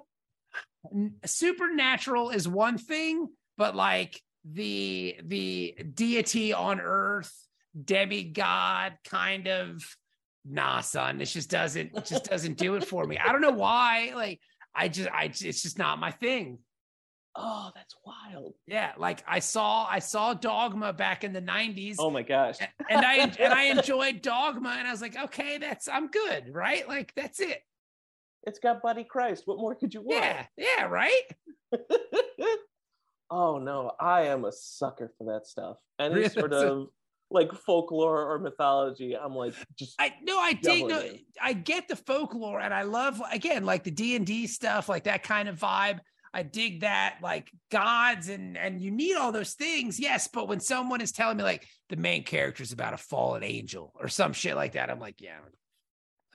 Supernatural 1.25 2.29
is 2.29 2.47
one 2.47 2.77
thing, 2.77 3.27
but 3.57 3.75
like 3.75 4.21
the 4.45 5.17
the 5.23 5.75
deity 5.93 6.53
on 6.53 6.79
earth, 6.79 7.33
demigod 7.83 8.93
kind 9.03 9.47
of 9.47 9.83
nah, 10.47 10.81
son. 10.81 11.21
It 11.21 11.25
just 11.25 11.49
doesn't 11.49 11.91
it 11.95 12.05
just 12.05 12.25
doesn't 12.29 12.57
do 12.57 12.75
it 12.75 12.85
for 12.85 13.05
me. 13.05 13.17
I 13.17 13.31
don't 13.31 13.41
know 13.41 13.51
why. 13.51 14.11
Like, 14.15 14.39
I 14.73 14.87
just 14.87 15.09
I 15.11 15.25
it's 15.25 15.41
just 15.63 15.77
not 15.77 15.99
my 15.99 16.11
thing. 16.11 16.59
Oh, 17.37 17.69
that's 17.75 17.93
wild. 18.05 18.53
Yeah, 18.65 18.93
like 18.97 19.21
I 19.27 19.39
saw 19.39 19.85
I 19.89 19.99
saw 19.99 20.33
Dogma 20.33 20.93
back 20.93 21.25
in 21.25 21.33
the 21.33 21.41
90s 21.41 21.95
Oh 21.99 22.09
my 22.09 22.21
gosh. 22.21 22.57
and 22.89 23.05
I 23.05 23.15
and 23.39 23.53
I 23.53 23.63
enjoyed 23.77 24.21
Dogma 24.21 24.75
and 24.79 24.87
I 24.87 24.91
was 24.91 25.01
like, 25.01 25.17
okay, 25.17 25.57
that's 25.57 25.87
I'm 25.89 26.07
good, 26.07 26.53
right? 26.53 26.87
Like 26.87 27.11
that's 27.15 27.39
it. 27.41 27.61
It's 28.43 28.59
got 28.59 28.81
Buddy 28.81 29.03
Christ. 29.03 29.43
What 29.45 29.57
more 29.57 29.75
could 29.75 29.93
you 29.93 30.01
want? 30.01 30.23
Yeah, 30.23 30.45
yeah, 30.57 30.83
right? 30.85 31.23
oh 33.31 33.57
no, 33.59 33.91
I 33.99 34.23
am 34.27 34.45
a 34.45 34.51
sucker 34.51 35.11
for 35.17 35.25
that 35.33 35.47
stuff. 35.47 35.77
Any 35.99 36.15
Really? 36.15 36.29
sort 36.29 36.53
of 36.53 36.87
like 37.31 37.51
folklore 37.53 38.31
or 38.31 38.39
mythology, 38.39 39.17
I'm 39.17 39.35
like 39.35 39.53
just 39.77 39.95
I 39.99 40.13
no, 40.23 40.37
I 40.39 40.53
dig 40.53 40.87
no, 40.87 41.03
I 41.41 41.53
get 41.53 41.87
the 41.87 41.95
folklore 41.95 42.59
and 42.59 42.73
I 42.73 42.83
love 42.83 43.21
again 43.31 43.65
like 43.65 43.83
the 43.83 43.91
D 43.91 44.15
and 44.15 44.25
D 44.25 44.47
stuff, 44.47 44.87
like 44.89 45.05
that 45.05 45.23
kind 45.23 45.49
of 45.49 45.59
vibe. 45.59 45.99
I 46.33 46.43
dig 46.43 46.81
that, 46.81 47.19
like 47.23 47.49
gods 47.71 48.29
and 48.29 48.57
and 48.57 48.81
you 48.81 48.91
need 48.91 49.15
all 49.15 49.31
those 49.31 49.53
things, 49.53 49.99
yes. 49.99 50.27
But 50.27 50.47
when 50.47 50.59
someone 50.59 51.01
is 51.01 51.11
telling 51.11 51.37
me 51.37 51.43
like 51.43 51.65
the 51.89 51.95
main 51.95 52.23
character 52.23 52.61
is 52.61 52.73
about 52.73 52.93
a 52.93 52.97
fallen 52.97 53.43
angel 53.43 53.93
or 53.95 54.07
some 54.07 54.33
shit 54.33 54.55
like 54.55 54.73
that, 54.73 54.89
I'm 54.89 54.99
like, 54.99 55.21
yeah, 55.21 55.37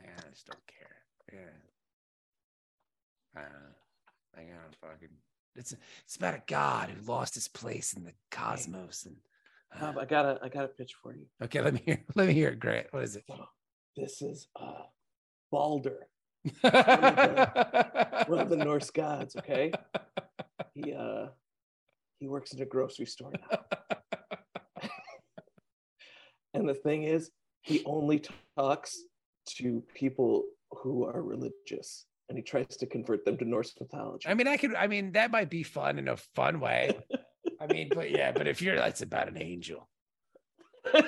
I 0.01 0.31
just 0.31 0.47
don't 0.47 0.67
care. 0.67 0.97
Yeah, 3.37 3.43
uh, 3.43 3.73
I 4.37 4.41
don't 4.41 4.77
fucking. 4.81 5.17
It's 5.55 5.75
it's 6.05 6.17
about 6.17 6.35
a 6.35 6.43
god 6.47 6.89
who 6.91 7.11
lost 7.11 7.35
his 7.35 7.49
place 7.49 7.93
in 7.93 8.05
the 8.05 8.15
cosmos 8.31 9.05
and. 9.07 9.17
Bob, 9.79 9.99
I 9.99 10.05
got 10.05 10.25
a 10.25 10.39
I 10.43 10.49
got 10.49 10.65
a 10.65 10.69
pitch 10.69 10.95
for 11.03 11.15
you. 11.15 11.27
Okay, 11.43 11.61
let 11.61 11.75
me 11.75 11.83
hear. 11.85 12.05
Let 12.15 12.27
me 12.27 12.35
hear 12.35 12.49
it, 12.49 12.61
Grant. 12.61 12.89
What 12.91 13.05
is 13.05 13.17
it? 13.17 13.25
So, 13.29 13.45
this 13.97 14.23
is 14.23 14.49
uh 14.61 14.83
Balder, 15.51 16.09
one 16.61 18.39
of 18.39 18.49
the 18.49 18.57
Norse 18.57 18.91
gods. 18.91 19.37
Okay, 19.37 19.73
he 20.75 20.93
uh 20.93 21.27
he 22.19 22.29
works 22.29 22.53
in 22.53 22.61
a 22.63 22.67
grocery 22.67 23.07
store 23.07 23.33
now, 23.33 23.59
and 26.55 26.69
the 26.69 26.75
thing 26.75 27.05
is, 27.05 27.31
he 27.63 27.83
only 27.85 28.23
talks 28.57 28.99
to 29.57 29.83
people 29.95 30.45
who 30.71 31.05
are 31.05 31.23
religious, 31.23 32.07
and 32.29 32.37
he 32.37 32.43
tries 32.43 32.77
to 32.77 32.87
convert 32.87 33.25
them 33.25 33.37
to 33.39 33.45
Norse 33.45 33.73
mythology. 33.81 34.29
I 34.29 34.35
mean, 34.35 34.49
I 34.49 34.57
could. 34.57 34.75
I 34.75 34.87
mean, 34.87 35.13
that 35.13 35.31
might 35.31 35.51
be 35.51 35.63
fun 35.63 35.99
in 35.99 36.09
a 36.09 36.17
fun 36.17 36.61
way. 36.61 36.99
I 37.61 37.67
mean, 37.67 37.91
but 37.95 38.11
yeah, 38.11 38.33
but 38.33 38.49
if 38.49 38.63
you're, 38.63 38.77
that's 38.77 39.03
about 39.03 39.29
an 39.29 39.41
angel. 39.41 39.89
that's 40.93 41.05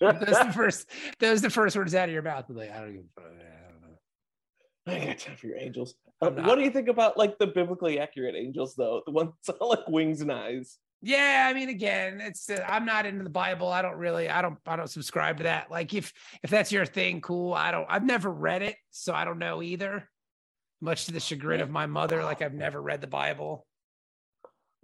the 0.00 0.50
first. 0.54 0.88
Those 1.18 1.42
the 1.42 1.50
first 1.50 1.76
words 1.76 1.94
out 1.94 2.08
of 2.08 2.12
your 2.12 2.22
mouth. 2.22 2.44
Like, 2.48 2.70
I 2.70 2.80
don't 2.80 2.90
even. 2.90 3.08
I 3.18 3.22
don't 3.22 4.98
know. 4.98 5.02
I 5.02 5.06
got 5.06 5.18
time 5.18 5.36
for 5.36 5.46
your 5.48 5.58
angels. 5.58 5.94
Uh, 6.22 6.30
what 6.30 6.54
do 6.54 6.62
you 6.62 6.70
think 6.70 6.88
about 6.88 7.18
like 7.18 7.38
the 7.38 7.48
biblically 7.48 7.98
accurate 7.98 8.36
angels, 8.36 8.74
though? 8.76 9.02
The 9.06 9.12
ones 9.12 9.32
that 9.46 9.56
are 9.60 9.68
like 9.68 9.88
wings 9.88 10.20
and 10.20 10.30
eyes. 10.30 10.78
Yeah, 11.02 11.46
I 11.50 11.52
mean, 11.52 11.68
again, 11.68 12.20
it's 12.22 12.48
uh, 12.48 12.64
I'm 12.66 12.86
not 12.86 13.04
into 13.04 13.24
the 13.24 13.30
Bible. 13.30 13.68
I 13.68 13.82
don't 13.82 13.96
really, 13.96 14.30
I 14.30 14.40
don't, 14.40 14.56
I 14.66 14.76
don't 14.76 14.88
subscribe 14.88 15.38
to 15.38 15.42
that. 15.42 15.70
Like, 15.70 15.92
if 15.92 16.12
if 16.42 16.50
that's 16.50 16.72
your 16.72 16.86
thing, 16.86 17.20
cool. 17.20 17.52
I 17.52 17.72
don't. 17.72 17.86
I've 17.90 18.06
never 18.06 18.30
read 18.30 18.62
it, 18.62 18.76
so 18.90 19.12
I 19.12 19.24
don't 19.24 19.38
know 19.38 19.62
either. 19.62 20.08
Much 20.80 21.06
to 21.06 21.12
the 21.12 21.20
chagrin 21.20 21.60
of 21.60 21.70
my 21.70 21.86
mother, 21.86 22.22
like 22.22 22.40
I've 22.40 22.54
never 22.54 22.80
read 22.80 23.00
the 23.00 23.06
Bible. 23.06 23.66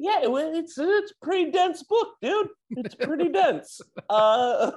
Yeah, 0.02 0.20
it, 0.22 0.30
it's 0.56 0.78
it's 0.78 1.12
a 1.12 1.24
pretty 1.24 1.50
dense 1.50 1.82
book, 1.82 2.14
dude. 2.22 2.48
It's 2.70 2.94
pretty 2.94 3.28
dense. 3.28 3.80
Uh, 4.08 4.72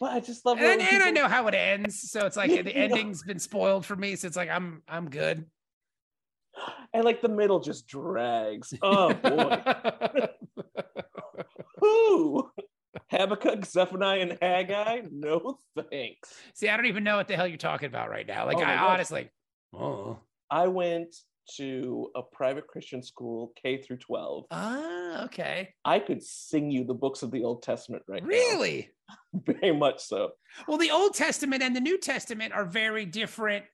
but 0.00 0.12
I 0.12 0.20
just 0.20 0.44
love. 0.46 0.58
And, 0.58 0.80
and 0.80 1.02
I 1.02 1.10
know 1.10 1.28
how 1.28 1.46
it 1.48 1.54
ends, 1.54 2.10
so 2.10 2.24
it's 2.26 2.36
like 2.36 2.50
the 2.64 2.74
ending's 2.74 3.22
been 3.22 3.38
spoiled 3.38 3.84
for 3.84 3.94
me. 3.96 4.16
So 4.16 4.26
it's 4.26 4.36
like 4.36 4.48
I'm 4.48 4.82
I'm 4.88 5.10
good. 5.10 5.44
And 6.92 7.04
like 7.04 7.20
the 7.20 7.28
middle 7.28 7.60
just 7.60 7.86
drags. 7.86 8.72
Oh 8.82 9.12
boy. 9.12 9.62
Who? 11.78 12.50
Habakkuk, 13.10 13.64
Zephaniah, 13.64 14.20
and 14.20 14.38
Haggai? 14.40 15.02
No 15.10 15.58
thanks. 15.90 16.34
See, 16.54 16.68
I 16.68 16.76
don't 16.76 16.86
even 16.86 17.04
know 17.04 17.16
what 17.16 17.28
the 17.28 17.36
hell 17.36 17.46
you're 17.46 17.56
talking 17.56 17.86
about 17.86 18.10
right 18.10 18.26
now. 18.26 18.46
Like, 18.46 18.56
Oh 18.58 18.62
I 18.62 18.76
God. 18.76 18.90
honestly, 18.90 19.30
oh, 19.74 20.18
I 20.50 20.68
went 20.68 21.14
to 21.56 22.10
a 22.14 22.22
private 22.22 22.66
Christian 22.66 23.02
school, 23.02 23.52
K 23.60 23.78
through 23.82 23.98
12. 23.98 24.44
ah, 24.50 25.24
okay, 25.24 25.70
I 25.84 25.98
could 25.98 26.22
sing 26.22 26.70
you 26.70 26.84
the 26.84 26.94
books 26.94 27.22
of 27.22 27.30
the 27.30 27.44
Old 27.44 27.62
Testament 27.62 28.02
right 28.08 28.22
now. 28.22 28.28
really? 28.28 28.90
Very 29.46 29.72
much 29.74 30.00
so. 30.02 30.30
Well, 30.66 30.78
the 30.78 30.90
Old 30.90 31.14
Testament 31.14 31.62
and 31.62 31.74
the 31.74 31.80
New 31.80 31.98
Testament 31.98 32.52
are 32.52 32.64
very 32.66 33.06
different, 33.06 33.64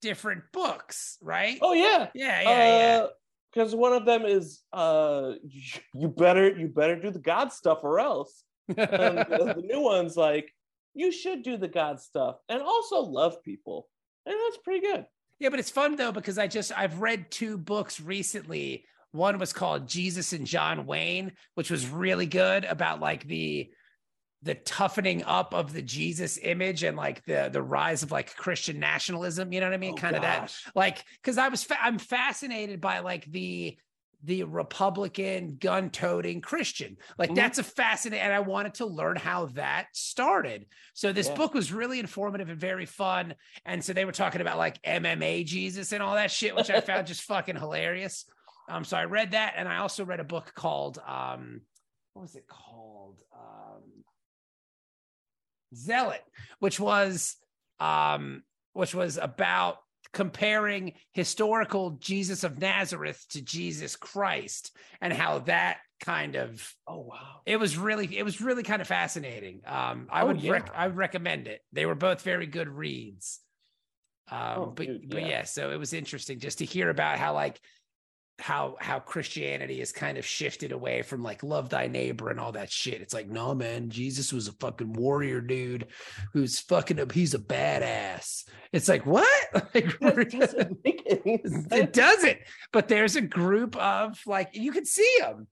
different 0.00 0.42
books, 0.52 1.18
right? 1.20 1.58
Oh 1.60 1.72
yeah. 1.74 2.08
yeah, 2.14 2.40
yeah, 2.42 2.78
yeah. 2.78 3.06
Because 3.52 3.74
one 3.74 3.92
of 3.92 4.06
them 4.06 4.24
is 4.24 4.62
uh 4.72 5.32
you- 5.42 5.80
you 5.94 6.08
better 6.08 6.48
you 6.56 6.68
better 6.68 6.98
do 7.00 7.10
the 7.10 7.18
God 7.18 7.52
stuff 7.52 7.80
or 7.82 8.00
else. 8.00 8.42
And 8.68 8.78
the, 8.78 9.54
the 9.56 9.62
new 9.64 9.80
one's 9.80 10.16
like, 10.16 10.50
you 10.94 11.12
should 11.12 11.42
do 11.42 11.56
the 11.56 11.68
God 11.68 12.00
stuff 12.00 12.36
and 12.48 12.62
also 12.62 13.00
love 13.00 13.42
people. 13.42 13.88
And 14.26 14.34
that's 14.34 14.58
pretty 14.62 14.80
good. 14.86 15.04
Yeah, 15.40 15.48
but 15.48 15.58
it's 15.58 15.70
fun 15.70 15.96
though 15.96 16.12
because 16.12 16.38
I 16.38 16.46
just 16.46 16.70
I've 16.76 17.00
read 17.00 17.30
two 17.30 17.58
books 17.58 18.00
recently. 18.00 18.84
One 19.12 19.38
was 19.38 19.52
called 19.52 19.88
Jesus 19.88 20.32
and 20.32 20.46
John 20.46 20.86
Wayne, 20.86 21.32
which 21.54 21.70
was 21.70 21.88
really 21.88 22.26
good 22.26 22.64
about 22.64 23.00
like 23.00 23.26
the 23.26 23.70
the 24.42 24.54
toughening 24.54 25.22
up 25.24 25.52
of 25.52 25.72
the 25.72 25.82
Jesus 25.82 26.38
image 26.42 26.82
and 26.82 26.96
like 26.96 27.24
the 27.24 27.50
the 27.52 27.62
rise 27.62 28.02
of 28.02 28.12
like 28.12 28.36
Christian 28.36 28.78
nationalism. 28.78 29.52
You 29.52 29.60
know 29.60 29.66
what 29.66 29.74
I 29.74 29.78
mean? 29.78 29.94
Oh, 29.94 29.96
kind 29.96 30.14
of 30.14 30.22
that 30.22 30.54
like 30.74 31.04
because 31.22 31.38
I 31.38 31.48
was 31.48 31.64
fa- 31.64 31.82
I'm 31.82 31.98
fascinated 31.98 32.80
by 32.80 33.00
like 33.00 33.24
the 33.24 33.78
the 34.22 34.44
Republican 34.44 35.56
gun-toting 35.56 36.40
Christian. 36.42 36.96
Like 37.18 37.30
Mhm. 37.30 37.36
that's 37.36 37.58
a 37.58 37.62
fascinating, 37.62 38.22
and 38.24 38.32
I 38.32 38.40
wanted 38.40 38.74
to 38.74 38.86
learn 38.86 39.16
how 39.16 39.46
that 39.46 39.86
started. 39.96 40.66
So 40.94 41.12
this 41.12 41.28
Yeah. 41.28 41.34
book 41.36 41.54
was 41.54 41.72
really 41.72 41.98
informative 42.00 42.48
and 42.50 42.60
very 42.60 42.86
fun. 42.86 43.34
And 43.64 43.84
so 43.84 43.92
they 43.92 44.04
were 44.04 44.12
talking 44.12 44.40
about 44.40 44.58
like 44.58 44.80
MMA 44.82 45.44
Jesus 45.44 45.92
and 45.92 46.02
all 46.02 46.14
that 46.16 46.30
shit, 46.30 46.54
which 46.54 46.70
I 46.70 46.80
found 46.80 47.06
just 47.06 47.22
fucking 47.22 47.56
hilarious. 47.56 48.26
Um, 48.68 48.84
so 48.84 48.96
I 48.96 49.04
read 49.04 49.30
that, 49.32 49.54
and 49.56 49.68
I 49.68 49.78
also 49.78 50.04
read 50.04 50.20
a 50.20 50.24
book 50.24 50.52
called 50.54 50.98
um, 51.06 51.62
what 52.12 52.22
was 52.22 52.36
it 52.36 52.46
called? 52.46 53.18
Um, 53.32 54.04
Zealot, 55.74 56.24
which 56.58 56.78
was 56.80 57.36
um, 57.78 58.42
which 58.72 58.94
was 58.94 59.16
about 59.16 59.78
comparing 60.12 60.94
historical 61.12 61.92
Jesus 61.92 62.42
of 62.44 62.58
Nazareth 62.58 63.24
to 63.30 63.40
Jesus 63.42 63.96
Christ 63.96 64.76
and 65.00 65.12
how 65.12 65.40
that 65.40 65.78
kind 66.00 66.34
of 66.34 66.74
Oh 66.88 67.00
wow. 67.00 67.40
it 67.46 67.58
was 67.58 67.76
really 67.76 68.16
it 68.18 68.24
was 68.24 68.40
really 68.40 68.62
kind 68.62 68.80
of 68.82 68.88
fascinating. 68.88 69.60
Um, 69.66 70.08
I 70.10 70.22
Oh, 70.22 70.26
would 70.28 70.40
yeah. 70.42 70.52
rec- 70.52 70.74
I 70.74 70.86
would 70.88 70.96
recommend 70.96 71.46
it. 71.46 71.60
They 71.72 71.86
were 71.86 71.94
both 71.94 72.22
very 72.22 72.46
good 72.46 72.68
reads. 72.68 73.40
Um, 74.30 74.38
Oh, 74.56 74.66
but 74.74 74.86
dude, 74.86 75.10
but 75.10 75.22
yeah. 75.22 75.28
yeah, 75.28 75.42
so 75.44 75.70
it 75.72 75.76
was 75.78 75.92
interesting 75.92 76.38
just 76.38 76.58
to 76.58 76.64
hear 76.64 76.88
about 76.90 77.18
how 77.18 77.34
like 77.34 77.60
how 78.40 78.76
how 78.80 78.98
Christianity 78.98 79.78
has 79.78 79.92
kind 79.92 80.18
of 80.18 80.24
shifted 80.24 80.72
away 80.72 81.02
from 81.02 81.22
like 81.22 81.42
love 81.42 81.68
thy 81.68 81.86
neighbor 81.86 82.30
and 82.30 82.40
all 82.40 82.52
that 82.52 82.70
shit. 82.70 83.00
It's 83.00 83.14
like, 83.14 83.28
no 83.28 83.54
man, 83.54 83.90
Jesus 83.90 84.32
was 84.32 84.48
a 84.48 84.52
fucking 84.52 84.92
warrior 84.92 85.40
dude 85.40 85.86
who's 86.32 86.58
fucking 86.60 86.98
up. 86.98 87.12
He's 87.12 87.34
a 87.34 87.38
badass. 87.38 88.44
It's 88.72 88.88
like 88.88 89.06
what? 89.06 89.28
Like, 89.74 89.98
That 90.00 90.30
doesn't 90.30 90.78
make 90.84 91.02
any 91.06 91.40
it 91.44 91.92
doesn't. 91.92 92.38
But 92.72 92.88
there's 92.88 93.16
a 93.16 93.20
group 93.20 93.76
of 93.76 94.20
like 94.26 94.50
you 94.52 94.72
can 94.72 94.84
see 94.84 95.16
them 95.20 95.46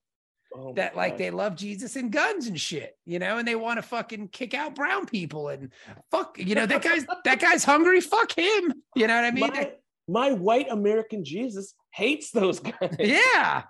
Oh 0.54 0.72
that 0.74 0.96
like 0.96 1.12
gosh. 1.12 1.18
they 1.18 1.30
love 1.30 1.56
Jesus 1.56 1.96
and 1.96 2.10
guns 2.10 2.46
and 2.46 2.58
shit, 2.58 2.96
you 3.04 3.18
know, 3.18 3.38
and 3.38 3.46
they 3.46 3.54
want 3.54 3.76
to 3.78 3.82
fucking 3.82 4.28
kick 4.28 4.54
out 4.54 4.74
brown 4.74 5.06
people 5.06 5.48
and 5.48 5.72
fuck, 6.10 6.38
you 6.38 6.54
know, 6.54 6.64
that 6.64 6.82
guy's 6.82 7.04
that 7.24 7.38
guy's 7.38 7.64
hungry. 7.64 8.00
Fuck 8.00 8.32
him. 8.32 8.72
You 8.96 9.06
know 9.06 9.14
what 9.14 9.24
I 9.24 9.30
mean? 9.30 9.50
my, 9.50 9.72
my 10.08 10.32
white 10.32 10.68
American 10.70 11.22
Jesus 11.24 11.74
hates 11.98 12.30
those 12.30 12.60
guys. 12.70 12.96
yeah, 12.98 13.64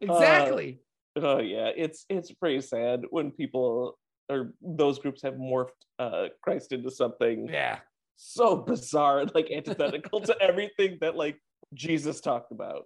exactly. 0.00 0.80
Oh 1.16 1.38
yeah, 1.38 1.70
it's 1.74 2.04
it's 2.08 2.30
pretty 2.30 2.60
sad 2.60 3.04
when 3.10 3.30
people 3.30 3.98
or 4.30 4.52
those 4.60 4.98
groups 4.98 5.22
have 5.22 5.34
morphed 5.34 5.80
uh, 5.98 6.26
Christ 6.42 6.72
into 6.72 6.90
something 6.90 7.48
yeah. 7.48 7.78
so 8.16 8.56
bizarre 8.56 9.20
and 9.20 9.34
like 9.34 9.50
antithetical 9.50 10.20
to 10.20 10.36
everything 10.40 10.98
that 11.00 11.16
like 11.16 11.38
Jesus 11.74 12.20
talked 12.20 12.52
about. 12.52 12.84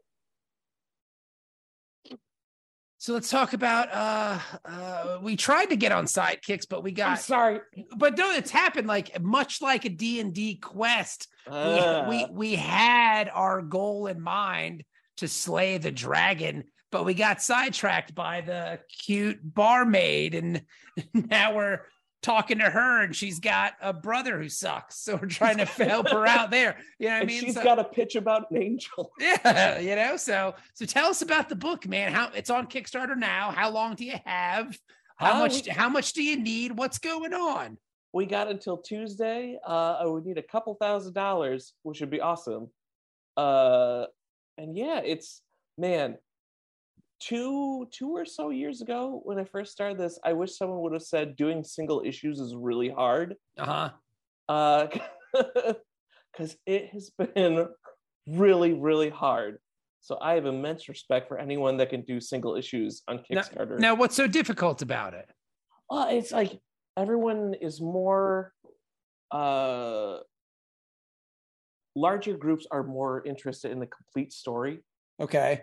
So 3.03 3.15
let's 3.15 3.31
talk 3.31 3.53
about 3.53 3.89
uh 3.93 4.39
uh 4.65 5.19
we 5.21 5.35
tried 5.35 5.71
to 5.71 5.77
get 5.77 5.91
on 5.91 6.07
Sidequests, 6.07 6.67
but 6.67 6.85
we 6.85 6.93
got 6.93 7.11
I'm 7.11 7.17
sorry. 7.17 7.59
but 7.97 8.17
no, 8.17 8.31
it's 8.31 8.53
happened 8.53 8.87
like 8.87 9.21
much 9.21 9.61
like 9.61 9.85
a 9.85 9.89
D&D 9.89 10.59
quest. 10.59 11.27
We, 11.49 11.53
Ah. 11.53 12.09
we 12.09 12.27
we 12.31 12.55
had 12.55 13.29
our 13.29 13.61
goal 13.61 14.07
in 14.07 14.21
mind 14.21 14.85
to 15.17 15.27
slay 15.27 15.79
the 15.79 15.91
dragon, 15.91 16.63
but 16.93 17.05
we 17.05 17.15
got 17.15 17.43
sidetracked 17.43 18.15
by 18.15 18.41
the 18.43 18.79
cute 19.05 19.41
barmaid, 19.43 20.37
and 20.37 20.63
now 21.13 21.57
we're 21.57 21.81
talking 22.23 22.59
to 22.59 22.71
her, 22.71 23.03
and 23.03 23.15
she's 23.15 23.41
got 23.41 23.75
a 23.83 23.93
brother 23.93 24.41
who 24.41 24.49
sucks. 24.49 24.97
So 25.01 25.17
we're 25.17 25.27
trying 25.29 25.59
to 25.59 25.65
help 25.67 26.09
her 26.11 26.27
out 26.27 26.51
there. 26.51 26.77
You 26.99 27.09
know 27.09 27.15
what 27.15 27.23
I 27.23 27.27
mean? 27.27 27.41
she's 27.41 27.55
So- 27.55 27.65
got 27.65 27.79
a 27.79 27.85
pitch 27.85 28.15
about 28.17 28.51
an 28.51 28.63
angel. 28.63 29.13
yeah, 29.21 29.79
you 29.79 29.97
know. 29.97 30.17
So 30.17 30.55
so 30.75 30.85
tell 30.87 31.07
us 31.09 31.23
about 31.23 31.49
the 31.49 31.57
book, 31.57 31.87
man. 31.87 32.13
How 32.13 32.31
it's 32.35 32.51
on 32.51 32.67
Kickstarter 32.69 33.17
now. 33.17 33.51
How 33.51 33.71
long 33.71 33.95
do 33.97 34.05
you 34.05 34.19
have? 34.25 34.79
How 35.17 35.35
Uh, 35.35 35.39
much? 35.41 35.67
we- 35.67 35.73
How 35.73 35.89
much 35.89 36.13
do 36.13 36.23
you 36.23 36.39
need? 36.41 36.77
What's 36.79 36.99
going 36.99 37.35
on? 37.35 37.79
We 38.15 38.27
got 38.27 38.49
until 38.49 38.77
Tuesday. 38.77 39.59
Uh, 39.67 39.97
I 40.01 40.05
would 40.05 40.25
need 40.27 40.37
a 40.39 40.43
couple 40.43 40.75
thousand 40.75 41.15
dollars, 41.15 41.73
which 41.83 42.01
would 42.01 42.11
be 42.11 42.21
awesome. 42.21 42.69
Uh, 43.37 44.05
and 44.59 44.77
yeah, 44.77 45.01
it's 45.03 45.41
man, 45.79 46.19
two 47.23 47.87
two 47.91 48.11
or 48.11 48.25
so 48.25 48.51
years 48.51 48.83
ago 48.83 49.21
when 49.25 49.39
I 49.39 49.45
first 49.45 49.73
started 49.73 49.99
this, 49.99 50.19
I 50.25 50.33
wish 50.33 50.57
someone 50.57 50.81
would 50.81 50.93
have 50.93 51.03
said 51.03 51.37
doing 51.37 51.63
single 51.63 52.03
issues 52.05 52.41
is 52.41 52.55
really 52.55 52.89
hard. 52.89 53.37
Uh 53.57 53.65
huh. 53.89 53.91
Uh, 54.49 54.87
because 56.33 56.57
it 56.67 56.91
has 56.91 57.11
been 57.11 57.67
really 58.27 58.73
really 58.73 59.11
hard. 59.11 59.59
So 60.01 60.19
I 60.21 60.35
have 60.35 60.47
immense 60.47 60.89
respect 60.89 61.29
for 61.29 61.39
anyone 61.39 61.77
that 61.77 61.91
can 61.91 62.03
do 62.03 62.21
single 62.21 62.57
issues 62.57 63.03
on 63.07 63.19
Kickstarter. 63.19 63.79
Now, 63.79 63.95
what's 63.95 64.17
so 64.17 64.27
difficult 64.27 64.83
about 64.83 65.15
it? 65.15 65.31
Well, 65.89 66.09
it's 66.09 66.33
like 66.33 66.59
everyone 66.97 67.55
is 67.61 67.81
more 67.81 68.53
uh 69.31 70.19
larger 71.95 72.37
groups 72.37 72.67
are 72.71 72.83
more 72.83 73.25
interested 73.25 73.71
in 73.71 73.79
the 73.79 73.87
complete 73.87 74.33
story. 74.33 74.81
Okay. 75.21 75.63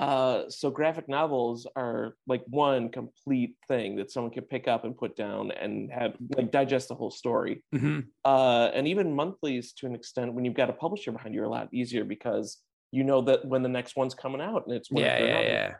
Uh 0.00 0.48
so 0.48 0.70
graphic 0.70 1.06
novels 1.08 1.66
are 1.76 2.16
like 2.26 2.42
one 2.46 2.88
complete 2.88 3.54
thing 3.68 3.96
that 3.96 4.10
someone 4.10 4.32
can 4.32 4.44
pick 4.44 4.66
up 4.66 4.84
and 4.84 4.96
put 4.96 5.14
down 5.14 5.50
and 5.50 5.92
have 5.92 6.12
like 6.36 6.50
digest 6.50 6.88
the 6.88 6.94
whole 6.94 7.10
story. 7.10 7.62
hmm 7.72 8.00
Uh 8.24 8.70
and 8.76 8.88
even 8.88 9.14
monthlies 9.14 9.72
to 9.74 9.86
an 9.86 9.94
extent 9.94 10.32
when 10.34 10.44
you've 10.44 10.54
got 10.62 10.70
a 10.70 10.72
publisher 10.84 11.12
behind 11.12 11.34
you 11.34 11.42
are 11.42 11.50
a 11.52 11.56
lot 11.58 11.68
easier 11.80 12.04
because 12.04 12.46
you 12.92 13.04
know 13.04 13.20
that 13.20 13.44
when 13.44 13.62
the 13.62 13.68
next 13.78 13.94
one's 13.94 14.14
coming 14.14 14.40
out 14.40 14.66
and 14.66 14.74
it's 14.74 14.88
Yeah, 14.90 15.18
yeah, 15.18 15.40
yeah. 15.40 15.74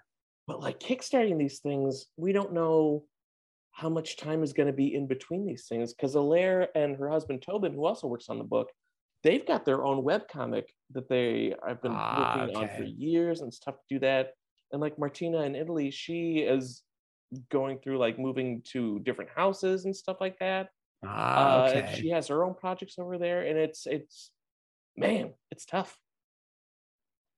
but 0.46 0.60
like 0.60 0.78
kickstarting 0.78 1.38
these 1.38 1.60
things 1.60 2.06
we 2.18 2.32
don't 2.32 2.52
know 2.52 3.04
how 3.72 3.88
much 3.88 4.16
time 4.18 4.42
is 4.42 4.52
going 4.52 4.66
to 4.66 4.72
be 4.84 4.94
in 4.94 5.06
between 5.06 5.46
these 5.46 5.64
things 5.66 5.94
because 5.94 6.14
alaire 6.14 6.66
and 6.74 6.96
her 6.96 7.08
husband 7.08 7.40
tobin 7.40 7.72
who 7.72 7.86
also 7.86 8.06
works 8.06 8.28
on 8.28 8.38
the 8.38 8.44
book 8.44 8.68
they've 9.22 9.46
got 9.46 9.64
their 9.64 9.84
own 9.84 10.02
web 10.02 10.22
comic 10.28 10.72
that 10.92 11.08
they 11.08 11.54
I've 11.66 11.82
been 11.82 11.92
Ah, 11.94 12.36
working 12.38 12.56
on 12.56 12.68
for 12.76 12.82
years 12.84 13.40
and 13.40 13.48
it's 13.48 13.58
tough 13.58 13.76
to 13.76 13.94
do 13.94 13.98
that. 14.00 14.32
And 14.72 14.80
like 14.80 14.98
martina 14.98 15.42
in 15.42 15.54
italy 15.56 15.90
she 15.90 16.38
is 16.38 16.82
going 17.50 17.78
through 17.78 17.98
like 17.98 18.18
moving 18.18 18.62
to 18.72 18.98
different 19.00 19.30
houses 19.34 19.84
and 19.84 19.94
stuff 19.94 20.18
like 20.20 20.38
that. 20.38 20.70
Ah, 21.04 21.64
uh, 21.64 21.68
okay. 21.68 21.80
and 21.80 21.96
she 21.96 22.08
has 22.10 22.28
her 22.28 22.44
own 22.44 22.54
projects 22.54 22.98
over 22.98 23.18
there 23.18 23.42
and 23.42 23.58
it's 23.58 23.86
it's 23.86 24.30
man 24.96 25.32
it's 25.50 25.64
tough 25.64 25.98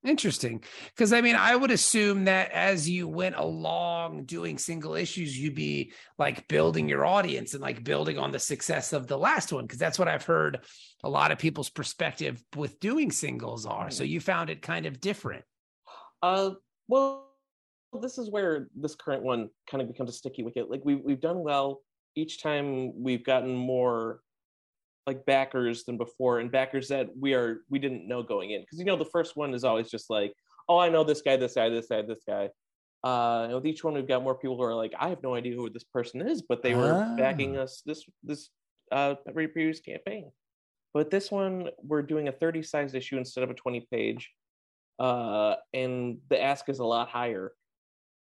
Interesting. 0.04 0.64
Because 0.94 1.12
I 1.12 1.20
mean, 1.20 1.36
I 1.36 1.54
would 1.54 1.70
assume 1.70 2.24
that 2.24 2.50
as 2.50 2.88
you 2.88 3.06
went 3.06 3.36
along 3.36 4.24
doing 4.24 4.58
single 4.58 4.94
issues, 4.94 5.38
you'd 5.38 5.54
be 5.54 5.92
like 6.18 6.48
building 6.48 6.88
your 6.88 7.04
audience 7.04 7.54
and 7.54 7.62
like 7.62 7.84
building 7.84 8.18
on 8.18 8.32
the 8.32 8.38
success 8.40 8.92
of 8.92 9.06
the 9.06 9.18
last 9.18 9.52
one. 9.52 9.64
Because 9.64 9.78
that's 9.78 10.00
what 10.00 10.08
I've 10.08 10.24
heard 10.24 10.64
a 11.04 11.08
lot 11.08 11.30
of 11.30 11.38
people's 11.38 11.70
perspective 11.70 12.42
with 12.56 12.80
doing 12.80 13.12
singles 13.12 13.64
are. 13.64 13.90
So 13.90 14.02
you 14.02 14.20
found 14.20 14.50
it 14.50 14.60
kind 14.60 14.86
of 14.86 15.00
different. 15.00 15.44
Uh, 16.20 16.50
well, 16.88 17.28
this 18.00 18.18
is 18.18 18.28
where 18.28 18.68
this 18.74 18.96
current 18.96 19.22
one 19.22 19.50
kind 19.70 19.82
of 19.82 19.88
becomes 19.88 20.10
a 20.10 20.14
sticky 20.14 20.42
wicket. 20.42 20.68
Like 20.68 20.82
we've 20.84 21.00
we've 21.04 21.20
done 21.20 21.44
well 21.44 21.82
each 22.16 22.42
time. 22.42 22.92
We've 23.00 23.24
gotten 23.24 23.54
more 23.54 24.20
like 25.06 25.24
backers 25.26 25.84
than 25.84 25.96
before, 25.96 26.40
and 26.40 26.50
backers 26.50 26.88
that 26.88 27.08
we 27.18 27.34
are 27.34 27.62
we 27.70 27.78
didn't 27.78 28.06
know 28.06 28.22
going 28.22 28.50
in 28.50 28.60
because 28.60 28.78
you 28.78 28.84
know 28.84 28.96
the 28.96 29.04
first 29.06 29.36
one 29.36 29.54
is 29.54 29.64
always 29.64 29.90
just 29.90 30.10
like, 30.10 30.32
oh, 30.68 30.78
I 30.78 30.88
know 30.88 31.04
this 31.04 31.22
guy, 31.22 31.36
this 31.36 31.54
guy, 31.54 31.68
this 31.68 31.86
guy, 31.88 32.02
this 32.02 32.22
guy. 32.26 32.50
Uh, 33.04 33.44
and 33.46 33.54
with 33.54 33.66
each 33.66 33.82
one, 33.82 33.94
we've 33.94 34.06
got 34.06 34.22
more 34.22 34.36
people 34.36 34.56
who 34.56 34.62
are 34.62 34.76
like, 34.76 34.92
I 34.98 35.08
have 35.08 35.22
no 35.24 35.34
idea 35.34 35.56
who 35.56 35.68
this 35.70 35.84
person 35.84 36.20
is, 36.20 36.42
but 36.42 36.62
they 36.62 36.74
were 36.74 37.14
backing 37.18 37.56
us 37.56 37.82
this 37.84 38.04
this 38.22 38.50
uh 38.90 39.14
previous 39.32 39.80
campaign. 39.80 40.30
But 40.94 41.10
this 41.10 41.30
one, 41.30 41.70
we're 41.82 42.02
doing 42.02 42.28
a 42.28 42.32
30 42.32 42.62
size 42.62 42.94
issue 42.94 43.16
instead 43.16 43.44
of 43.44 43.50
a 43.50 43.54
20 43.54 43.86
page 43.90 44.30
uh, 44.98 45.56
and 45.72 46.18
the 46.28 46.40
ask 46.40 46.68
is 46.68 46.78
a 46.78 46.84
lot 46.84 47.08
higher. 47.08 47.52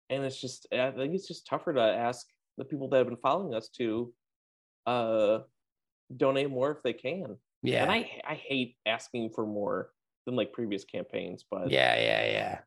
And 0.10 0.24
it's 0.24 0.40
just, 0.40 0.68
I 0.72 0.92
think 0.92 1.14
it's 1.14 1.28
just 1.28 1.46
tougher 1.46 1.74
to 1.74 1.82
ask 1.82 2.26
the 2.58 2.66
people 2.66 2.88
that 2.90 2.98
have 2.98 3.08
been 3.08 3.18
following 3.18 3.54
us 3.54 3.70
to 3.78 4.14
uh, 4.86 5.40
donate 6.16 6.49
more 6.49 6.72
if 6.72 6.84
they 6.84 6.93
can. 6.93 7.38
Yeah. 7.62 7.84
And 7.84 7.91
I, 7.91 8.22
I 8.28 8.36
hate 8.36 8.76
asking 8.86 9.32
for 9.32 9.45
more 9.45 9.89
than 10.26 10.36
like 10.36 10.53
previous 10.53 10.84
campaigns, 10.84 11.43
but 11.49 11.72
Yeah, 11.72 11.95
yeah, 11.95 12.32
yeah. 12.32 12.60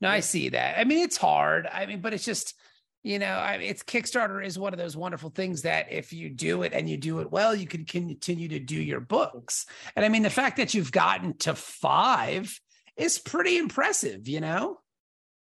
No, 0.00 0.08
I 0.08 0.20
see 0.20 0.50
that. 0.50 0.78
I 0.78 0.84
mean, 0.84 0.98
it's 0.98 1.16
hard. 1.16 1.66
I 1.66 1.86
mean, 1.86 2.00
but 2.00 2.12
it's 2.12 2.24
just, 2.24 2.54
you 3.02 3.18
know, 3.18 3.26
I 3.26 3.54
it's 3.54 3.82
Kickstarter 3.82 4.44
is 4.44 4.58
one 4.58 4.72
of 4.72 4.78
those 4.78 4.96
wonderful 4.96 5.30
things 5.30 5.62
that 5.62 5.90
if 5.90 6.12
you 6.12 6.28
do 6.28 6.62
it 6.62 6.72
and 6.72 6.88
you 6.88 6.96
do 6.96 7.20
it 7.20 7.30
well, 7.30 7.54
you 7.54 7.66
can 7.66 7.84
continue 7.84 8.48
to 8.48 8.58
do 8.58 8.76
your 8.76 9.00
books. 9.00 9.66
And 9.96 10.04
I 10.04 10.08
mean, 10.08 10.22
the 10.22 10.30
fact 10.30 10.58
that 10.58 10.74
you've 10.74 10.92
gotten 10.92 11.36
to 11.38 11.54
five 11.54 12.60
is 12.96 13.18
pretty 13.18 13.56
impressive, 13.56 14.28
you 14.28 14.40
know? 14.40 14.80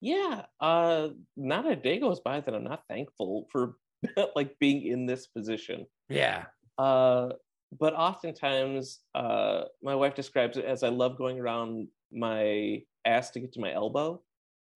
yeah, 0.02 0.42
uh, 0.60 1.10
not 1.36 1.70
a 1.70 1.76
day 1.76 2.00
goes 2.00 2.18
by 2.18 2.40
that 2.40 2.52
I'm 2.52 2.64
not 2.64 2.82
thankful 2.88 3.46
for 3.52 3.76
like 4.36 4.58
being 4.58 4.84
in 4.84 5.06
this 5.06 5.28
position. 5.28 5.86
Yeah. 6.08 6.46
Uh, 6.78 7.30
but 7.78 7.94
oftentimes, 7.94 9.00
uh, 9.14 9.64
my 9.82 9.94
wife 9.94 10.14
describes 10.14 10.56
it 10.56 10.64
as 10.64 10.82
I 10.82 10.88
love 10.88 11.16
going 11.16 11.40
around 11.40 11.88
my 12.12 12.82
ass 13.04 13.30
to 13.30 13.40
get 13.40 13.52
to 13.54 13.60
my 13.60 13.72
elbow. 13.72 14.22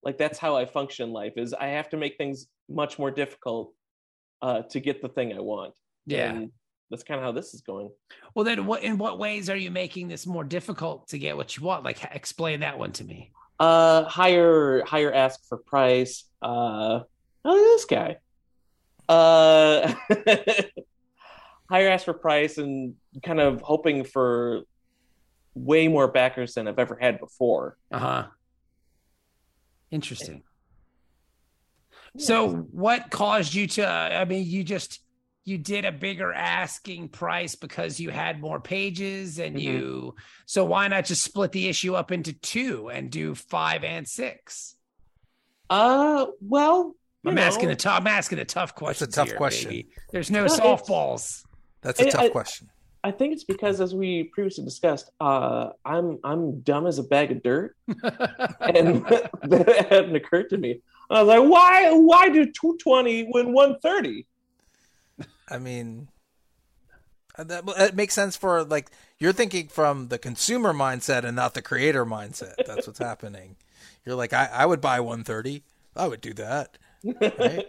Like 0.03 0.19
that's 0.19 0.39
how 0.39 0.57
I 0.57 0.65
function 0.65 1.13
life. 1.13 1.35
Is 1.37 1.53
I 1.53 1.69
have 1.69 1.89
to 1.91 1.97
make 1.97 2.17
things 2.17 2.47
much 2.69 2.99
more 2.99 3.11
difficult 3.11 3.73
uh, 4.43 4.63
to 4.63 4.81
get 4.81 5.03
the 5.03 5.09
thing 5.09 5.33
I 5.33 5.41
want. 5.41 5.75
Yeah. 6.07 6.31
And 6.31 6.51
that's 6.91 7.03
kind 7.03 7.19
of 7.19 7.25
how 7.25 7.33
this 7.33 7.55
is 7.55 7.63
going. 7.63 7.91
Well, 8.35 8.45
then 8.45 8.67
what 8.67 8.83
in 8.83 8.99
what 8.99 9.19
ways 9.19 9.51
are 9.51 9.57
you 9.57 9.71
making 9.71 10.09
this 10.09 10.27
more 10.27 10.45
difficult 10.45 11.09
to 11.09 11.19
get 11.19 11.37
what 11.37 11.57
you 11.57 11.65
want? 11.65 11.85
Like 11.85 12.03
explain 12.15 12.61
that 12.61 12.79
one 12.79 12.93
to 12.93 13.05
me. 13.05 13.33
Uh, 13.59 14.05
higher, 14.05 14.85
higher 14.85 15.13
ask 15.13 15.41
for 15.49 15.59
price. 15.59 16.25
Uh, 16.43 17.01
oh, 17.45 17.57
this 17.57 17.85
guy. 17.87 18.17
Uh, 19.09 19.95
higher 21.69 21.89
ask 21.89 22.05
for 22.05 22.15
price 22.15 22.59
and 22.59 22.95
kind 23.23 23.41
of 23.41 23.61
hoping 23.61 24.05
for 24.05 24.63
way 25.55 25.89
more 25.89 26.09
backers 26.09 26.55
than 26.55 26.69
I've 26.69 26.79
ever 26.79 26.97
had 27.01 27.19
before. 27.19 27.77
Uh-huh. 27.91 28.27
Interesting. 29.91 30.43
So 32.19 32.49
what 32.73 33.11
caused 33.11 33.55
you 33.55 33.67
to 33.69 33.87
I 33.87 34.25
mean 34.25 34.47
you 34.47 34.65
just 34.65 35.01
you 35.45 35.59
did 35.59 35.85
a 35.85 35.93
bigger 35.93 36.33
asking 36.33 37.11
price 37.11 37.55
because 37.55 38.01
you 38.01 38.11
had 38.11 38.41
more 38.41 38.59
pages 38.59 39.39
and 39.39 39.55
Mhm. 39.57 39.61
you 39.63 40.15
so 40.47 40.65
why 40.65 40.89
not 40.89 41.05
just 41.05 41.23
split 41.23 41.53
the 41.53 41.69
issue 41.69 41.95
up 41.95 42.11
into 42.11 42.33
two 42.33 42.89
and 42.89 43.11
do 43.11 43.35
5 43.35 43.85
and 43.85 44.09
6? 44.09 44.77
Uh, 45.69 46.27
well, 46.41 46.95
I'm 47.25 47.39
asking 47.39 47.67
know, 47.67 47.73
a 47.73 47.77
tough 47.77 48.01
I'm 48.01 48.07
asking 48.07 48.39
a 48.39 48.45
tough 48.45 48.75
question. 48.75 49.09
A 49.09 49.11
tough 49.13 49.35
question. 49.37 49.85
There's 50.11 50.31
no 50.31 50.41
No, 50.41 50.45
it's- 50.47 50.59
softballs. 50.61 51.45
That's 51.87 52.01
a 52.01 52.07
I- 52.07 52.11
tough 52.11 52.21
I- 52.23 52.29
question. 52.31 52.69
I 53.05 53.13
think 53.13 53.33
it's 53.35 53.45
because, 53.45 53.81
as 53.81 53.95
we 53.95 54.25
previously 54.25 54.65
discussed, 54.65 55.13
uh, 55.21 55.69
I'm 55.85 56.19
I'm 56.25 56.59
dumb 56.63 56.89
as 56.89 56.99
a 56.99 57.05
bag 57.05 57.31
of 57.31 57.41
dirt, 57.41 57.77
and 57.87 59.05
that 59.45 59.87
hadn't 59.89 60.17
occurred 60.17 60.51
to 60.51 60.59
me. 60.59 60.81
I 61.09 61.23
was 61.23 61.29
like, 61.29 61.49
why 61.49 61.93
why 61.93 62.29
do 62.31 62.45
220 62.47 63.29
win 63.33 63.53
130? 63.53 64.27
I 65.49 65.59
mean, 65.59 66.09
uh, 67.39 67.45
that, 67.45 67.65
that 67.79 67.95
makes 67.95 68.13
sense 68.15 68.35
for 68.37 68.65
like 68.65 68.91
you're 69.21 69.33
thinking 69.33 69.69
from 69.69 70.09
the 70.09 70.19
consumer 70.19 70.73
mindset 70.73 71.23
and 71.23 71.37
not 71.37 71.55
the 71.55 71.63
creator 71.63 72.05
mindset. 72.05 72.55
That's 72.67 72.89
what's 72.89 72.99
happening. 72.99 73.55
You're 74.05 74.17
like, 74.17 74.33
I, 74.33 74.49
I 74.53 74.67
would 74.67 74.81
buy 74.81 74.99
130. 74.99 75.63
I 75.95 76.09
would 76.09 76.21
do 76.21 76.33
that. 76.35 76.77
Right? 77.21 77.67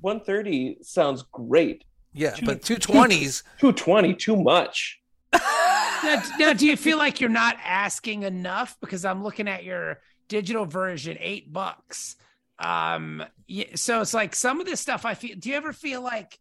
130 0.00 0.78
sounds 0.82 1.24
great. 1.32 1.82
Yeah, 2.12 2.30
Two- 2.30 2.46
but 2.46 2.62
220s. 2.62 3.42
220 3.58 4.14
too 4.14 4.36
much. 4.36 5.00
now, 5.32 6.22
now, 6.38 6.52
do 6.52 6.66
you 6.66 6.76
feel 6.76 6.98
like 6.98 7.20
you're 7.20 7.30
not 7.30 7.56
asking 7.64 8.24
enough? 8.24 8.76
Because 8.80 9.04
I'm 9.04 9.22
looking 9.22 9.46
at 9.48 9.62
your 9.64 10.00
digital 10.28 10.64
version, 10.66 11.16
eight 11.20 11.52
bucks. 11.52 12.16
Um, 12.58 13.22
yeah, 13.46 13.66
so 13.76 14.00
it's 14.00 14.12
like 14.12 14.34
some 14.34 14.60
of 14.60 14.66
this 14.66 14.80
stuff 14.80 15.04
I 15.04 15.14
feel. 15.14 15.36
Do 15.38 15.50
you 15.50 15.56
ever 15.56 15.72
feel 15.72 16.02
like 16.02 16.38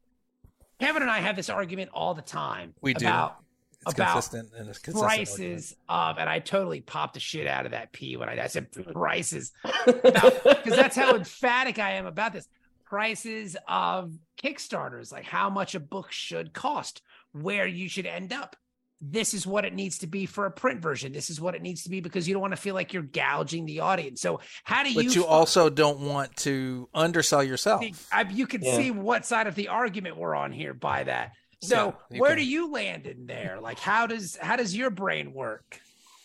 Kevin 0.80 1.01
and 1.01 1.11
I 1.11 1.20
have 1.20 1.36
this 1.36 1.49
argument 1.49 1.91
all 1.93 2.13
the 2.13 2.22
time? 2.22 2.74
We 2.82 2.93
do. 2.93 3.05
about 3.05 3.38
It's 3.84 3.93
about 3.93 4.13
consistent 4.13 4.49
and 4.57 4.70
it's 4.70 4.80
consistent. 4.80 5.07
prices 5.07 5.76
of, 5.88 6.17
and 6.17 6.28
I 6.28 6.39
totally 6.39 6.82
popped 6.82 7.13
the 7.13 7.20
shit 7.20 7.47
out 7.47 7.65
of 7.65 7.72
that 7.72 7.91
P 7.91 8.17
when 8.17 8.28
I, 8.28 8.43
I 8.43 8.47
said 8.47 8.72
prices 8.72 9.51
because 9.86 10.76
that's 10.76 10.95
how 10.95 11.15
emphatic 11.15 11.80
I 11.80 11.91
am 11.91 12.05
about 12.05 12.34
this. 12.34 12.47
Prices 12.89 13.55
of 13.67 14.11
Kickstarters, 14.43 15.11
like 15.11 15.23
how 15.25 15.49
much 15.51 15.75
a 15.75 15.79
book 15.79 16.11
should 16.11 16.53
cost, 16.53 17.03
where 17.33 17.67
you 17.67 17.87
should 17.87 18.07
end 18.07 18.33
up. 18.33 18.55
This 18.99 19.33
is 19.35 19.45
what 19.45 19.63
it 19.63 19.73
needs 19.75 19.99
to 19.99 20.07
be 20.07 20.25
for 20.25 20.45
a 20.47 20.51
print 20.51 20.81
version. 20.81 21.13
This 21.13 21.29
is 21.29 21.39
what 21.39 21.53
it 21.53 21.61
needs 21.61 21.83
to 21.83 21.89
be 21.89 22.01
because 22.01 22.27
you 22.27 22.33
don't 22.33 22.41
want 22.41 22.53
to 22.53 22.57
feel 22.61 22.73
like 22.73 22.91
you're 22.91 23.03
gouging 23.03 23.65
the 23.65 23.81
audience. 23.81 24.21
So 24.21 24.41
how 24.63 24.83
do 24.83 24.93
But 24.95 25.03
you? 25.03 25.09
But 25.11 25.15
you 25.15 25.21
fi- 25.21 25.27
also 25.29 25.69
don't 25.69 25.99
want 25.99 26.35
to 26.37 26.89
undersell 26.93 27.43
yourself. 27.43 27.85
I, 28.11 28.23
you 28.23 28.47
can 28.47 28.63
Yeah. 28.63 28.75
see 28.75 28.89
what 28.91 29.23
side 29.25 29.45
of 29.45 29.53
the 29.53 29.67
argument 29.67 30.17
we're 30.17 30.35
on 30.35 30.51
here 30.51 30.73
by 30.73 31.03
that. 31.03 31.33
So 31.61 31.95
Yeah, 32.09 32.19
where 32.19 32.31
can. 32.31 32.39
do 32.39 32.45
you 32.45 32.71
land 32.71 33.05
in 33.05 33.27
there? 33.27 33.59
Like 33.61 33.77
how 33.79 34.07
does 34.07 34.35
how 34.41 34.55
does 34.55 34.75
your 34.75 34.89
brain 34.89 35.31
work? 35.33 35.79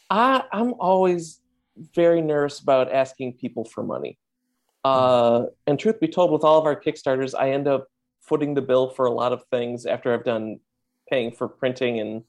I, 0.08 0.42
I'm 0.50 0.72
always 0.80 1.40
very 1.94 2.22
nervous 2.22 2.58
about 2.60 2.90
asking 2.90 3.34
people 3.34 3.64
for 3.66 3.84
money. 3.84 4.18
Uh, 4.84 5.46
and 5.66 5.78
truth 5.78 5.98
be 5.98 6.08
told, 6.08 6.30
with 6.30 6.44
all 6.44 6.58
of 6.58 6.66
our 6.66 6.78
Kickstarters, 6.78 7.34
I 7.38 7.50
end 7.50 7.66
up 7.66 7.88
footing 8.20 8.54
the 8.54 8.62
bill 8.62 8.90
for 8.90 9.06
a 9.06 9.10
lot 9.10 9.32
of 9.32 9.44
things 9.50 9.86
after 9.86 10.12
I've 10.12 10.24
done 10.24 10.60
paying 11.10 11.32
for 11.32 11.48
printing 11.48 12.00
and 12.00 12.22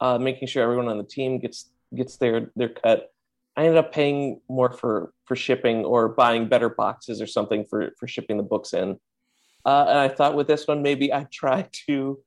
uh, 0.00 0.18
making 0.18 0.48
sure 0.48 0.62
everyone 0.62 0.88
on 0.88 0.98
the 0.98 1.04
team 1.04 1.38
gets 1.38 1.70
gets 1.94 2.16
their 2.16 2.50
their 2.56 2.68
cut. 2.68 3.12
I 3.56 3.62
ended 3.62 3.78
up 3.78 3.92
paying 3.92 4.40
more 4.48 4.70
for 4.70 5.12
for 5.24 5.36
shipping 5.36 5.84
or 5.84 6.08
buying 6.08 6.48
better 6.48 6.68
boxes 6.68 7.20
or 7.20 7.26
something 7.26 7.64
for 7.64 7.90
for 7.98 8.06
shipping 8.06 8.36
the 8.36 8.42
books 8.42 8.72
in. 8.72 8.98
Uh, 9.64 9.86
and 9.88 9.98
I 9.98 10.08
thought 10.08 10.34
with 10.34 10.46
this 10.46 10.66
one, 10.66 10.82
maybe 10.82 11.12
I 11.12 11.26
try 11.30 11.68
to 11.86 12.20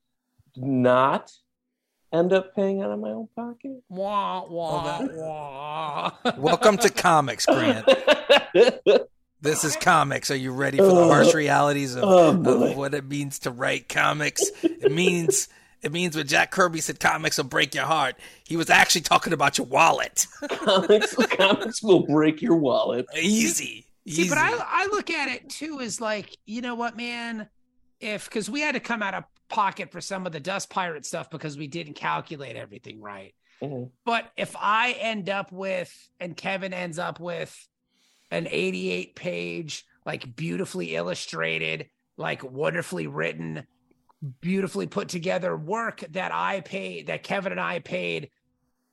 not 0.58 1.32
end 2.14 2.34
up 2.34 2.54
paying 2.56 2.82
out 2.82 2.92
of 2.92 3.00
my 3.00 3.10
own 3.10 3.30
pocket. 3.36 3.82
Wah, 3.90 4.46
wah, 4.48 5.08
wah. 5.12 6.12
Welcome 6.38 6.78
to 6.80 6.90
comics, 6.90 7.46
Grant. 7.46 7.88
This 9.42 9.64
is 9.64 9.76
comics. 9.76 10.30
Are 10.30 10.36
you 10.36 10.52
ready 10.52 10.78
for 10.78 10.86
the 10.86 11.08
harsh 11.08 11.34
realities 11.34 11.96
of, 11.96 12.04
Oh, 12.04 12.30
of 12.30 12.78
what 12.78 12.94
it 12.94 13.06
means 13.06 13.40
to 13.40 13.52
write 13.52 13.90
comics? 13.90 14.44
It 14.64 14.92
means 14.92 15.48
it 15.82 15.92
means 15.92 16.16
when 16.16 16.28
Jack 16.28 16.52
Kirby 16.52 16.80
said 16.80 17.00
comics 17.00 17.38
will 17.38 17.46
break 17.46 17.74
your 17.74 17.86
heart, 17.86 18.16
he 18.44 18.56
was 18.56 18.70
actually 18.70 19.02
talking 19.02 19.34
about 19.34 19.58
your 19.58 19.66
wallet. 19.66 20.28
comics, 20.50 21.16
comics 21.16 21.82
will 21.82 22.06
break 22.06 22.42
your 22.42 22.56
wallet. 22.58 23.08
Easy. 23.16 23.88
See, 24.08 24.22
Easy. 24.22 24.30
but 24.30 24.38
I 24.38 24.52
I 24.60 24.88
look 24.92 25.10
at 25.10 25.28
it 25.30 25.50
too 25.50 25.80
as 25.80 26.00
like, 26.00 26.38
you 26.46 26.62
know 26.62 26.76
what, 26.76 26.96
man? 26.96 27.50
If 28.00 28.26
because 28.26 28.50
we 28.50 28.62
had 28.62 28.74
to 28.76 28.80
come 28.80 29.02
out 29.02 29.14
of 29.16 29.24
pocket 29.50 29.92
for 29.92 30.02
some 30.02 30.26
of 30.28 30.32
the 30.34 30.40
Dust 30.40 30.70
Pirate 30.70 31.06
stuff 31.06 31.30
because 31.32 31.58
we 31.58 31.68
didn't 31.68 31.96
calculate 31.96 32.56
everything 32.56 33.02
right. 33.02 33.34
Mhm. 33.62 33.90
But 34.06 34.32
if 34.38 34.56
I 34.60 34.92
end 34.94 35.30
up 35.30 35.52
with 35.52 35.92
and 36.20 36.38
Kevin 36.38 36.74
ends 36.74 37.00
up 37.00 37.20
with 37.20 37.56
an 38.32 38.48
88 38.50 39.16
page, 39.16 39.86
like 40.06 40.36
beautifully 40.36 40.96
illustrated, 40.96 41.90
like 42.18 42.44
wonderfully 42.44 43.08
written, 43.08 43.68
beautifully 44.40 44.88
put 44.88 45.10
together 45.10 45.56
work 45.56 46.04
that 46.12 46.32
I 46.34 46.62
paid, 46.62 47.08
that 47.08 47.24
Kevin 47.24 47.52
and 47.52 47.62
I 47.62 47.80
paid, 47.80 48.30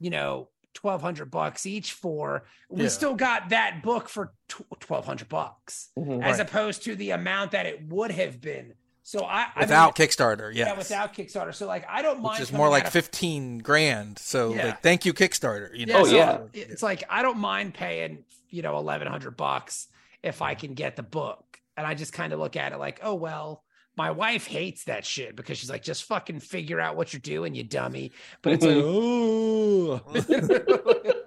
you 0.01 0.11
know, 0.11 0.49
1200 0.81 1.31
bucks 1.31 1.67
each 1.67 1.93
for, 1.93 2.45
we 2.69 2.83
Yeah. 2.85 2.89
still 2.89 3.15
got 3.15 3.49
that 3.51 3.83
book 3.83 4.09
for 4.09 4.33
tw- 4.49 4.63
1200 4.81 5.29
bucks 5.29 5.91
Mhm. 5.97 6.23
as 6.23 6.39
Right. 6.39 6.49
opposed 6.49 6.83
to 6.85 6.95
the 6.95 7.11
amount 7.11 7.53
that 7.53 7.67
it 7.67 7.83
would 7.89 8.11
have 8.13 8.41
been. 8.41 8.75
So 9.09 9.25
I, 9.25 9.47
I 9.57 9.61
without 9.61 9.99
mean, 9.99 10.07
Kickstarter, 10.07 10.53
yes. 10.55 10.67
yeah, 10.69 10.77
without 10.77 11.15
Kickstarter. 11.15 11.55
So 11.55 11.67
like, 11.67 11.87
I 11.89 12.03
don't 12.03 12.21
mind. 12.21 12.35
which 12.41 12.43
is 12.43 12.53
more 12.53 12.67
out 12.67 12.73
like 12.73 12.85
of- 12.89 12.93
15 12.93 13.61
grand. 13.61 14.19
So 14.19 14.53
Yeah. 14.53 14.67
like 14.67 14.83
thank 14.83 15.07
you 15.07 15.15
Kickstarter, 15.15 15.71
you 15.75 15.87
know. 15.87 16.01
Oh, 16.01 16.05
so 16.05 16.15
yeah. 16.15 16.41
It's 16.53 16.83
like 16.83 17.05
I 17.09 17.23
don't 17.23 17.39
mind 17.39 17.73
paying, 17.73 18.25
you 18.51 18.61
know, 18.61 18.77
eleven 18.77 19.09
hundred 19.09 19.35
bucks 19.35 19.89
if 20.23 20.43
I 20.43 20.55
can 20.55 20.75
get 20.75 20.97
the 20.97 21.03
book. 21.03 21.59
And 21.79 21.87
I 21.87 21.95
just 21.95 22.13
kind 22.13 22.35
of 22.35 22.39
look 22.39 22.55
at 22.57 22.73
it 22.73 22.79
like, 22.79 23.01
oh 23.03 23.15
well, 23.15 23.65
my 23.97 24.11
wife 24.11 24.47
hates 24.47 24.85
that 24.85 25.07
shit 25.07 25.35
because 25.37 25.57
she's 25.57 25.71
like, 25.71 25.83
just 25.83 26.05
fucking 26.05 26.41
figure 26.41 26.79
out 26.79 26.95
what 26.95 27.15
you're 27.15 27.21
doing, 27.21 27.55
you 27.55 27.65
dummy. 27.65 28.13
But 28.43 28.53
it's 28.53 28.65
like, 28.67 28.77
oh 28.79 30.03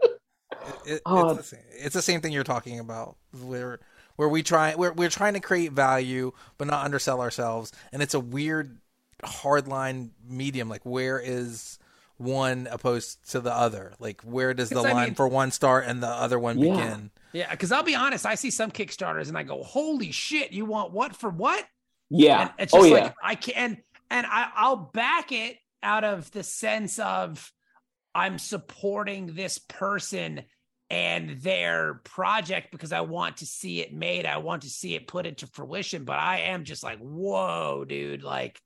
It- 0.85 1.01
Oh. 1.05 1.29
it's, 1.31 1.31
uh, 1.31 1.33
the 1.33 1.43
same, 1.43 1.59
it's 1.71 1.93
the 1.95 2.01
same 2.01 2.21
thing 2.21 2.31
you're 2.31 2.43
talking 2.43 2.79
about 2.79 3.15
where 3.43 3.79
where 4.15 4.29
we 4.29 4.43
try 4.43 4.75
we're, 4.75 4.93
we're 4.93 5.09
trying 5.09 5.33
to 5.33 5.39
create 5.39 5.71
value 5.71 6.31
but 6.57 6.67
not 6.67 6.85
undersell 6.85 7.21
ourselves 7.21 7.71
and 7.91 8.01
it's 8.01 8.13
a 8.13 8.19
weird 8.19 8.77
hard 9.23 9.67
line 9.67 10.11
medium 10.27 10.69
like 10.69 10.85
where 10.85 11.19
is 11.19 11.77
one 12.17 12.67
opposed 12.71 13.31
to 13.31 13.39
the 13.39 13.53
other 13.53 13.93
like 13.99 14.21
where 14.21 14.53
does 14.53 14.69
the 14.69 14.79
I 14.79 14.93
line 14.93 15.05
mean- 15.07 15.15
for 15.15 15.27
one 15.27 15.51
start 15.51 15.85
and 15.87 16.01
the 16.03 16.07
other 16.07 16.37
one 16.39 16.59
Yeah. 16.59 16.71
begin 16.73 17.11
yeah. 17.33 17.49
Because 17.49 17.71
I'll 17.71 17.81
be 17.81 17.95
honest, 17.95 18.25
I 18.25 18.35
see 18.35 18.51
some 18.51 18.71
Kickstarters 18.71 19.29
and 19.29 19.37
I 19.37 19.43
go, 19.43 19.63
holy 19.63 20.11
shit, 20.11 20.51
you 20.51 20.65
want 20.65 20.91
what 20.91 21.15
for 21.15 21.29
what? 21.29 21.65
Yeah. 22.09 22.41
And 22.41 22.51
it's 22.59 22.73
oh 22.73 22.79
just 22.79 22.89
yeah. 22.89 22.95
like 23.03 23.15
I 23.23 23.35
can 23.35 23.77
and 24.09 24.27
I, 24.27 24.49
I'll 24.53 24.75
back 24.75 25.31
it 25.31 25.55
out 25.81 26.03
of 26.03 26.29
the 26.31 26.43
sense 26.43 26.99
of 26.99 27.53
I'm 28.13 28.37
supporting 28.37 29.33
this 29.33 29.59
person 29.59 30.43
and 30.91 31.39
their 31.39 32.01
project 32.03 32.69
because 32.69 32.91
I 32.91 32.99
want 32.99 33.37
to 33.37 33.45
see 33.45 33.79
it 33.79 33.93
made. 33.93 34.25
I 34.25 34.37
want 34.37 34.63
to 34.63 34.69
see 34.69 34.93
it 34.93 35.07
put 35.07 35.25
into 35.25 35.47
fruition. 35.47 36.03
But 36.03 36.19
I 36.19 36.39
am 36.39 36.65
just 36.65 36.83
like, 36.83 36.99
whoa, 36.99 37.85
dude, 37.87 38.23
like 38.23 38.61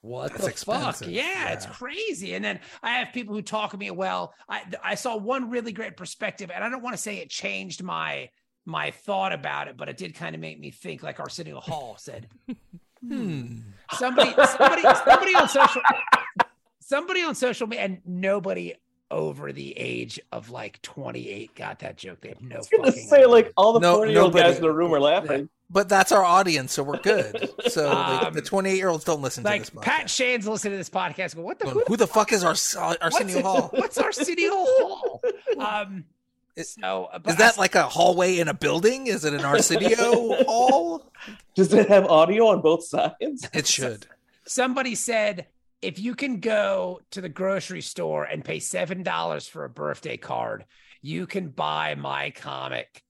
what 0.00 0.30
That's 0.30 0.44
the 0.44 0.50
expensive. 0.50 1.06
fuck? 1.06 1.14
Yeah, 1.14 1.48
it's 1.52 1.66
crazy. 1.66 2.34
And 2.34 2.44
then 2.44 2.60
I 2.80 2.98
have 2.98 3.12
people 3.12 3.34
who 3.34 3.42
talk 3.42 3.72
to 3.72 3.76
me. 3.76 3.90
Well, 3.90 4.34
I 4.48 4.62
I 4.84 4.94
saw 4.94 5.16
one 5.16 5.50
really 5.50 5.72
great 5.72 5.96
perspective, 5.96 6.52
and 6.54 6.62
I 6.62 6.68
don't 6.68 6.82
want 6.82 6.94
to 6.94 7.02
say 7.02 7.16
it 7.16 7.28
changed 7.28 7.82
my 7.82 8.28
my 8.64 8.92
thought 8.92 9.32
about 9.32 9.66
it, 9.66 9.76
but 9.76 9.88
it 9.88 9.96
did 9.96 10.14
kind 10.14 10.36
of 10.36 10.40
make 10.40 10.60
me 10.60 10.70
think. 10.70 11.02
Like 11.02 11.18
Arsenio 11.18 11.58
Hall 11.58 11.96
said, 11.98 12.28
hmm. 13.04 13.56
somebody 13.94 14.32
somebody 14.46 14.82
somebody 14.82 15.34
on 15.34 15.48
social 15.48 15.82
somebody 16.78 17.22
on 17.22 17.34
social 17.34 17.66
media 17.66 17.84
and 17.84 17.98
nobody 18.06 18.74
over 19.14 19.52
the 19.52 19.78
age 19.78 20.18
of 20.32 20.50
like 20.50 20.82
28 20.82 21.54
got 21.54 21.78
that 21.78 21.96
joke 21.96 22.20
they 22.20 22.28
have 22.30 22.42
no 22.42 22.56
I 22.56 22.58
was 22.58 22.68
gonna 22.68 22.84
fucking 22.90 23.08
say 23.08 23.16
idea. 23.18 23.28
like 23.28 23.52
all 23.56 23.72
the 23.72 23.80
No- 23.80 23.94
forty 23.96 24.12
year 24.12 24.20
old 24.22 24.34
guys 24.34 24.56
in 24.56 24.62
the 24.62 24.72
room 24.72 24.92
are 24.92 25.00
laughing. 25.00 25.48
but 25.70 25.88
that's 25.88 26.10
our 26.12 26.24
audience 26.24 26.72
so 26.72 26.82
we're 26.82 26.98
good. 26.98 27.48
So 27.68 27.88
like, 27.88 28.24
Um, 28.26 28.34
the 28.34 28.42
28 28.42 28.76
year 28.76 28.88
olds 28.88 29.04
don't 29.04 29.22
listen 29.22 29.44
to 29.44 29.50
like 29.50 29.62
this 29.62 29.70
podcast. 29.70 29.82
pat 29.82 30.10
shane's 30.10 30.46
listening 30.48 30.72
to 30.72 30.78
this 30.78 30.90
podcast. 30.90 31.36
Go 31.36 31.42
what 31.42 31.58
the 31.58 31.64
Going, 31.66 31.76
who, 31.76 31.84
who 31.88 31.96
the 31.96 32.06
fuck 32.08 32.32
is 32.32 32.42
our 32.44 32.50
Arsenio 33.00 33.36
what's, 33.36 33.46
Hall? 33.46 33.70
what's 33.72 33.98
arsenio 33.98 34.50
hall 34.52 35.22
um 35.58 36.04
It- 36.56 36.66
so 36.66 37.08
is 37.26 37.36
that 37.36 37.56
like 37.56 37.74
a 37.76 37.84
hallway 37.84 38.38
in 38.38 38.48
a 38.48 38.54
building? 38.54 39.06
Is 39.06 39.24
it 39.24 39.32
an 39.34 39.44
Arsenio 39.44 40.42
Hall? 40.44 41.10
Does 41.54 41.72
it 41.72 41.88
have 41.88 42.06
audio 42.06 42.48
on 42.48 42.60
both 42.60 42.84
sides? 42.84 43.48
it 43.52 43.66
should. 43.66 44.06
Somebody 44.46 44.94
said 44.94 45.46
if 45.84 45.98
you 45.98 46.14
can 46.14 46.40
go 46.40 47.00
to 47.12 47.20
the 47.20 47.28
grocery 47.28 47.82
store 47.82 48.24
and 48.24 48.44
pay 48.44 48.58
seven 48.58 49.02
dollars 49.02 49.46
for 49.46 49.64
a 49.64 49.70
birthday 49.70 50.16
card, 50.16 50.64
you 51.02 51.26
can 51.26 51.48
buy 51.48 51.94
my 51.94 52.30
comic 52.30 53.02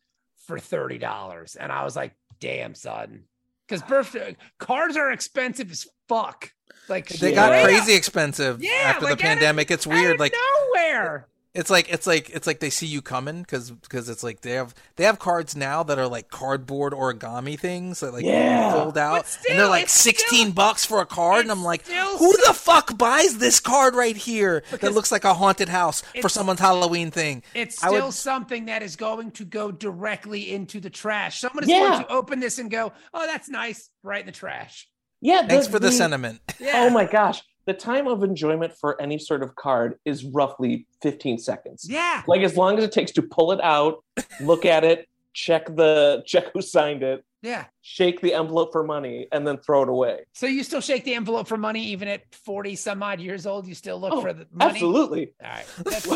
for 0.46 0.58
thirty 0.58 0.98
dollars. 0.98 1.56
And 1.56 1.70
I 1.72 1.84
was 1.84 1.94
like, 1.96 2.14
damn, 2.40 2.74
son. 2.74 3.24
Because 3.66 3.82
birthday 3.82 4.36
cards 4.58 4.96
are 4.96 5.10
expensive 5.10 5.70
as 5.70 5.86
fuck. 6.08 6.52
Like 6.88 7.08
They 7.08 7.32
got 7.32 7.64
crazy 7.64 7.92
up, 7.92 7.98
expensive 7.98 8.62
Yeah, 8.62 8.70
after 8.84 9.06
like, 9.06 9.18
the 9.18 9.24
out 9.26 9.32
of- 9.32 9.38
pandemic. 9.38 9.70
it's 9.70 9.86
weird. 9.86 10.18
Like 10.20 10.34
nowhere. 10.74 11.28
It's 11.54 11.70
like 11.70 11.88
it's 11.88 12.06
like 12.06 12.30
it's 12.30 12.46
like 12.46 12.58
they 12.60 12.70
see 12.70 12.86
you 12.86 13.00
coming 13.00 13.42
because 13.42 13.70
because 13.70 14.08
it's 14.08 14.22
like 14.24 14.40
they 14.40 14.52
have 14.52 14.74
they 14.96 15.04
have 15.04 15.18
cards 15.18 15.54
now 15.54 15.82
that 15.84 15.98
are 15.98 16.08
like 16.08 16.28
cardboard 16.28 16.92
origami 16.92 17.58
things 17.58 18.00
that 18.00 18.12
like 18.12 18.24
Yeah. 18.24 18.72
fold 18.72 18.98
out 18.98 19.22
But 19.22 19.38
and 19.50 19.58
they're 19.60 19.68
like 19.68 19.88
sixteen 19.88 20.46
still- 20.46 20.52
bucks 20.54 20.84
for 20.84 21.00
a 21.00 21.06
card 21.06 21.42
and 21.42 21.52
I'm 21.52 21.62
like 21.62 21.86
who 21.86 22.32
so- 22.32 22.46
the 22.48 22.54
fuck 22.54 22.98
buys 22.98 23.38
this 23.38 23.60
card 23.60 23.94
right 23.94 24.16
here 24.16 24.62
that 24.80 24.92
looks 24.92 25.12
like 25.12 25.24
a 25.24 25.34
haunted 25.34 25.68
house 25.68 26.02
for 26.20 26.28
someone's 26.28 26.60
Halloween 26.60 27.10
thing. 27.10 27.42
It's 27.54 27.82
I 27.84 27.90
would- 27.90 27.96
still 27.98 28.12
something 28.12 28.66
that 28.66 28.82
is 28.82 28.96
going 28.96 29.30
to 29.32 29.44
go 29.44 29.70
directly 29.70 30.52
into 30.52 30.80
the 30.80 30.90
trash. 30.90 31.40
Someone 31.40 31.64
is 31.64 31.70
Yeah. 31.70 31.88
going 31.88 32.02
to 32.04 32.12
open 32.12 32.40
this 32.40 32.58
and 32.58 32.70
go, 32.70 32.92
"Oh, 33.12 33.26
that's 33.26 33.48
nice," 33.48 33.90
right 34.02 34.20
in 34.20 34.26
the 34.26 34.32
trash. 34.32 34.88
Yeah. 35.20 35.46
Thanks 35.46 35.66
for 35.68 35.78
the 35.78 35.92
sentiment. 35.92 36.40
Yeah. 36.58 36.82
Oh 36.84 36.90
my 36.90 37.04
gosh. 37.06 37.42
The 37.66 37.74
time 37.74 38.06
of 38.06 38.22
enjoyment 38.22 38.74
for 38.78 39.00
any 39.00 39.18
sort 39.18 39.42
of 39.42 39.54
card 39.54 39.98
is 40.04 40.24
roughly 40.24 40.86
15 41.02 41.38
seconds. 41.38 41.86
Yeah. 41.88 42.22
Like 42.26 42.42
as 42.42 42.56
long 42.56 42.76
as 42.78 42.84
it 42.84 42.92
takes 42.92 43.12
to 43.12 43.22
pull 43.22 43.52
it 43.52 43.60
out, 43.62 44.04
look 44.40 44.64
at 44.66 44.84
it, 44.84 45.08
check 45.32 45.66
the 45.74 46.22
check 46.26 46.46
who 46.52 46.60
signed 46.60 47.02
it, 47.02 47.24
Yeah. 47.42 47.64
shake 47.80 48.20
the 48.20 48.34
envelope 48.34 48.70
for 48.72 48.84
money, 48.84 49.26
and 49.32 49.46
then 49.46 49.56
throw 49.58 49.82
it 49.82 49.88
away. 49.88 50.20
So 50.34 50.46
you 50.46 50.62
still 50.62 50.80
shake 50.82 51.04
the 51.04 51.14
envelope 51.14 51.48
for 51.48 51.56
money 51.56 51.82
even 51.86 52.06
at 52.08 52.22
40 52.34 52.76
some 52.76 53.02
odd 53.02 53.18
years 53.20 53.46
old? 53.46 53.66
You 53.66 53.74
still 53.74 53.98
look 53.98 54.12
Oh, 54.12 54.20
for 54.20 54.32
the 54.34 54.46
money? 54.52 54.70
Absolutely. 54.72 55.32
All 55.42 55.50
right. 55.50 55.64
That's, 55.84 56.06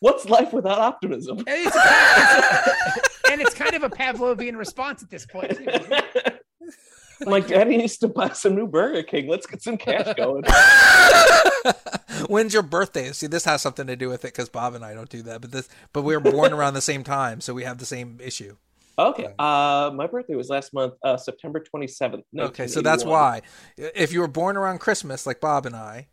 What's 0.00 0.26
life 0.26 0.52
without 0.52 0.78
optimism? 0.78 1.42
it's 1.44 1.74
a, 1.74 1.80
it's 1.80 3.26
a- 3.26 3.30
and 3.32 3.40
it's 3.40 3.52
kind 3.52 3.74
of 3.74 3.82
a 3.82 3.90
Pavlovian 3.90 4.56
response 4.56 5.02
at 5.02 5.10
this 5.10 5.26
point. 5.26 5.58
like, 7.26 7.48
Daddy 7.48 7.76
needs 7.76 7.98
to 7.98 8.08
buy 8.08 8.30
some 8.30 8.54
new 8.54 8.66
Burger 8.66 9.02
King. 9.02 9.28
Let's 9.28 9.46
get 9.46 9.62
some 9.62 9.76
cash 9.76 10.14
going. 10.16 10.44
When's 12.28 12.52
your 12.52 12.62
birthday? 12.62 13.12
See, 13.12 13.26
this 13.26 13.44
has 13.44 13.62
something 13.62 13.86
to 13.86 13.96
do 13.96 14.08
with 14.08 14.24
it 14.24 14.28
because 14.28 14.48
Bob 14.48 14.74
and 14.74 14.84
I 14.84 14.94
don't 14.94 15.08
do 15.08 15.22
that, 15.22 15.40
but 15.40 15.52
this, 15.52 15.68
but 15.92 16.02
we 16.02 16.16
were 16.16 16.20
born 16.20 16.52
around 16.52 16.74
the 16.74 16.80
same 16.80 17.04
time, 17.04 17.40
so 17.40 17.54
we 17.54 17.64
have 17.64 17.78
the 17.78 17.86
same 17.86 18.18
issue. 18.22 18.56
Okay. 18.98 19.32
Uh, 19.38 19.92
my 19.94 20.08
birthday 20.08 20.34
was 20.34 20.48
last 20.48 20.74
month, 20.74 20.94
uh, 21.04 21.16
September 21.16 21.62
27th. 21.62 22.24
Okay, 22.36 22.66
so 22.66 22.80
that's 22.80 23.04
why. 23.04 23.42
If 23.76 24.12
you 24.12 24.20
were 24.20 24.28
born 24.28 24.56
around 24.56 24.78
Christmas, 24.78 25.24
like 25.26 25.40
Bob 25.40 25.66
and 25.66 25.76
I, 25.76 26.08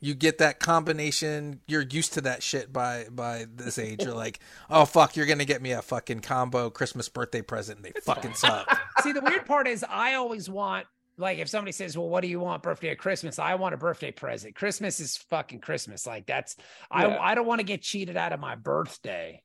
you 0.00 0.14
get 0.14 0.38
that 0.38 0.58
combination. 0.60 1.60
You're 1.66 1.82
used 1.82 2.14
to 2.14 2.20
that 2.22 2.42
shit 2.42 2.72
by 2.72 3.06
by 3.10 3.46
this 3.54 3.78
age. 3.78 4.02
You're 4.02 4.14
like, 4.14 4.40
oh 4.70 4.84
fuck, 4.84 5.16
you're 5.16 5.26
gonna 5.26 5.44
get 5.44 5.62
me 5.62 5.72
a 5.72 5.82
fucking 5.82 6.20
combo 6.20 6.70
Christmas 6.70 7.08
birthday 7.08 7.42
present. 7.42 7.78
And 7.78 7.84
they 7.86 7.92
fucking 8.00 8.34
suck. 8.34 8.80
See, 9.02 9.12
the 9.12 9.20
weird 9.20 9.46
part 9.46 9.66
is 9.68 9.84
I 9.88 10.14
always 10.14 10.48
want, 10.48 10.86
like, 11.18 11.38
if 11.38 11.48
somebody 11.48 11.72
says, 11.72 11.96
well, 11.98 12.08
what 12.08 12.22
do 12.22 12.28
you 12.28 12.40
want 12.40 12.62
birthday 12.62 12.90
or 12.90 12.96
Christmas? 12.96 13.38
I 13.38 13.54
want 13.56 13.74
a 13.74 13.78
birthday 13.78 14.10
present. 14.10 14.54
Christmas 14.54 15.00
is 15.00 15.16
fucking 15.18 15.60
Christmas. 15.60 16.06
Like, 16.06 16.26
that's, 16.26 16.56
Yeah. 16.90 17.08
I, 17.08 17.32
I 17.32 17.34
don't 17.34 17.46
want 17.46 17.60
to 17.60 17.66
get 17.66 17.82
cheated 17.82 18.16
out 18.16 18.32
of 18.32 18.40
my 18.40 18.54
birthday. 18.54 19.42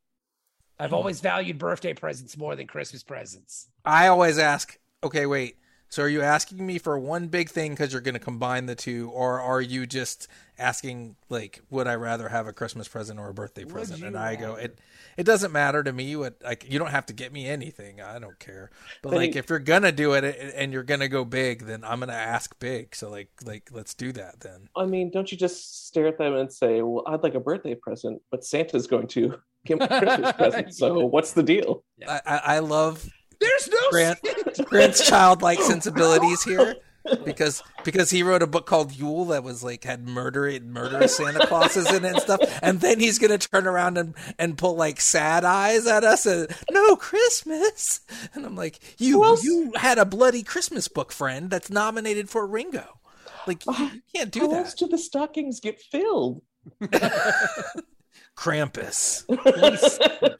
I've 0.80 0.90
Hmm. 0.90 0.96
always 0.96 1.22
valued 1.22 1.58
birthday 1.58 1.94
presents 1.94 2.38
more 2.38 2.56
than 2.56 2.68
Christmas 2.68 3.04
presents. 3.04 3.68
I 3.86 4.08
always 4.08 4.38
ask, 4.38 4.78
okay, 5.04 5.26
wait. 5.26 5.58
So 5.90 6.04
are 6.04 6.10
you 6.10 6.22
asking 6.22 6.66
me 6.66 6.78
for 6.78 6.98
one 7.00 7.28
big 7.28 7.50
thing 7.50 7.72
because 7.72 7.94
you're 7.94 8.02
going 8.02 8.16
to 8.16 8.20
combine 8.20 8.66
the 8.66 8.76
two, 8.76 9.10
or 9.12 9.40
are 9.40 9.62
you 9.62 9.86
just 9.86 10.28
asking 10.58 11.16
like, 11.30 11.62
would 11.70 11.88
I 11.88 11.96
rather 11.96 12.30
have 12.30 12.48
a 12.48 12.54
Christmas 12.54 12.88
present 12.88 13.20
or 13.20 13.30
a 13.30 13.34
birthday 13.34 13.64
Would 13.64 13.74
present? 13.74 14.04
And 14.04 14.18
I 14.18 14.36
go, 14.36 14.56
it 14.56 14.80
it 15.18 15.24
doesn't 15.26 15.52
matter 15.52 15.84
to 15.84 15.94
me. 15.94 16.16
What 16.16 16.36
like 16.44 16.70
you 16.70 16.80
don't 16.80 16.92
have 16.92 17.06
to 17.08 17.14
get 17.14 17.32
me 17.32 17.48
anything. 17.48 18.02
I 18.02 18.20
don't 18.20 18.40
care. 18.40 18.72
But 19.02 19.12
But 19.12 19.18
like 19.18 19.36
if 19.36 19.50
you're 19.50 19.60
gonna 19.60 19.92
do 19.92 20.14
it 20.14 20.24
and 20.56 20.74
you're 20.74 20.84
gonna 20.84 21.08
go 21.08 21.24
big, 21.24 21.66
then 21.66 21.84
I'm 21.84 22.00
gonna 22.00 22.14
ask 22.14 22.58
big. 22.60 22.96
So 22.96 23.10
like 23.10 23.30
like 23.46 23.70
let's 23.72 23.94
do 23.94 24.12
that 24.14 24.42
then. 24.42 24.70
I 24.76 24.86
mean, 24.86 25.12
don't 25.12 25.32
you 25.32 25.38
just 25.38 25.88
stare 25.88 26.08
at 26.08 26.18
them 26.18 26.34
and 26.36 26.52
say, 26.52 26.82
"Well, 26.82 27.04
I'd 27.08 27.24
like 27.24 27.36
a 27.36 27.40
birthday 27.40 27.76
present, 27.76 28.22
but 28.32 28.44
Santa's 28.44 28.88
going 28.88 29.08
to 29.10 29.40
give 29.66 29.80
me 29.80 29.86
a 29.86 30.00
Christmas 30.00 30.32
present." 30.38 30.74
So 30.74 31.06
what's 31.06 31.34
the 31.34 31.44
deal? 31.44 31.84
I 32.08 32.22
I, 32.26 32.38
I 32.56 32.60
love 32.60 33.08
There's 33.40 33.70
no 33.70 33.90
Grant 33.92 34.20
Grant's 34.66 35.08
childlike 35.08 35.60
sensibilities 35.62 36.44
here 36.44 36.76
because 37.24 37.62
because 37.84 38.10
he 38.10 38.24
wrote 38.24 38.42
a 38.42 38.48
book 38.48 38.66
called 38.66 38.92
Yule 38.92 39.26
that 39.26 39.44
was 39.44 39.64
like 39.64 39.84
had 39.84 40.08
murder 40.08 40.48
and 40.48 40.74
murderous 40.74 41.16
Santa 41.18 41.46
Clauses 41.46 41.92
in 41.92 42.04
it 42.04 42.14
and 42.14 42.20
stuff, 42.20 42.40
and 42.64 42.82
then 42.82 43.00
he's 43.00 43.20
gonna 43.20 43.38
turn 43.38 43.68
around 43.68 43.98
and 43.98 44.16
and 44.40 44.58
pull 44.58 44.76
like 44.76 45.00
sad 45.00 45.44
eyes 45.46 45.86
at 45.86 46.04
us 46.04 46.26
and 46.26 46.48
no 46.72 46.96
Christmas, 46.96 48.02
and 48.34 48.46
I'm 48.46 48.56
like 48.56 48.80
you 48.98 49.24
you 49.44 49.72
had 49.76 49.98
a 49.98 50.06
bloody 50.06 50.44
Christmas 50.44 50.88
book 50.88 51.12
friend 51.12 51.50
that's 51.50 51.70
nominated 51.70 52.30
for 52.30 52.44
a 52.44 52.48
Ringo, 52.48 53.00
like 53.46 53.66
you, 53.66 53.74
you 53.78 54.02
can't 54.16 54.32
do 54.32 54.40
How 54.42 54.56
else 54.56 54.72
that. 54.72 54.80
do 54.80 54.88
the 54.88 54.98
stockings 54.98 55.60
get 55.60 55.80
filled? 55.80 56.42
Krampus, 58.38 59.26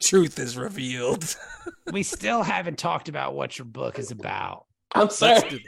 truth 0.00 0.38
is 0.38 0.56
revealed. 0.56 1.36
we 1.92 2.02
still 2.02 2.42
haven't 2.42 2.78
talked 2.78 3.08
about 3.08 3.34
what 3.34 3.58
your 3.58 3.64
book 3.64 3.98
is 3.98 4.10
about. 4.10 4.66
I'm 4.94 5.10
sorry. 5.10 5.64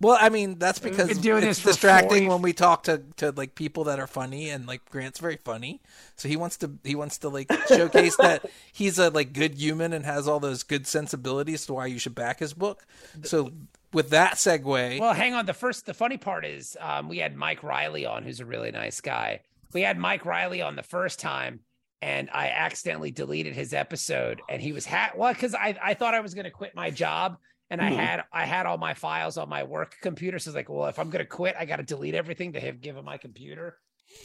Well, 0.00 0.18
I 0.20 0.28
mean, 0.28 0.58
that's 0.58 0.82
We've 0.82 0.92
because 0.92 1.08
been 1.14 1.22
doing 1.22 1.44
it's 1.44 1.62
this 1.62 1.74
distracting 1.74 2.24
40 2.24 2.28
when 2.28 2.42
we 2.42 2.52
talk 2.52 2.82
to, 2.84 3.02
to 3.16 3.30
like 3.32 3.54
people 3.54 3.84
that 3.84 3.98
are 3.98 4.06
funny, 4.06 4.50
and 4.50 4.66
like 4.66 4.84
Grant's 4.90 5.20
very 5.20 5.36
funny, 5.36 5.80
so 6.16 6.28
he 6.28 6.36
wants 6.36 6.58
to 6.58 6.72
he 6.84 6.94
wants 6.94 7.18
to 7.18 7.28
like 7.28 7.50
showcase 7.68 8.16
that 8.16 8.44
he's 8.72 8.98
a 8.98 9.10
like 9.10 9.32
good 9.32 9.54
human 9.54 9.92
and 9.92 10.04
has 10.04 10.28
all 10.28 10.40
those 10.40 10.62
good 10.62 10.86
sensibilities 10.86 11.64
to 11.66 11.74
why 11.74 11.86
you 11.86 11.98
should 11.98 12.14
back 12.14 12.40
his 12.40 12.52
book. 12.52 12.84
So 13.22 13.52
with 13.92 14.10
that 14.10 14.34
segue, 14.34 15.00
Well, 15.00 15.14
hang 15.14 15.34
on. 15.34 15.46
The 15.46 15.54
first, 15.54 15.86
the 15.86 15.94
funny 15.94 16.16
part 16.16 16.44
is, 16.44 16.76
um, 16.80 17.08
we 17.08 17.18
had 17.18 17.36
Mike 17.36 17.62
Riley 17.62 18.06
on, 18.06 18.22
who's 18.24 18.40
a 18.40 18.46
really 18.46 18.70
nice 18.70 19.00
guy. 19.00 19.40
We 19.72 19.82
had 19.82 19.98
Mike 19.98 20.24
Riley 20.24 20.62
on 20.62 20.76
the 20.76 20.82
first 20.82 21.18
time, 21.20 21.60
and 22.00 22.28
I 22.32 22.48
accidentally 22.48 23.10
deleted 23.10 23.54
his 23.54 23.72
episode, 23.72 24.42
and 24.48 24.60
he 24.60 24.72
was 24.72 24.86
ha- 24.86 25.12
well 25.16 25.32
because 25.32 25.54
I 25.54 25.76
I 25.82 25.94
thought 25.94 26.14
I 26.14 26.20
was 26.20 26.34
going 26.34 26.44
to 26.44 26.50
quit 26.50 26.74
my 26.74 26.90
job, 26.90 27.36
and 27.70 27.80
I 27.80 27.90
Mhm. 27.90 27.96
had 27.96 28.24
I 28.32 28.44
had 28.44 28.66
all 28.66 28.78
my 28.78 28.94
files 28.94 29.36
on 29.38 29.48
my 29.48 29.62
work 29.64 29.96
computer, 30.02 30.38
so 30.38 30.50
it's 30.50 30.56
like, 30.56 30.68
well, 30.68 30.86
if 30.88 30.98
I'm 30.98 31.10
going 31.10 31.24
to 31.24 31.28
quit, 31.28 31.54
I 31.58 31.64
got 31.64 31.76
to 31.76 31.82
delete 31.84 32.14
everything 32.14 32.52
to 32.54 32.60
have 32.60 32.80
given 32.80 33.04
my 33.04 33.16
computer. 33.18 33.78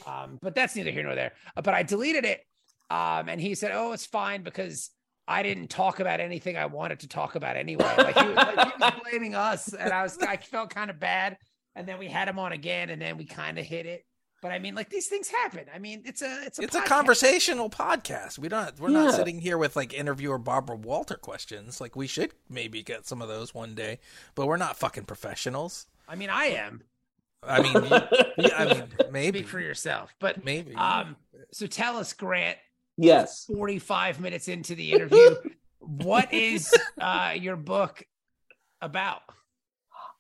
Um, 0.06 0.38
but 0.42 0.54
that's 0.56 0.76
neither 0.76 0.92
here 0.92 1.04
nor 1.04 1.16
there. 1.16 1.34
Uh, 1.56 1.62
But 1.62 1.74
I 1.74 1.84
deleted 1.84 2.26
it, 2.26 2.42
um, 2.90 3.30
and 3.30 3.40
he 3.40 3.56
said, 3.56 3.72
"Oh, 3.74 3.94
it's 3.94 4.06
fine 4.06 4.44
because." 4.44 4.92
I 5.30 5.44
didn't 5.44 5.68
talk 5.68 6.00
about 6.00 6.22
anything 6.22 6.56
I 6.56 6.68
wanted 6.68 7.02
to 7.02 7.08
talk 7.10 7.36
about 7.36 7.58
anyway. 7.58 7.84
Like 7.98 8.18
he, 8.18 8.28
was- 8.28 8.36
like 8.38 8.60
he 8.74 8.80
was 8.80 8.94
blaming 9.04 9.36
us, 9.36 9.74
and 9.74 9.92
I 9.92 10.02
was 10.02 10.18
I 10.20 10.38
felt 10.38 10.70
kind 10.70 10.90
of 10.90 11.02
bad. 11.02 11.36
And 11.76 11.86
then 11.86 12.00
we 12.00 12.08
had 12.08 12.30
him 12.30 12.40
on 12.40 12.54
again, 12.54 12.90
and 12.92 13.02
then 13.02 13.18
we 13.18 13.26
kind 13.26 13.60
of 13.60 13.66
hit 13.66 13.86
it. 13.86 14.06
But 14.48 14.54
I 14.54 14.60
mean, 14.60 14.76
like 14.76 14.90
these 14.90 15.08
things 15.08 15.28
happen. 15.28 15.66
I 15.76 15.78
mean, 15.78 16.04
it's 16.06 16.22
a 16.22 16.46
it's 16.46 16.58
a 16.58 16.62
it's 16.62 16.76
a 16.76 16.82
conversational 16.82 17.70
podcast. 17.70 18.40
We 18.40 18.48
don't 18.48 18.80
we're 18.80 18.88
not 18.88 19.14
sitting 19.14 19.42
here 19.42 19.58
with 19.58 19.76
like 19.76 19.94
interviewer 19.94 20.38
Barbara 20.38 20.78
Walter 20.78 21.16
questions. 21.16 21.82
Like 21.82 21.98
we 21.98 22.08
should 22.08 22.32
maybe 22.50 22.82
get 22.82 23.06
some 23.06 23.22
of 23.22 23.28
those 23.28 23.54
one 23.54 23.76
day, 23.76 24.00
but 24.36 24.48
we're 24.48 24.56
not 24.56 24.78
fucking 24.78 25.04
professionals. 25.04 25.88
I 26.08 26.16
mean, 26.16 26.30
I 26.30 26.46
am. 26.46 26.84
I 27.44 27.62
mean, 27.62 27.74
you- 27.74 28.46
yeah, 28.46 28.56
I 28.58 28.74
mean, 28.74 28.84
maybe 29.12 29.40
Speak 29.40 29.50
for 29.50 29.60
yourself. 29.60 30.16
But 30.20 30.46
maybe. 30.46 30.74
um, 30.76 31.18
so 31.52 31.68
tell 31.68 31.98
us, 31.98 32.14
Grant. 32.14 32.58
yes. 32.96 33.44
Forty 33.54 33.80
five 33.80 34.22
minutes 34.22 34.48
into 34.48 34.76
the 34.76 34.94
interview, 34.94 35.36
what 35.80 36.34
is 36.34 36.74
uh 37.02 37.34
your 37.38 37.58
book 37.58 38.02
about? 38.82 39.24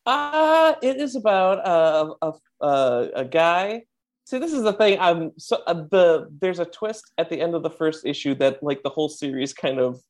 Uh, 0.05 0.73
it 0.81 0.97
is 0.97 1.15
about 1.15 1.65
uh, 1.65 2.13
a 2.21 2.33
a 2.65 3.09
a 3.15 3.25
guy. 3.25 3.83
See, 4.27 4.39
this 4.39 4.51
is 4.51 4.63
the 4.63 4.73
thing. 4.73 4.99
I'm 4.99 5.31
so 5.37 5.63
uh, 5.67 5.73
the 5.73 6.27
there's 6.41 6.59
a 6.59 6.65
twist 6.65 7.13
at 7.17 7.29
the 7.29 7.39
end 7.39 7.55
of 7.55 7.63
the 7.63 7.69
first 7.69 8.05
issue 8.05 8.35
that 8.35 8.61
like 8.61 8.83
the 8.83 8.89
whole 8.89 9.07
series 9.07 9.53
kind 9.53 9.79
of 9.79 10.01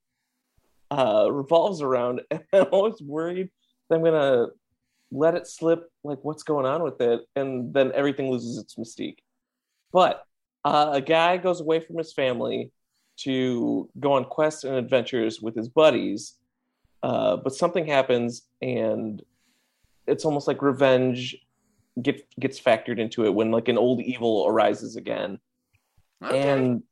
uh 0.90 1.28
revolves 1.32 1.84
around, 1.84 2.22
and 2.32 2.42
I'm 2.52 2.66
always 2.72 3.00
worried 3.00 3.52
that 3.88 3.98
I'm 3.98 4.04
gonna 4.04 4.48
let 5.12 5.36
it 5.36 5.46
slip. 5.46 5.92
Like 6.04 6.18
what's 6.24 6.42
going 6.42 6.66
on 6.66 6.82
with 6.82 7.00
it, 7.00 7.28
and 7.36 7.72
then 7.72 7.92
everything 7.94 8.32
loses 8.32 8.58
its 8.58 8.74
mystique. 8.74 9.20
But 9.94 10.26
uh, 10.66 10.90
a 10.94 11.02
guy 11.02 11.38
goes 11.38 11.62
away 11.62 11.80
from 11.80 12.00
his 12.00 12.12
family 12.12 12.72
to 13.18 13.88
go 14.00 14.14
on 14.14 14.26
quests 14.26 14.64
and 14.64 14.74
adventures 14.78 15.44
with 15.44 15.56
his 15.56 15.70
buddies, 15.70 16.38
uh, 17.04 17.36
but 17.38 17.54
something 17.54 17.86
happens 17.86 18.48
and 18.64 19.22
it's 20.08 20.26
almost 20.26 20.48
like 20.48 20.64
revenge 20.64 21.38
get, 22.02 22.28
gets 22.40 22.60
factored 22.60 23.00
into 23.00 23.26
it 23.26 23.34
when 23.34 23.52
like 23.52 23.68
an 23.68 23.78
old 23.78 24.02
evil 24.02 24.46
arises 24.48 24.96
again 24.96 25.40
Okay. 26.24 26.50
and 26.50 26.84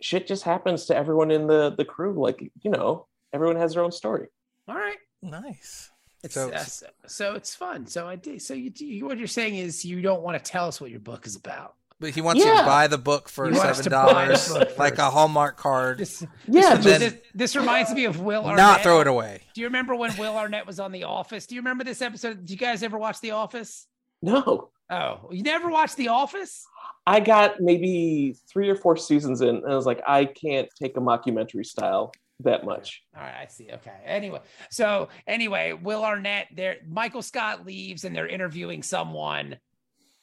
shit 0.00 0.26
just 0.26 0.42
happens 0.42 0.86
to 0.86 0.96
everyone 0.96 1.30
in 1.30 1.46
the 1.46 1.70
the 1.76 1.84
crew 1.84 2.20
like 2.20 2.50
you 2.62 2.70
know 2.70 3.06
everyone 3.32 3.56
has 3.56 3.74
their 3.74 3.82
own 3.84 3.92
story 3.92 4.26
All 4.68 4.74
right. 4.74 4.98
nice. 5.22 5.90
It's, 6.24 6.34
So- 6.34 6.50
uh, 6.50 6.58
so, 6.64 6.86
so 7.06 7.34
it's 7.34 7.54
fun. 7.54 7.86
So 7.86 8.06
I 8.06 8.14
did. 8.16 8.42
So 8.42 8.54
you, 8.54 8.70
you 8.76 9.04
what 9.06 9.18
you're 9.18 9.26
saying 9.26 9.56
is 9.56 9.84
you 9.84 10.00
don't 10.02 10.22
want 10.22 10.42
to 10.42 10.50
tell 10.50 10.68
us 10.68 10.80
what 10.80 10.90
your 10.90 11.00
book 11.00 11.26
is 11.26 11.34
about. 11.36 11.74
But 11.98 12.10
he 12.10 12.20
wants 12.20 12.44
you 12.44 12.50
to 12.56 12.64
buy 12.64 12.88
the 12.88 12.98
book 12.98 13.28
for 13.28 13.48
He 13.48 13.54
seven 13.54 13.84
to 13.84 13.90
buy 13.90 14.26
the 14.26 14.34
dollars, 14.34 14.76
like 14.78 14.98
a. 14.98 15.08
Hallmark 15.10 15.56
card. 15.56 15.98
This, 15.98 16.24
yeah 16.48 16.74
this, 16.76 16.84
just- 16.84 17.00
this, 17.00 17.14
this 17.34 17.56
reminds 17.56 17.92
me 17.92 18.04
of 18.06 18.20
Will 18.20 18.44
Arnett. 18.44 18.56
Not 18.56 18.80
throw 18.82 19.00
it 19.00 19.06
away. 19.06 19.42
Do 19.54 19.60
you 19.60 19.68
remember 19.68 19.94
when 19.94 20.16
Will 20.16 20.36
Arnett 20.36 20.66
was 20.66 20.80
on 20.80 20.90
The 20.92 21.04
Office? 21.04 21.46
Do 21.46 21.54
you 21.54 21.60
remember 21.60 21.84
this 21.84 22.02
episode? 22.02 22.40
Did 22.40 22.50
you 22.50 22.56
guys 22.56 22.82
ever 22.82 22.98
watch 22.98 23.20
The 23.20 23.32
Office? 23.32 23.86
No 24.22 24.70
Oh, 24.90 25.30
you 25.30 25.42
never 25.42 25.70
watched 25.70 25.96
The 25.96 26.08
Office? 26.08 26.64
i 27.06 27.18
got 27.18 27.60
maybe 27.60 28.36
three 28.48 28.68
or 28.68 28.76
four 28.76 28.96
seasons 28.96 29.40
in 29.40 29.48
and 29.56 29.66
i 29.72 29.74
was 29.74 29.86
like 29.86 30.00
i 30.06 30.24
can't 30.24 30.68
take 30.80 30.96
a 30.96 31.00
mockumentary 31.00 31.66
style 31.66 32.12
that 32.40 32.64
much 32.64 33.02
All 33.16 33.22
right, 33.22 33.34
I 33.42 33.46
see. 33.46 33.68
Okay. 33.72 33.92
Anyway, 34.04 34.40
so 34.70 35.08
anyway, 35.28 35.72
Will 35.74 36.04
Arnett, 36.04 36.48
there, 36.54 36.76
Michael 36.88 37.22
Scott 37.22 37.64
leaves, 37.64 38.04
and 38.04 38.14
they're 38.16 38.26
interviewing 38.26 38.82
someone 38.82 39.56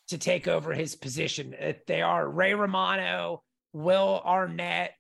to 0.09 0.17
take 0.17 0.45
over 0.47 0.73
his 0.73 0.95
position. 0.95 1.55
Uh, 1.61 1.73
They 1.87 2.01
are 2.01 2.27
Ray 2.27 2.53
Romano, 2.55 3.41
Will 3.71 4.21
Arnett, 4.25 4.95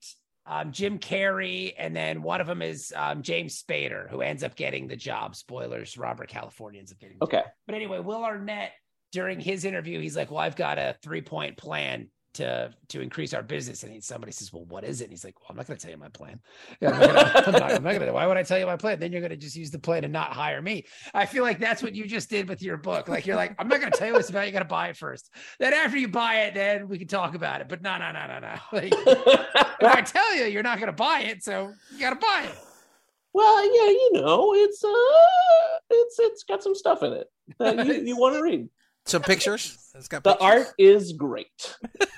um, 0.45 0.71
Jim 0.71 0.97
Carrey, 0.97 1.73
and 1.77 1.93
then 1.93 2.21
one 2.21 2.39
of 2.39 2.47
them 2.47 2.61
is 2.61 2.93
um, 2.95 3.21
James 3.21 3.61
Spader, 3.61 4.09
who 4.09 4.21
ends 4.21 4.43
up 4.43 4.55
getting 4.55 4.87
the 4.87 4.95
job. 4.95 5.35
Spoilers: 5.35 5.97
Robert 5.97 6.29
California 6.29 6.79
ends 6.79 6.93
up 6.93 6.99
getting. 6.99 7.17
The 7.19 7.25
job. 7.25 7.33
okay 7.33 7.43
But 7.65 7.75
anyway, 7.75 7.99
Will 7.99 8.23
Arnett 8.23 8.71
during 9.11 9.39
his 9.39 9.65
interview, 9.65 9.99
he's 9.99 10.15
like, 10.15 10.29
"Well, 10.31 10.39
I've 10.39 10.55
got 10.55 10.77
a 10.77 10.95
three 11.01 11.21
point 11.21 11.57
plan 11.57 12.09
to 12.35 12.71
to 12.89 13.01
increase 13.01 13.33
our 13.33 13.41
business." 13.41 13.81
And 13.83 13.91
he, 13.91 14.01
somebody 14.01 14.31
says, 14.31 14.53
"Well, 14.53 14.65
what 14.65 14.83
is 14.83 15.01
it?" 15.01 15.05
And 15.05 15.13
he's 15.13 15.23
like, 15.25 15.39
"Well, 15.39 15.47
I'm 15.49 15.55
not 15.57 15.65
going 15.67 15.77
to 15.77 15.81
tell 15.81 15.91
you 15.91 15.97
my 15.97 16.09
plan. 16.09 16.39
Yeah, 16.79 16.91
I'm 16.93 16.99
not 17.13 17.45
gonna, 17.45 17.57
I'm 17.75 17.83
not, 17.83 17.93
gonna- 17.99 18.13
Why 18.13 18.27
would 18.27 18.37
I 18.37 18.43
tell 18.43 18.59
you 18.59 18.65
my 18.67 18.77
plan? 18.77 18.99
Then 18.99 19.11
you're 19.11 19.21
going 19.21 19.31
to 19.31 19.37
just 19.37 19.55
use 19.55 19.71
the 19.71 19.79
plan 19.79 20.03
and 20.03 20.13
not 20.13 20.31
hire 20.33 20.61
me." 20.61 20.85
I 21.13 21.25
feel 21.25 21.43
like 21.43 21.59
that's 21.59 21.81
what 21.81 21.95
you 21.95 22.05
just 22.05 22.29
did 22.29 22.47
with 22.47 22.61
your 22.61 22.77
book. 22.77 23.07
Like 23.07 23.25
you're 23.25 23.35
like, 23.35 23.55
"I'm 23.57 23.67
not 23.67 23.79
going 23.79 23.91
to 23.91 23.97
tell 23.97 24.07
you 24.07 24.13
what's 24.13 24.29
about. 24.29 24.45
You 24.45 24.51
got 24.53 24.59
to 24.59 24.65
buy 24.65 24.89
it 24.89 24.97
first. 24.97 25.33
Then 25.59 25.73
after 25.73 25.97
you 25.97 26.07
buy 26.07 26.41
it, 26.41 26.53
then 26.53 26.87
we 26.87 26.99
can 26.99 27.07
talk 27.07 27.33
about 27.35 27.61
it." 27.61 27.69
But 27.69 27.81
no, 27.81 27.97
no, 27.97 28.11
no, 28.11 28.27
no, 28.27 28.39
no. 28.39 28.55
Like 28.73 28.93
if 28.95 29.81
I 29.81 30.01
tell 30.01 30.35
you, 30.35 30.45
you're 30.45 30.63
not 30.63 30.77
going 30.77 30.87
to 30.87 30.93
buy 30.93 31.21
it, 31.21 31.43
so 31.43 31.73
you 31.91 31.99
got 31.99 32.11
to 32.11 32.15
buy 32.17 32.45
it. 32.49 32.57
well 33.33 33.63
yeah 33.63 33.91
you 33.91 34.09
know 34.13 34.53
it's 34.55 34.83
uh 34.83 35.77
it's 35.91 36.17
it's 36.19 36.43
got 36.43 36.63
some 36.63 36.73
stuff 36.75 37.03
in 37.03 37.13
it 37.13 37.27
that 37.59 37.85
you, 37.85 37.93
you 37.93 38.17
want 38.17 38.35
to 38.35 38.41
read 38.41 38.67
Some 39.05 39.21
pictures. 39.23 39.77
It's 39.95 40.07
got 40.07 40.23
the 40.23 40.31
pictures. 40.33 40.45
art 40.67 40.67
is 40.77 41.13
great 41.13 41.75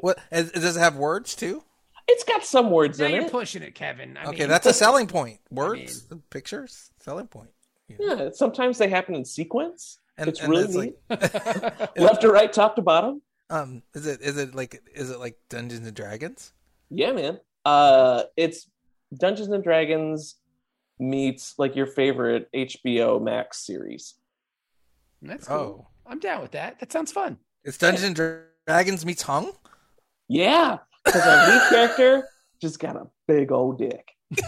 What 0.00 0.18
is- 0.30 0.52
does 0.52 0.76
it 0.76 0.80
have 0.80 0.96
words 0.96 1.34
too? 1.34 1.62
it's 2.10 2.24
got 2.24 2.42
some 2.44 2.70
words 2.70 2.98
Now 2.98 3.06
in 3.06 3.14
you're 3.14 3.24
it 3.24 3.30
pushing 3.32 3.62
it, 3.62 3.74
Kevin. 3.74 4.16
I 4.16 4.24
okay, 4.28 4.40
mean, 4.40 4.48
that's 4.48 4.66
a 4.66 4.72
selling 4.84 5.06
point. 5.06 5.40
Words, 5.50 6.06
pictures, 6.30 6.90
selling 7.00 7.26
point. 7.28 7.50
yeah 7.98 8.28
sometimes 8.32 8.76
they 8.78 8.88
happen 8.88 9.14
in 9.14 9.24
sequence 9.24 9.98
And, 10.18 10.28
It's 10.28 10.40
and 10.40 10.50
really 10.50 10.94
it's 11.10 11.20
like, 11.20 11.96
left 11.98 12.20
to 12.22 12.30
right 12.30 12.52
top 12.52 12.76
to 12.76 12.82
bottom 12.82 13.22
um, 13.50 13.82
is 13.94 14.06
it 14.06 14.20
is 14.20 14.36
it 14.36 14.54
like 14.54 14.82
is 14.94 15.08
it 15.10 15.18
like 15.18 15.38
Dungeons 15.48 15.86
and 15.86 15.96
Dragons? 15.96 16.52
Yeah, 16.90 17.12
man. 17.12 17.40
Uh, 17.64 18.24
it's 18.36 18.68
Dungeons 19.16 19.48
and 19.48 19.64
Dragons 19.64 20.34
meets 20.98 21.54
like 21.58 21.74
your 21.74 21.86
favorite 21.86 22.48
HBO 22.54 23.22
Max 23.22 23.64
series. 23.64 24.16
that's 25.22 25.46
cool. 25.48 25.56
Oh, 25.56 25.86
I'm 26.08 26.18
down 26.20 26.42
with 26.42 26.52
that. 26.52 26.80
That 26.80 26.92
sounds 26.92 27.12
fun. 27.12 27.38
it's 27.64 27.78
Dungeons 27.78 28.04
and 28.04 28.14
Dra- 28.16 28.40
Dragons 28.66 29.04
meets 29.04 29.22
Hung. 29.22 29.52
Yeah, 30.28 30.78
because 31.04 31.26
our 31.26 31.48
lead 31.48 31.62
character 31.70 32.28
just 32.60 32.78
got 32.78 32.96
a 32.96 33.06
big 33.26 33.50
old 33.52 33.78
dick. 33.78 34.08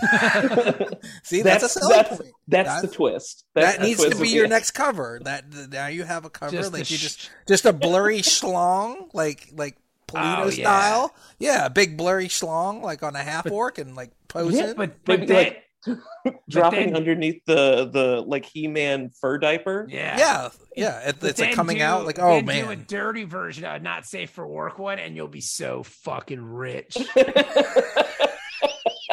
See, 1.23 1.43
that's, 1.43 1.63
That's- 1.63 1.63
a 1.63 1.69
selling 1.69 1.97
that's- 1.97 2.19
point. 2.19 2.31
That's 2.49 2.69
That's- 2.69 2.83
the 2.83 2.89
twist. 2.89 3.45
That's 3.55 3.77
that 3.77 3.81
the 3.81 3.87
needs 3.87 4.05
to 4.05 4.11
be 4.21 4.29
your 4.29 4.41
the 4.43 4.45
end. 4.45 4.51
next 4.51 4.71
cover. 4.73 5.21
That 5.25 5.51
th- 5.53 5.69
now 5.69 5.87
you 5.87 6.03
have 6.05 6.25
a 6.25 6.31
cover 6.31 6.55
Just 6.57 6.73
like 6.73 6.91
you 6.91 6.97
sh- 6.97 7.01
just 7.03 7.31
just 7.47 7.65
a 7.65 7.73
blurry 7.73 8.19
schlong 8.23 9.09
like 9.15 9.49
like 9.55 9.77
Polito 10.09 10.39
Oh, 10.45 10.49
yeah. 10.49 10.51
style. 10.51 11.15
Yeah, 11.39 11.67
a 11.67 11.71
big 11.71 11.97
blurry 11.97 12.29
schlong 12.29 12.83
like 12.83 13.03
on 13.03 13.15
a 13.17 13.23
half 13.23 13.51
orc 13.51 13.79
and 13.79 13.95
like 13.97 14.11
posing. 14.29 14.61
Yeah, 14.67 14.73
But 14.77 15.05
but 15.05 15.21
Maybe, 15.21 15.27
then, 15.27 15.37
like, 15.45 15.65
dropping 16.49 16.87
then- 16.89 16.97
underneath 16.97 17.43
the 17.47 17.89
the 17.93 18.23
like 18.27 18.45
He-Man 18.45 19.11
fur 19.21 19.39
diaper. 19.39 19.87
yeah. 19.91 20.19
yeah, 20.19 20.49
yeah. 20.77 21.09
It, 21.09 21.17
it's 21.23 21.41
like 21.41 21.55
coming 21.55 21.79
do- 21.79 21.85
out 21.85 22.07
like 22.07 22.19
oh 22.19 22.41
then 22.43 22.65
do 22.67 22.71
a 22.71 22.77
dirty 22.77 23.25
version 23.25 23.65
of 23.65 23.81
not 23.83 24.05
safe 24.07 24.31
for 24.31 24.47
work 24.47 24.79
one, 24.79 24.99
and 24.99 25.17
you'll 25.17 25.29
be 25.29 25.41
so 25.41 25.83
fucking 25.83 26.43
rich 26.43 26.97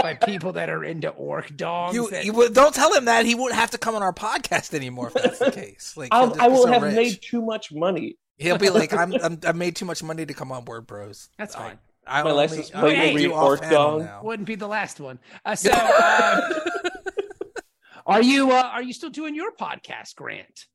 by 0.01 0.13
people 0.15 0.53
that 0.53 0.69
are 0.69 0.83
into 0.83 1.09
orc 1.09 1.55
dogs. 1.55 1.95
You, 1.95 2.09
that- 2.09 2.25
you 2.25 2.33
would- 2.33 2.53
don't 2.53 2.73
tell 2.75 2.93
him 2.93 3.05
that 3.05 3.25
he 3.25 3.35
wouldn't 3.35 3.59
have 3.59 3.71
to 3.71 3.77
come 3.77 3.95
on 3.95 4.03
our 4.03 4.13
podcast 4.13 4.73
anymore 4.73 5.07
if 5.07 5.13
that's 5.13 5.39
the 5.39 5.51
case. 5.51 5.93
Like 5.97 6.13
he'll 6.13 6.21
I'll, 6.33 6.41
I 6.41 6.47
be 6.47 6.53
will 6.53 6.63
so 6.63 6.71
have 6.71 6.83
rich. 6.83 6.95
made 6.95 7.21
too 7.21 7.41
much 7.41 7.71
money. 7.71 8.17
He'll 8.37 8.57
be 8.57 8.69
like, 8.69 8.93
I'm, 8.97 9.13
I'm 9.15 9.39
I 9.45 9.51
made 9.53 9.75
too 9.75 9.85
much 9.85 10.03
money 10.03 10.25
to 10.25 10.33
come 10.33 10.51
on 10.51 10.65
Word 10.65 10.85
Bros. 10.85 11.29
That's 11.37 11.55
fine. 11.55 11.79
I 12.07 12.23
My 12.23 12.29
only, 12.31 12.41
license 12.41 12.71
I 12.73 12.79
plate 12.79 12.97
only 12.97 13.11
will 13.11 13.19
do 13.19 13.29
read 13.29 13.43
orc 13.43 13.61
panel 13.61 13.99
dog. 13.99 14.23
Wouldn't 14.23 14.47
be 14.47 14.55
the 14.55 14.67
last 14.67 14.99
one. 14.99 15.19
Uh, 15.45 15.55
so, 15.55 15.71
uh, 15.73 16.59
are 18.07 18.21
you 18.21 18.51
uh, 18.51 18.69
are 18.73 18.81
you 18.81 18.93
still 18.93 19.09
doing 19.09 19.35
your 19.35 19.51
podcast, 19.51 20.15
Grant? 20.15 20.65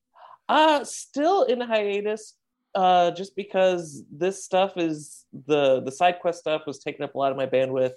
Uh 0.48 0.84
still 0.84 1.44
in 1.44 1.60
hiatus. 1.60 2.34
Uh, 2.74 3.10
just 3.10 3.36
because 3.36 4.02
this 4.10 4.44
stuff 4.44 4.76
is 4.76 5.26
the 5.46 5.80
the 5.82 5.90
Sidequest 5.90 6.36
stuff 6.36 6.62
was 6.66 6.78
taking 6.78 7.02
up 7.04 7.14
a 7.14 7.18
lot 7.18 7.30
of 7.30 7.36
my 7.36 7.46
bandwidth, 7.46 7.92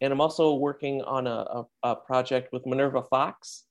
and 0.00 0.12
I'm 0.12 0.22
also 0.22 0.54
working 0.54 1.02
on 1.02 1.26
a, 1.26 1.30
a, 1.30 1.64
a 1.82 1.96
project 1.96 2.50
with 2.52 2.64
Minerva 2.64 3.02
Fox. 3.02 3.64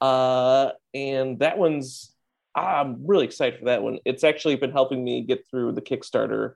Uh, 0.00 0.70
and 0.94 1.38
that 1.40 1.58
one's 1.58 2.14
I'm 2.54 3.06
really 3.06 3.24
excited 3.24 3.58
for 3.58 3.66
that 3.66 3.82
one. 3.82 3.98
It's 4.04 4.24
actually 4.24 4.56
been 4.56 4.70
helping 4.70 5.02
me 5.02 5.22
get 5.22 5.46
through 5.50 5.72
the 5.72 5.82
Kickstarter 5.82 6.54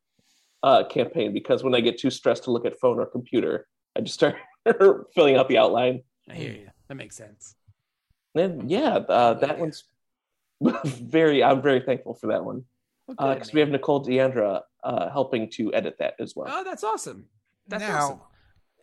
uh, 0.63 0.85
campaign 0.85 1.33
because 1.33 1.63
when 1.63 1.75
I 1.75 1.81
get 1.81 1.99
too 1.99 2.11
stressed 2.11 2.45
to 2.45 2.51
look 2.51 2.65
at 2.65 2.79
phone 2.81 2.99
or 2.99 3.07
computer, 3.07 3.67
I 3.97 4.01
just 4.01 4.15
start 4.15 4.37
filling 5.15 5.37
out 5.37 5.49
the 5.49 5.59
outline. 5.59 6.03
I 6.29 6.35
hear 6.35 6.53
you. 6.53 6.69
That 6.89 6.97
makes 6.97 7.17
sense. 7.17 7.55
And 8.35 8.61
then, 8.61 8.69
yeah, 8.69 8.97
uh, 8.97 9.35
that 9.35 9.59
one's 9.59 9.85
very. 10.85 11.43
I'm 11.43 11.63
very 11.63 11.81
thankful 11.81 12.15
for 12.15 12.29
that 12.29 12.45
one 12.45 12.65
Well, 13.07 13.35
because 13.35 13.53
we 13.53 13.61
have. 13.61 13.69
Nicole 13.71 14.01
D'Andria 14.01 14.63
uh, 14.85 15.11
helping 15.11 15.51
to 15.53 15.73
edit 15.75 15.97
that 15.99 16.15
as 16.19 16.35
well. 16.37 16.49
Oh, 16.51 16.65
that's 16.65 16.85
awesome. 16.85 17.27
That's 17.67 17.83
now, 17.83 17.99
awesome. 17.99 18.21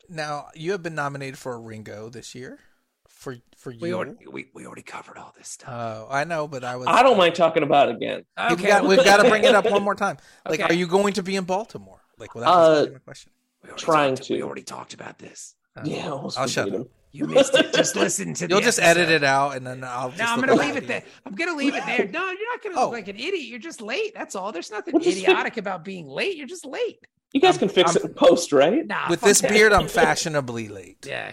now 0.09 0.45
you 0.55 0.71
have 0.71 0.84
been 0.84 0.95
nominated 0.95 1.38
for 1.38 1.53
a 1.53 1.59
Ringo 1.59 2.09
this 2.09 2.36
year. 2.36 2.59
For 3.08 3.36
for 3.58 3.72
you, 3.72 3.80
We 3.82 3.93
already 3.93 4.16
we, 4.30 4.47
we 4.53 4.66
already 4.66 4.82
covered 4.84 5.18
all 5.18 5.34
this 5.38 5.47
stuff. 5.49 5.70
Oh, 5.72 6.08
I 6.12 6.24
know, 6.26 6.47
but 6.47 6.64
I 6.64 6.76
was. 6.76 6.88
I 6.88 7.01
don't 7.03 7.18
mind 7.18 7.34
talking 7.36 7.64
about 7.64 7.89
it 7.89 7.95
again. 7.95 8.24
We've 8.49 8.62
got, 8.64 8.84
we've 8.86 9.03
got 9.03 9.18
to 9.24 9.30
bring 9.30 9.43
it 9.43 9.56
up 9.56 9.70
one 9.70 9.84
more 9.89 9.95
time. 9.95 10.18
Like, 10.47 10.60
Okay. 10.60 10.70
are 10.74 10.78
you 10.78 10.86
going 10.88 11.14
to 11.14 11.24
be 11.24 11.36
in 11.36 11.45
Baltimore? 11.45 12.01
Like, 12.18 12.36
well, 12.36 12.43
that 12.43 12.49
Uh, 12.51 12.82
was 12.84 12.91
my 12.93 12.99
question. 12.99 13.32
We 13.64 13.70
already 13.70 13.82
trying 13.84 14.16
talked- 14.16 14.30
We 14.30 14.43
already 14.43 14.64
talked 14.64 14.93
about 14.93 15.18
this. 15.20 15.56
Uh, 15.76 15.82
Yeah, 15.86 16.10
I'll 16.12 16.30
shut 16.47 16.66
verbatim. 16.66 16.89
You 17.12 17.26
missed 17.28 17.56
it. 17.56 17.74
Just 17.74 17.95
listen 17.95 18.34
to. 18.36 18.43
Me. 18.47 18.49
You'll 18.51 18.60
the 18.60 18.66
just 18.66 18.80
episode. 18.80 19.01
edit 19.01 19.10
it 19.10 19.24
out, 19.24 19.56
and 19.56 19.66
then 19.66 19.84
I'll. 19.84 20.10
Just 20.10 20.20
No, 20.20 20.26
I'm 20.26 20.39
gonna 20.41 20.53
leave 20.56 20.76
it 20.76 20.86
there. 20.88 21.03
I'm 21.26 21.34
gonna 21.34 21.56
leave 21.56 21.74
it 21.74 21.84
there. 21.86 22.08
No, 22.08 22.30
you're 22.30 22.51
not 22.53 22.62
gonna 22.64 22.76
Oh. 22.78 22.84
look 22.86 22.91
like 22.91 23.08
an 23.08 23.16
idiot. 23.16 23.43
You're 23.45 23.58
just 23.60 23.82
late. 23.82 24.14
That's 24.14 24.36
all. 24.36 24.51
There's 24.51 24.70
nothing 24.70 24.93
Well, 24.93 25.01
just 25.03 25.18
fix- 25.18 25.28
idiotic 25.28 25.58
about 25.58 25.84
being 25.86 26.08
late. 26.08 26.36
You're 26.36 26.47
just 26.47 26.66
late. 26.66 26.99
You 27.34 27.41
guys 27.41 27.51
I'm- 27.56 27.60
can 27.60 27.70
fix 27.70 27.95
I'm- 27.95 27.97
it 28.06 28.10
in 28.10 28.14
post, 28.14 28.51
right? 28.53 28.86
Nah. 28.86 29.10
With 29.10 29.22
this 29.22 29.41
that. 29.41 29.49
beard, 29.51 29.72
I'm 29.74 29.88
fashionably 30.03 30.68
late. 30.68 31.06
Yeah. 31.08 31.32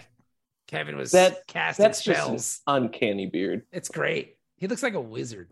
Kevin 0.73 0.97
was 0.97 1.12
That- 1.12 1.47
casting 1.47 1.83
That's 1.85 2.03
just 2.03 2.18
an 2.18 2.25
spells. 2.39 2.61
uncanny 2.66 3.27
beard. 3.27 3.62
It's 3.73 3.91
great. 3.91 4.37
He 4.57 4.66
looks 4.66 4.83
like 4.83 4.95
a 4.95 5.01
wizard. 5.01 5.51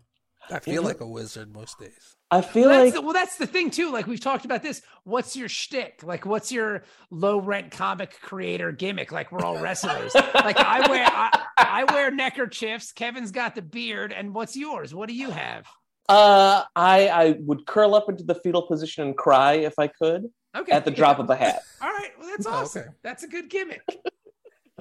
I 0.49 0.57
feel 0.59 0.81
like 0.81 0.99
a 0.99 1.05
wizard 1.05 1.53
most 1.53 1.77
days. 1.79 2.15
I 2.31 2.41
feel 2.41 2.67
Well, 2.69 2.83
like 2.85 2.93
the, 2.95 3.01
well, 3.01 3.13
that's 3.13 3.37
the 3.37 3.45
thing 3.45 3.69
too. 3.69 3.91
Like 3.91 4.07
we've 4.07 4.19
talked 4.19 4.45
about 4.45 4.63
this. 4.63 4.81
What's 5.03 5.35
your 5.35 5.47
shtick? 5.47 6.01
Like, 6.01 6.25
what's 6.25 6.51
your 6.51 6.83
low 7.11 7.37
rent 7.39 7.69
comic 7.71 8.19
creator 8.21 8.71
gimmick? 8.71 9.11
Like 9.11 9.31
we're 9.31 9.45
all 9.45 9.59
wrestlers. 9.59 10.15
like 10.15 10.57
I 10.57 10.89
wear, 10.89 11.05
I, 11.07 11.45
I 11.57 11.93
wear 11.93 12.09
neckerchiefs. 12.09 12.91
Kevin's 12.91 13.31
got 13.31 13.53
the 13.53 13.61
beard. 13.61 14.11
And 14.11 14.33
what's 14.33 14.57
yours? 14.57 14.95
What 14.95 15.07
do 15.07 15.13
you 15.15 15.29
have? 15.29 15.67
uh, 16.09 16.63
I 16.75 17.07
I 17.09 17.35
would 17.41 17.65
curl 17.67 17.93
up 17.93 18.09
into 18.09 18.23
the 18.23 18.35
fetal 18.35 18.63
position 18.63 19.05
and 19.05 19.15
cry 19.15 19.53
if 19.53 19.75
I 19.77 19.87
could 19.87 20.25
Okay. 20.57 20.71
at 20.71 20.83
the 20.83 20.91
drop 20.91 21.19
of 21.19 21.29
a 21.29 21.35
hat. 21.35 21.61
All 21.81 21.89
right. 21.89 22.09
Well, 22.19 22.29
that's 22.29 22.47
Oh, 22.47 22.51
awesome. 22.51 22.81
okay. 22.81 22.91
That's 23.03 23.23
a 23.23 23.27
good 23.27 23.49
gimmick. 23.49 23.81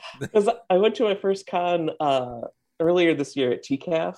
Because 0.21 0.49
I 0.69 0.77
went 0.79 0.95
to 0.97 1.05
my 1.05 1.15
first 1.15 1.47
con 1.47 1.91
uh, 2.01 2.41
earlier 2.79 3.15
this 3.15 3.37
year 3.37 3.53
at 3.53 3.65
TCAF, 3.65 4.17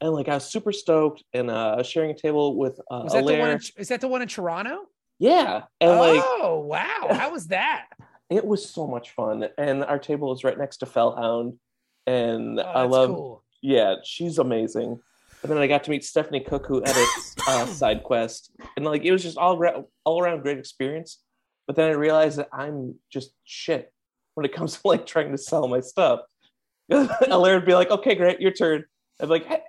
and 0.00 0.12
like 0.12 0.28
I 0.28 0.34
was 0.34 0.44
super 0.44 0.72
stoked, 0.72 1.22
and 1.32 1.50
uh, 1.50 1.72
I 1.74 1.76
was 1.76 1.86
sharing 1.86 2.10
a 2.10 2.16
table 2.16 2.56
with 2.56 2.78
uh, 2.90 3.02
Was 3.04 3.12
that 3.12 3.26
the 3.26 3.38
one? 3.38 3.50
In, 3.50 3.60
is 3.76 3.88
that 3.88 4.00
the 4.00 4.08
one 4.08 4.22
in 4.22 4.28
Toronto? 4.28 4.82
Yeah, 5.18 5.62
and 5.80 5.90
like 5.98 6.22
oh 6.24 6.64
wow! 6.66 7.08
How 7.10 7.30
was 7.32 7.48
that? 7.48 7.86
it 8.30 8.46
was 8.46 8.66
so 8.68 8.86
much 8.86 9.10
fun, 9.10 9.46
and 9.58 9.84
our 9.84 9.98
table 9.98 10.28
was 10.30 10.42
right 10.42 10.56
next 10.58 10.78
to 10.78 10.86
Fellhound, 10.86 11.58
and 12.06 12.58
Oh, 12.58 12.62
I 12.62 12.82
love 12.84 13.10
cool. 13.10 13.44
yeah, 13.60 13.96
she's 14.04 14.38
amazing. 14.38 14.98
And 15.42 15.50
then 15.50 15.58
I 15.58 15.66
got 15.66 15.82
to 15.84 15.90
meet 15.90 16.04
Stephanie 16.04 16.40
Cook, 16.40 16.66
who 16.66 16.82
edits 16.82 17.34
uh, 17.48 17.66
Sidequest, 17.66 18.50
and 18.76 18.84
like 18.84 19.04
it 19.04 19.12
was 19.12 19.22
just 19.22 19.36
all 19.36 19.58
ra- 19.58 19.82
all 20.04 20.22
around 20.22 20.42
great 20.42 20.58
experience. 20.58 21.18
But 21.66 21.76
then 21.76 21.90
I 21.90 21.94
realized 21.94 22.38
that 22.38 22.48
I'm 22.52 22.96
just 23.12 23.32
shit 23.44 23.92
when 24.34 24.46
it 24.46 24.52
comes 24.54 24.74
to 24.74 24.80
like 24.84 25.06
trying 25.06 25.30
to 25.32 25.38
sell 25.38 25.68
my 25.68 25.80
stuff. 25.80 26.20
Alaire 26.90 27.54
would 27.54 27.66
be 27.66 27.74
like, 27.74 27.90
"Okay, 27.90 28.14
great, 28.14 28.40
your 28.40 28.50
turn." 28.52 28.84
I'd 29.20 29.24
be 29.26 29.30
like, 29.30 29.46
hey, 29.46 29.60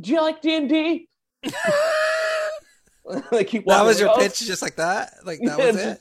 "Do 0.00 0.10
you 0.12 0.20
like 0.20 0.40
D 0.42 0.56
and 0.56 0.68
D?" 0.68 1.08
Like 3.30 3.48
keep 3.48 3.66
That 3.66 3.84
was 3.84 4.00
your 4.00 4.08
"Oh, 4.10 4.16
pitch, 4.16 4.38
just 4.40 4.62
like 4.62 4.76
that. 4.76 5.12
Like 5.24 5.38
that 5.44 5.58
was 5.58 5.76
it. 5.76 6.00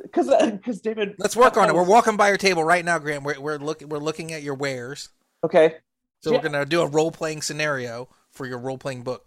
Because 0.00 0.28
because 0.52 0.78
uh, 0.78 0.80
David, 0.82 1.16
Let's 1.18 1.34
work 1.36 1.56
on 1.56 1.68
it. 1.68 1.74
We're 1.74 1.82
walking 1.82 2.16
by 2.16 2.28
your 2.28 2.36
table 2.36 2.62
right 2.62 2.84
now, 2.84 2.98
Grant. 3.00 3.24
We're 3.24 3.40
we're 3.40 3.58
looking 3.58 3.88
we're 3.88 3.98
looking 3.98 4.32
at 4.32 4.42
your 4.44 4.54
wares. 4.54 5.08
Okay, 5.42 5.74
So 6.22 6.30
Yeah. 6.30 6.36
we're 6.38 6.42
gonna 6.44 6.64
do 6.64 6.82
a 6.82 6.86
role 6.86 7.10
playing 7.10 7.42
scenario 7.42 8.08
for 8.30 8.46
your 8.46 8.58
role 8.58 8.78
playing 8.78 9.02
book. 9.02 9.24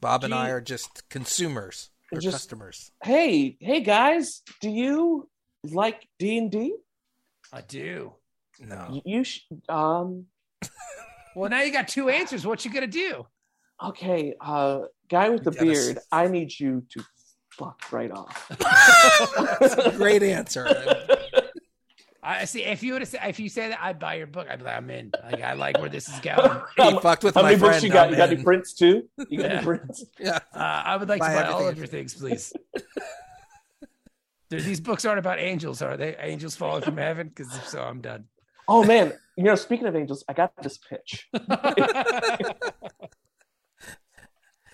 Bob 0.00 0.22
and 0.24 0.32
I 0.32 0.50
are 0.50 0.60
just 0.60 1.08
consumers 1.10 1.90
or 2.12 2.20
Just- 2.20 2.34
customers. 2.34 2.92
hey 3.02 3.56
hey 3.60 3.80
guys, 3.80 4.42
do 4.60 4.70
you 4.70 5.28
like 5.64 6.06
D 6.20 6.38
and 6.38 6.50
D? 6.52 6.76
I 7.52 7.60
do. 7.62 8.12
No. 8.60 9.00
You 9.04 9.24
sh- 9.24 9.40
um 9.68 10.26
Well, 11.36 11.48
now 11.50 11.62
you 11.62 11.72
got 11.72 11.88
two 11.88 12.08
answers. 12.08 12.46
What 12.46 12.64
you 12.64 12.72
gonna 12.72 12.86
do? 12.86 13.26
okay, 13.82 14.34
uh, 14.40 14.80
guy 15.08 15.30
with 15.30 15.42
the 15.44 15.50
Gotta 15.52 15.64
beard, 15.64 15.96
s- 15.96 16.06
I 16.12 16.26
need 16.28 16.58
you 16.58 16.84
to 16.90 17.02
fuck 17.50 17.80
right 17.92 18.10
off. 18.10 18.46
That's 19.60 19.74
a 19.74 19.92
great 19.96 20.22
answer. 20.22 20.66
I 22.22 22.44
see. 22.44 22.62
If 22.64 22.82
you 22.82 22.92
would 22.92 23.00
have 23.00 23.08
said, 23.08 23.20
if 23.28 23.40
you 23.40 23.48
say 23.48 23.68
that, 23.70 23.78
I'd 23.80 23.98
buy 23.98 24.16
your 24.16 24.26
book. 24.26 24.46
I'd 24.50 24.58
be 24.58 24.66
like, 24.66 24.76
I'm 24.76 24.90
in. 24.90 25.10
Like, 25.32 25.42
I 25.42 25.54
like 25.54 25.78
where 25.78 25.88
this 25.88 26.06
is 26.08 26.20
going. 26.20 26.60
He 26.76 26.98
fucked 27.00 27.24
with 27.24 27.34
How 27.34 27.40
my 27.42 27.48
many 27.50 27.60
books 27.60 27.70
friend. 27.78 27.82
you 27.84 27.90
got? 27.90 28.06
I'm 28.08 28.10
You 28.12 28.16
got 28.18 28.28
any 28.30 28.42
prints 28.44 28.74
too? 28.74 29.08
You 29.30 29.38
got 29.40 29.50
Yeah. 29.50 29.56
any 29.56 29.64
prints? 29.64 30.04
Yeah. 30.18 30.38
Uh, 30.54 30.58
I 30.58 30.96
would 30.98 31.08
like 31.08 31.20
Buy 31.20 31.32
to 31.34 31.40
buy 31.42 31.46
all 31.48 31.66
of 31.66 31.78
your 31.78 31.86
things, 31.86 32.12
please. 32.14 32.52
Dude, 34.50 34.62
these 34.64 34.80
books 34.80 35.04
aren't 35.04 35.18
about 35.20 35.38
angels, 35.38 35.80
are 35.80 35.96
they? 35.96 36.16
Angels 36.18 36.56
falling 36.56 36.82
from 36.82 36.96
heaven? 36.96 37.28
Because 37.28 37.54
if 37.56 37.68
so, 37.68 37.82
I'm 37.82 38.00
done. 38.00 38.24
Oh 38.68 38.84
man, 38.84 39.12
you 39.36 39.44
know, 39.44 39.54
speaking 39.54 39.86
of 39.86 39.96
angels, 39.96 40.24
I 40.28 40.32
got 40.32 40.52
this 40.62 40.78
pitch. 40.78 41.28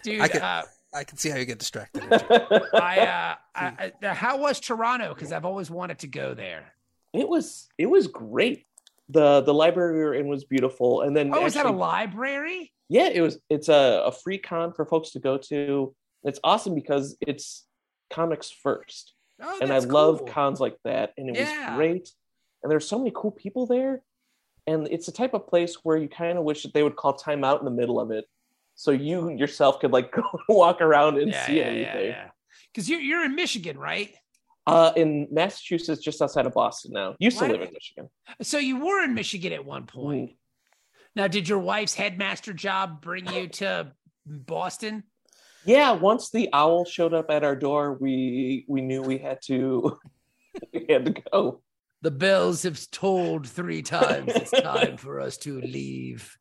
Dude, 0.02 0.20
I 0.20 0.28
could- 0.28 0.40
uh, 0.42 0.62
I 0.94 1.04
can 1.04 1.18
see 1.18 1.28
how 1.30 1.36
you 1.36 1.44
get 1.44 1.58
distracted. 1.58 2.04
I, 2.10 3.00
uh, 3.00 3.34
I, 3.54 3.92
I, 4.02 4.14
how 4.14 4.38
was 4.38 4.60
Toronto? 4.60 5.12
Because 5.12 5.30
I've 5.32 5.44
always 5.44 5.70
wanted 5.70 5.98
to 6.00 6.06
go 6.06 6.32
there. 6.32 6.72
it 7.12 7.28
was 7.28 7.68
it 7.76 7.86
was 7.86 8.06
great. 8.06 8.64
The 9.08 9.42
the 9.42 9.52
library 9.54 9.94
we 9.98 10.04
were 10.04 10.14
in 10.14 10.26
was 10.28 10.44
beautiful, 10.44 11.02
and 11.02 11.14
then 11.16 11.32
Oh, 11.34 11.44
is 11.44 11.54
that 11.54 11.66
a 11.66 11.70
library? 11.70 12.72
yeah, 12.88 13.08
it 13.08 13.20
was. 13.20 13.38
It's 13.50 13.68
a, 13.68 14.04
a 14.06 14.12
free 14.12 14.38
con 14.38 14.72
for 14.72 14.86
folks 14.86 15.10
to 15.10 15.18
go 15.20 15.36
to. 15.48 15.94
It's 16.24 16.40
awesome 16.42 16.74
because 16.74 17.16
it's 17.20 17.66
comics 18.10 18.50
first, 18.50 19.12
Oh, 19.41 19.59
and 19.61 19.70
I 19.70 19.80
that's 19.80 19.87
love 19.93 20.24
cons 20.26 20.61
like 20.61 20.76
that. 20.84 21.12
And 21.16 21.28
it 21.30 21.37
Yeah. 21.37 21.70
was 21.70 21.76
great, 21.76 22.11
and 22.62 22.70
there's 22.70 22.89
so 22.89 22.99
many 22.99 23.12
cool 23.14 23.30
people 23.30 23.66
there, 23.66 24.03
and 24.66 24.89
it's 24.91 25.07
the 25.07 25.12
type 25.12 25.34
of 25.34 25.47
place 25.47 25.76
where 25.84 25.97
you 25.97 26.09
kind 26.09 26.39
of 26.39 26.45
wish 26.45 26.62
that 26.62 26.72
they 26.74 26.82
would 26.82 26.97
call 26.97 27.12
time 27.14 27.45
out 27.45 27.59
in 27.61 27.64
the 27.64 27.70
middle 27.70 28.01
of 28.01 28.11
it, 28.11 28.24
so 28.74 28.91
you 28.91 29.30
yourself 29.30 29.80
could 29.80 29.93
like 29.93 30.12
go 30.16 30.22
walk 30.49 30.80
around 30.80 31.18
and 31.18 31.30
yeah, 31.32 31.47
see 31.47 31.59
yeah, 31.59 31.99
yeah. 31.99 32.30
Because 32.72 32.89
you're 32.89 33.01
you're 33.01 33.24
in 33.24 33.34
Michigan, 33.34 33.78
right? 33.78 34.14
Uh, 34.66 34.93
in 34.97 35.28
Massachusetts, 35.30 36.03
just 36.03 36.20
outside 36.20 36.45
of 36.45 36.53
Boston 36.53 36.91
now. 36.93 37.14
Used 37.20 37.41
Why 37.41 37.47
to 37.47 37.53
live 37.53 37.62
in 37.62 37.72
Michigan. 37.72 38.09
So 38.43 38.59
you 38.59 38.84
were 38.84 39.05
in 39.05 39.14
Michigan 39.14 39.53
at 39.53 39.64
one 39.64 39.87
point. 39.87 40.30
Mm. 40.30 40.37
Now, 41.14 41.28
did 41.28 41.49
your 41.49 41.61
wife's 41.61 41.95
headmaster 41.95 42.53
job 42.53 43.01
bring 43.01 43.26
you 43.26 43.47
to 43.49 43.93
Boston? 44.26 45.05
Yeah, 45.66 45.92
once 45.92 46.30
the 46.30 46.48
owl 46.52 46.84
showed 46.84 47.12
up 47.12 47.30
at 47.30 47.42
our 47.42 47.56
door, 47.56 47.94
we 47.94 48.64
we 48.68 48.80
knew 48.80 49.02
we 49.02 49.18
had 49.18 49.42
to 49.46 49.98
we 50.72 50.86
had 50.88 51.06
to 51.06 51.22
go. 51.32 51.60
The 52.02 52.10
bells 52.12 52.62
have 52.62 52.80
tolled 52.92 53.48
three 53.48 53.82
times. 53.82 54.32
It's 54.34 54.50
time 54.52 54.96
for 54.96 55.18
us 55.20 55.36
to 55.38 55.60
leave 55.60 56.36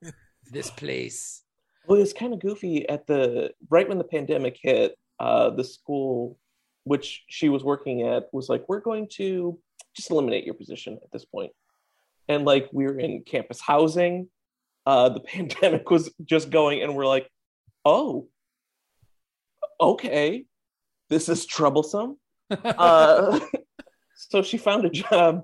this 0.51 0.69
place. 0.69 1.41
Well, 1.88 1.99
it's 1.99 2.13
kind 2.13 2.34
of 2.34 2.39
goofy 2.39 2.88
at 2.88 3.07
the 3.07 3.51
right 3.69 3.88
when 3.89 3.97
the 3.97 4.03
pandemic 4.03 4.59
hit. 4.61 4.95
Uh, 5.19 5.49
the 5.49 5.63
school 5.63 6.38
which 6.84 7.23
she 7.28 7.49
was 7.49 7.63
working 7.63 8.03
at 8.03 8.26
was 8.32 8.47
like, 8.47 8.65
"We're 8.67 8.82
going 8.82 9.07
to 9.13 9.57
just 9.95 10.11
eliminate 10.11 10.45
your 10.45 10.53
position 10.53 10.99
at 11.01 11.11
this 11.11 11.26
point." 11.26 11.51
And 12.28 12.45
like 12.45 12.69
we 12.71 12.86
were 12.86 12.99
in 12.99 13.23
campus 13.23 13.59
housing, 13.59 14.30
uh, 14.86 15.09
the 15.09 15.19
pandemic 15.34 15.89
was 15.89 16.13
just 16.23 16.51
going, 16.51 16.84
and 16.84 16.95
we're 16.95 17.07
like, 17.07 17.28
"Oh, 17.86 18.28
okay, 19.80 20.45
this 21.09 21.30
is 21.30 21.45
troublesome." 21.45 22.17
uh, 22.51 23.39
so 24.15 24.41
she 24.41 24.57
found 24.57 24.86
a 24.86 24.89
job 24.89 25.43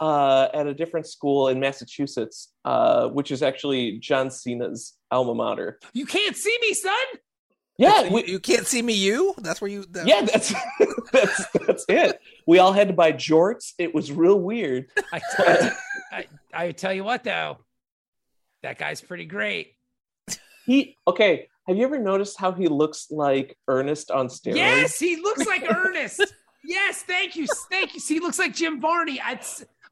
uh, 0.00 0.48
at 0.52 0.66
a 0.66 0.74
different 0.74 1.06
school 1.06 1.48
in 1.48 1.60
Massachusetts, 1.60 2.52
uh, 2.64 3.08
which 3.08 3.30
is 3.30 3.42
actually 3.42 3.98
John 3.98 4.30
Cena's 4.30 4.94
alma 5.10 5.34
mater. 5.34 5.78
You 5.92 6.06
can't 6.06 6.36
see 6.36 6.58
me, 6.60 6.74
son. 6.74 6.94
Yeah, 7.78 8.02
you, 8.02 8.12
we, 8.12 8.26
you 8.26 8.40
can't 8.40 8.66
see 8.66 8.82
me. 8.82 8.94
You? 8.94 9.34
That's 9.38 9.60
where 9.60 9.70
you. 9.70 9.84
That, 9.90 10.06
yeah, 10.06 10.22
that's 10.22 10.52
that's 11.12 11.46
that's 11.66 11.84
it. 11.88 12.20
We 12.46 12.58
all 12.58 12.72
had 12.72 12.88
to 12.88 12.94
buy 12.94 13.12
jorts. 13.12 13.72
It 13.78 13.94
was 13.94 14.12
real 14.12 14.38
weird. 14.38 14.88
I, 15.12 15.20
I, 16.12 16.26
I 16.52 16.72
tell 16.72 16.92
you 16.92 17.04
what, 17.04 17.24
though, 17.24 17.58
that 18.62 18.78
guy's 18.78 19.00
pretty 19.00 19.24
great. 19.24 19.74
He 20.66 20.96
okay. 21.06 21.48
Have 21.68 21.76
you 21.76 21.84
ever 21.84 21.98
noticed 21.98 22.38
how 22.38 22.52
he 22.52 22.66
looks 22.68 23.08
like 23.10 23.56
Ernest 23.68 24.10
on 24.10 24.26
steroids? 24.28 24.56
Yes, 24.56 24.98
he 24.98 25.16
looks 25.16 25.46
like 25.46 25.62
Ernest. 25.74 26.34
yes, 26.64 27.02
thank 27.02 27.36
you, 27.36 27.46
thank 27.70 27.94
you. 27.94 28.00
See, 28.00 28.14
he 28.14 28.20
looks 28.20 28.38
like 28.38 28.54
Jim 28.54 28.80
Varney. 28.80 29.20
I'd, 29.20 29.44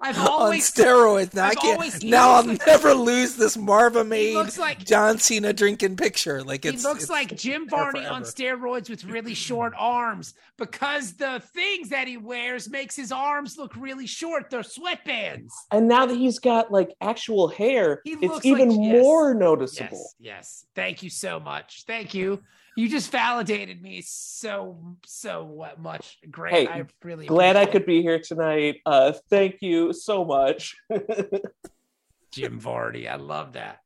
I've 0.02 0.18
always 0.26 0.78
on 0.78 0.84
steroids. 0.86 1.34
Now 1.34 1.44
I've 1.44 1.50
I 1.50 1.54
can't. 1.54 1.74
always- 1.78 1.96
he 2.02 2.10
now 2.10 2.30
I'll 2.30 2.44
like- 2.44 2.66
never 2.66 2.94
lose 2.94 3.36
this 3.36 3.56
Marva 3.56 4.02
made 4.04 4.34
looks 4.34 4.58
like- 4.58 4.84
John 4.84 5.18
Cena 5.18 5.52
drinking 5.52 5.96
picture. 5.96 6.42
Like 6.42 6.64
he 6.64 6.70
it's 6.70 6.84
looks 6.84 7.02
it's 7.02 7.10
like 7.10 7.36
Jim 7.36 7.66
there 7.68 7.78
Varney 7.80 8.06
on 8.06 8.22
steroids 8.22 8.88
with 8.88 9.04
really 9.04 9.34
short 9.34 9.72
arms 9.76 10.34
because 10.56 11.14
the 11.14 11.42
things 11.52 11.90
that 11.90 12.08
he 12.08 12.16
wears 12.16 12.68
makes 12.70 12.96
his 12.96 13.12
arms 13.12 13.56
look 13.58 13.76
really 13.76 14.06
short. 14.06 14.50
They're 14.50 14.60
sweatbands. 14.62 15.50
And 15.70 15.88
now 15.88 16.06
that 16.06 16.16
he's 16.16 16.38
got 16.38 16.70
like 16.72 16.94
actual 17.00 17.48
hair, 17.48 18.00
He 18.04 18.12
it's 18.12 18.22
looks 18.22 18.46
even 18.46 18.70
like- 18.70 18.78
yes. 18.80 19.02
more 19.02 19.34
noticeable. 19.34 20.10
Yes, 20.18 20.62
yes. 20.62 20.66
Thank 20.74 21.02
you 21.02 21.10
so 21.10 21.38
much. 21.40 21.84
Thank 21.86 22.14
you. 22.14 22.40
You 22.80 22.88
just 22.88 23.12
validated 23.12 23.82
me 23.82 24.00
so 24.00 24.96
so 25.04 25.44
what 25.44 25.78
much. 25.78 26.16
Great. 26.30 26.54
Hey, 26.54 26.66
I 26.66 26.86
really 27.04 27.26
Glad 27.26 27.54
I 27.56 27.66
could 27.66 27.84
be 27.84 28.00
here 28.00 28.18
tonight. 28.18 28.80
Uh, 28.86 29.12
thank 29.28 29.60
you 29.60 29.92
so 29.92 30.24
much. 30.24 30.78
Jim 32.32 32.58
Varney. 32.58 33.06
I 33.06 33.16
love 33.16 33.52
that. 33.52 33.80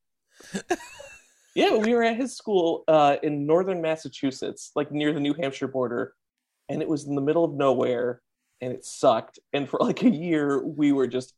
yeah, 1.57 1.77
we 1.77 1.93
were 1.93 2.05
at 2.05 2.17
his 2.17 2.37
school 2.37 2.85
uh, 2.87 3.17
in 3.21 3.47
northern 3.47 3.83
Massachusetts, 3.83 4.71
like 4.77 4.93
near 4.93 5.13
the 5.13 5.19
New 5.19 5.35
Hampshire 5.35 5.67
border, 5.67 6.15
and 6.69 6.81
it 6.81 6.89
was 6.89 7.05
in 7.05 7.17
the 7.17 7.21
middle 7.21 7.45
of 7.45 7.53
nowhere, 7.53 8.23
and 8.61 8.73
it 8.73 8.85
sucked. 8.85 9.41
And 9.53 9.69
for 9.69 9.81
like 9.81 10.05
a 10.05 10.09
year, 10.09 10.65
we 10.65 10.93
were 10.93 11.09
just 11.09 11.35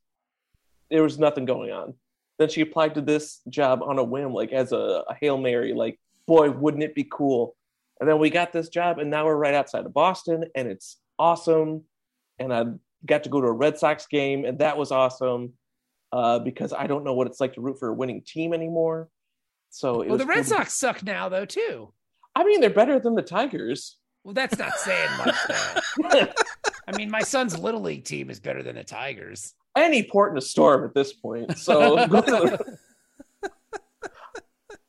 there 0.90 1.02
was 1.02 1.18
nothing 1.18 1.46
going 1.46 1.72
on. 1.72 1.94
Then 2.38 2.50
she 2.50 2.61
applied 2.61 2.96
to 2.96 3.00
this 3.00 3.40
job 3.48 3.82
on 3.82 3.98
a 3.98 4.04
whim, 4.04 4.34
like 4.34 4.52
as 4.52 4.72
a, 4.72 5.04
a 5.09 5.16
hail 5.18 5.38
mary, 5.38 5.72
like 5.72 5.98
boy, 6.27 6.51
wouldn't 6.51 6.83
it 6.83 6.95
be 6.95 7.07
cool? 7.11 7.57
And 8.01 8.09
then 8.09 8.18
we 8.18 8.29
got 8.31 8.53
this 8.53 8.68
job, 8.68 8.99
and 8.99 9.11
now 9.11 9.24
we're 9.24 9.37
right 9.37 9.55
outside 9.55 9.87
of 9.87 9.95
Boston, 9.95 10.45
and 10.55 10.68
it's 10.68 10.99
awesome. 11.18 11.85
And 12.39 12.53
I 12.53 12.64
got 13.07 13.24
to 13.24 13.31
go 13.31 13.41
to 13.41 13.47
a 13.47 13.53
Red 13.53 13.79
Sox 13.79 14.07
game, 14.07 14.45
and 14.45 14.59
that 14.59 14.77
was 14.77 14.93
awesome 14.93 15.55
uh, 16.12 16.39
because 16.41 16.72
I 16.72 16.87
don't 16.87 17.05
know 17.05 17.14
what 17.14 17.27
it's 17.27 17.41
like 17.41 17.55
to 17.55 17.61
root 17.61 17.79
for 17.79 17.89
a 17.89 17.95
winning 17.95 18.22
team 18.27 18.53
anymore. 18.53 19.09
So 19.70 20.03
it 20.03 20.09
Well, 20.09 20.18
was 20.18 20.20
the 20.20 20.27
Red 20.27 20.35
cool 20.37 20.43
to- 20.45 20.49
Sox 20.51 20.74
suck 20.74 21.03
now 21.03 21.29
though 21.29 21.45
too. 21.47 21.93
I 22.35 22.45
mean, 22.45 22.61
they're 22.61 22.70
better 22.70 22.99
than 22.99 23.14
the 23.14 23.22
Tigers. 23.22 23.97
Well, 24.24 24.35
that's 24.35 24.59
not 24.59 24.74
saying 24.74 25.11
much 25.18 25.35
though. 25.49 26.27
I 26.89 26.97
mean, 26.97 27.11
my 27.11 27.20
son's 27.20 27.59
little 27.59 27.81
league 27.81 28.05
team 28.05 28.29
is 28.31 28.41
better 28.41 28.62
than 28.62 28.77
the 28.77 28.85
Tigers. 28.85 29.55
Any 29.77 30.03
port 30.03 30.33
in 30.33 30.39
a 30.39 30.43
storm 30.43 30.85
at 30.85 30.95
this 30.95 31.12
point. 31.12 31.57
So 31.59 31.97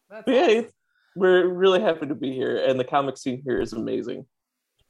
That's 0.09 0.27
yeah, 0.27 0.41
awesome. 0.43 0.65
It's- 1.17 1.19
we're 1.19 1.47
really 1.47 1.81
happy 1.81 2.05
to 2.07 2.15
be 2.15 2.31
here, 2.33 2.57
and 2.65 2.79
the 2.79 2.83
comic 2.85 3.17
scene 3.17 3.41
here 3.43 3.59
is 3.59 3.73
amazing. 3.73 4.25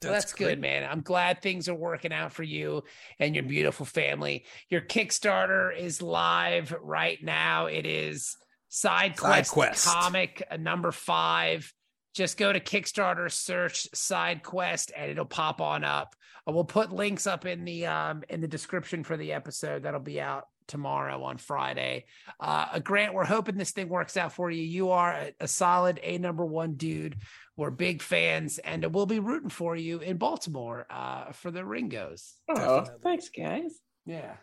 Well, 0.03 0.13
that's 0.13 0.33
good, 0.33 0.59
man. 0.59 0.87
I'm 0.87 1.01
glad 1.01 1.41
things 1.41 1.67
are 1.67 1.73
working 1.73 2.13
out 2.13 2.31
for 2.31 2.43
you 2.43 2.83
and 3.19 3.33
your 3.33 3.43
beautiful 3.43 3.85
family. 3.85 4.45
Your 4.69 4.81
Kickstarter 4.81 5.75
is 5.75 6.03
live 6.03 6.75
right 6.81 7.17
now. 7.23 7.65
It 7.65 7.87
is 7.87 8.37
Sidequest, 8.71 9.49
Quest. 9.49 9.87
comic 9.87 10.43
uh, 10.51 10.57
number 10.57 10.91
five. 10.91 11.73
Just 12.13 12.37
go 12.37 12.53
to 12.53 12.59
Kickstarter, 12.59 13.31
search 13.31 13.87
Sidequest, 13.95 14.91
and 14.95 15.09
it'll 15.09 15.25
pop 15.25 15.61
on 15.61 15.83
up. 15.83 16.15
Uh, 16.47 16.51
We'll 16.51 16.63
put 16.63 16.91
links 16.91 17.25
up 17.25 17.45
in 17.45 17.65
the 17.65 17.87
um 17.87 18.23
in 18.29 18.39
the 18.41 18.47
description 18.47 19.03
for 19.03 19.17
the 19.17 19.33
episode 19.33 19.83
that'll 19.83 19.99
be 19.99 20.21
out 20.21 20.43
tomorrow 20.67 21.23
on 21.23 21.37
Friday. 21.37 22.05
Uh, 22.39 22.79
Grant, 22.79 23.13
we're 23.13 23.25
hoping 23.25 23.57
this 23.57 23.71
thing 23.71 23.89
works 23.89 24.17
out 24.17 24.33
for 24.33 24.51
you. 24.51 24.61
You 24.63 24.91
are 24.91 25.11
a, 25.11 25.33
a 25.41 25.47
solid 25.47 25.99
A 26.03 26.17
number 26.17 26.45
one 26.45 26.73
dude. 26.73 27.17
We're 27.55 27.71
big 27.71 28.01
fans, 28.01 28.59
and 28.59 28.85
we'll 28.93 29.05
be 29.07 29.19
rooting 29.19 29.49
for 29.49 29.75
you 29.75 29.99
in 29.99 30.17
Baltimore 30.17 30.85
uh, 30.89 31.31
for 31.31 31.49
the 31.49 31.65
Ringos. 31.65 32.35
Oh, 32.49 32.55
Definitely. 32.55 33.01
thanks, 33.03 33.29
guys. 33.29 33.73
Yeah. 34.05 34.33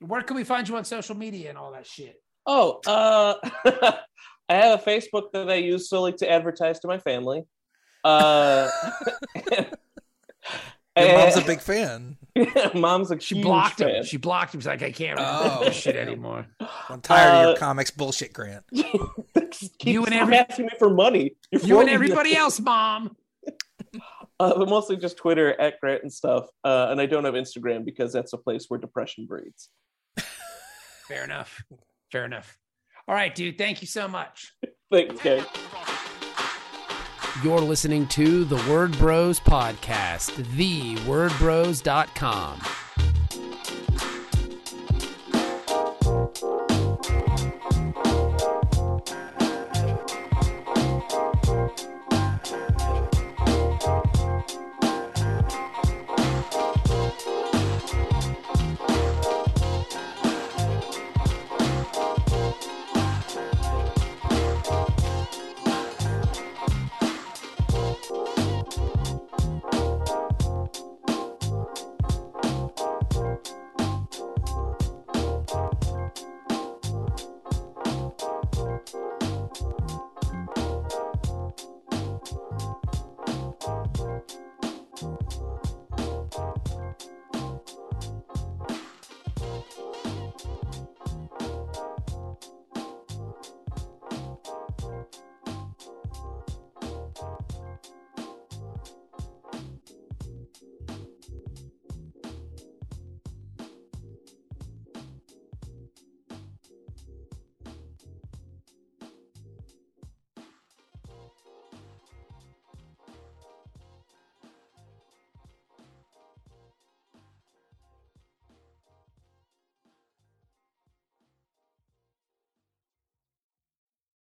Where 0.00 0.22
can 0.22 0.36
we 0.36 0.44
find 0.44 0.68
you 0.68 0.76
on 0.76 0.84
social 0.84 1.16
media 1.16 1.48
and 1.48 1.56
all 1.58 1.72
that 1.72 1.86
shit? 1.86 2.20
Oh, 2.46 2.80
uh, 2.86 3.34
I 4.48 4.54
have 4.54 4.80
a 4.80 4.82
Facebook 4.82 5.32
that 5.32 5.50
I 5.50 5.56
use 5.56 5.88
solely 5.88 6.12
to 6.14 6.30
advertise 6.30 6.80
to 6.80 6.88
my 6.88 6.98
family. 6.98 7.44
Uh, 8.04 8.68
Your 10.96 11.18
mom's 11.18 11.36
a 11.36 11.40
big 11.46 11.60
fan. 11.60 12.16
mom's 12.74 13.10
like, 13.10 13.20
She 13.22 13.40
blocked 13.42 13.78
fan. 13.78 13.96
him. 13.96 14.04
She 14.04 14.16
blocked 14.16 14.54
him. 14.54 14.60
She's 14.60 14.66
like, 14.66 14.82
I 14.82 14.90
can't 14.92 15.18
read 15.18 15.26
Oh, 15.28 15.64
this 15.64 15.74
shit 15.76 15.94
yeah. 15.94 16.02
anymore. 16.02 16.46
I'm 16.88 17.00
tired 17.00 17.28
of 17.30 17.44
Uh, 17.44 17.48
your 17.50 17.56
comics 17.58 17.90
bullshit, 17.90 18.32
Grant. 18.32 18.64
You 19.82 20.04
and 20.04 20.08
stop 20.14 20.22
every- 20.22 20.36
asking 20.36 20.64
me 20.66 20.72
for 20.78 20.90
money. 20.90 21.36
You're 21.50 21.60
You 21.62 21.80
and 21.80 21.88
floating- 21.88 21.94
everybody 21.94 22.36
else, 22.36 22.60
mom. 22.60 23.16
Uh, 24.38 24.52
but 24.58 24.68
mostly 24.68 24.98
just 24.98 25.16
Twitter 25.16 25.58
at 25.58 25.80
Grant 25.80 26.02
and 26.02 26.12
stuff. 26.12 26.44
Uh, 26.62 26.88
and 26.90 27.00
I 27.00 27.06
don't 27.06 27.24
have 27.24 27.32
Instagram 27.32 27.86
because 27.86 28.12
that's 28.12 28.34
a 28.34 28.36
place 28.36 28.66
where 28.68 28.78
depression 28.78 29.24
breeds. 29.24 29.70
Fair 31.08 31.24
enough. 31.24 31.64
Fair 32.12 32.26
enough. 32.26 32.58
All 33.08 33.14
right, 33.14 33.34
dude. 33.34 33.56
Thank 33.56 33.80
you 33.80 33.86
so 33.86 34.06
much. 34.08 34.52
Thanks, 34.92 35.22
guys. 35.22 35.46
You're 37.42 37.60
listening 37.60 38.06
to 38.08 38.44
the 38.44 38.56
Word 38.70 38.96
Bros 38.96 39.38
podcast, 39.38 40.30
thewordbros.com. 40.56 42.85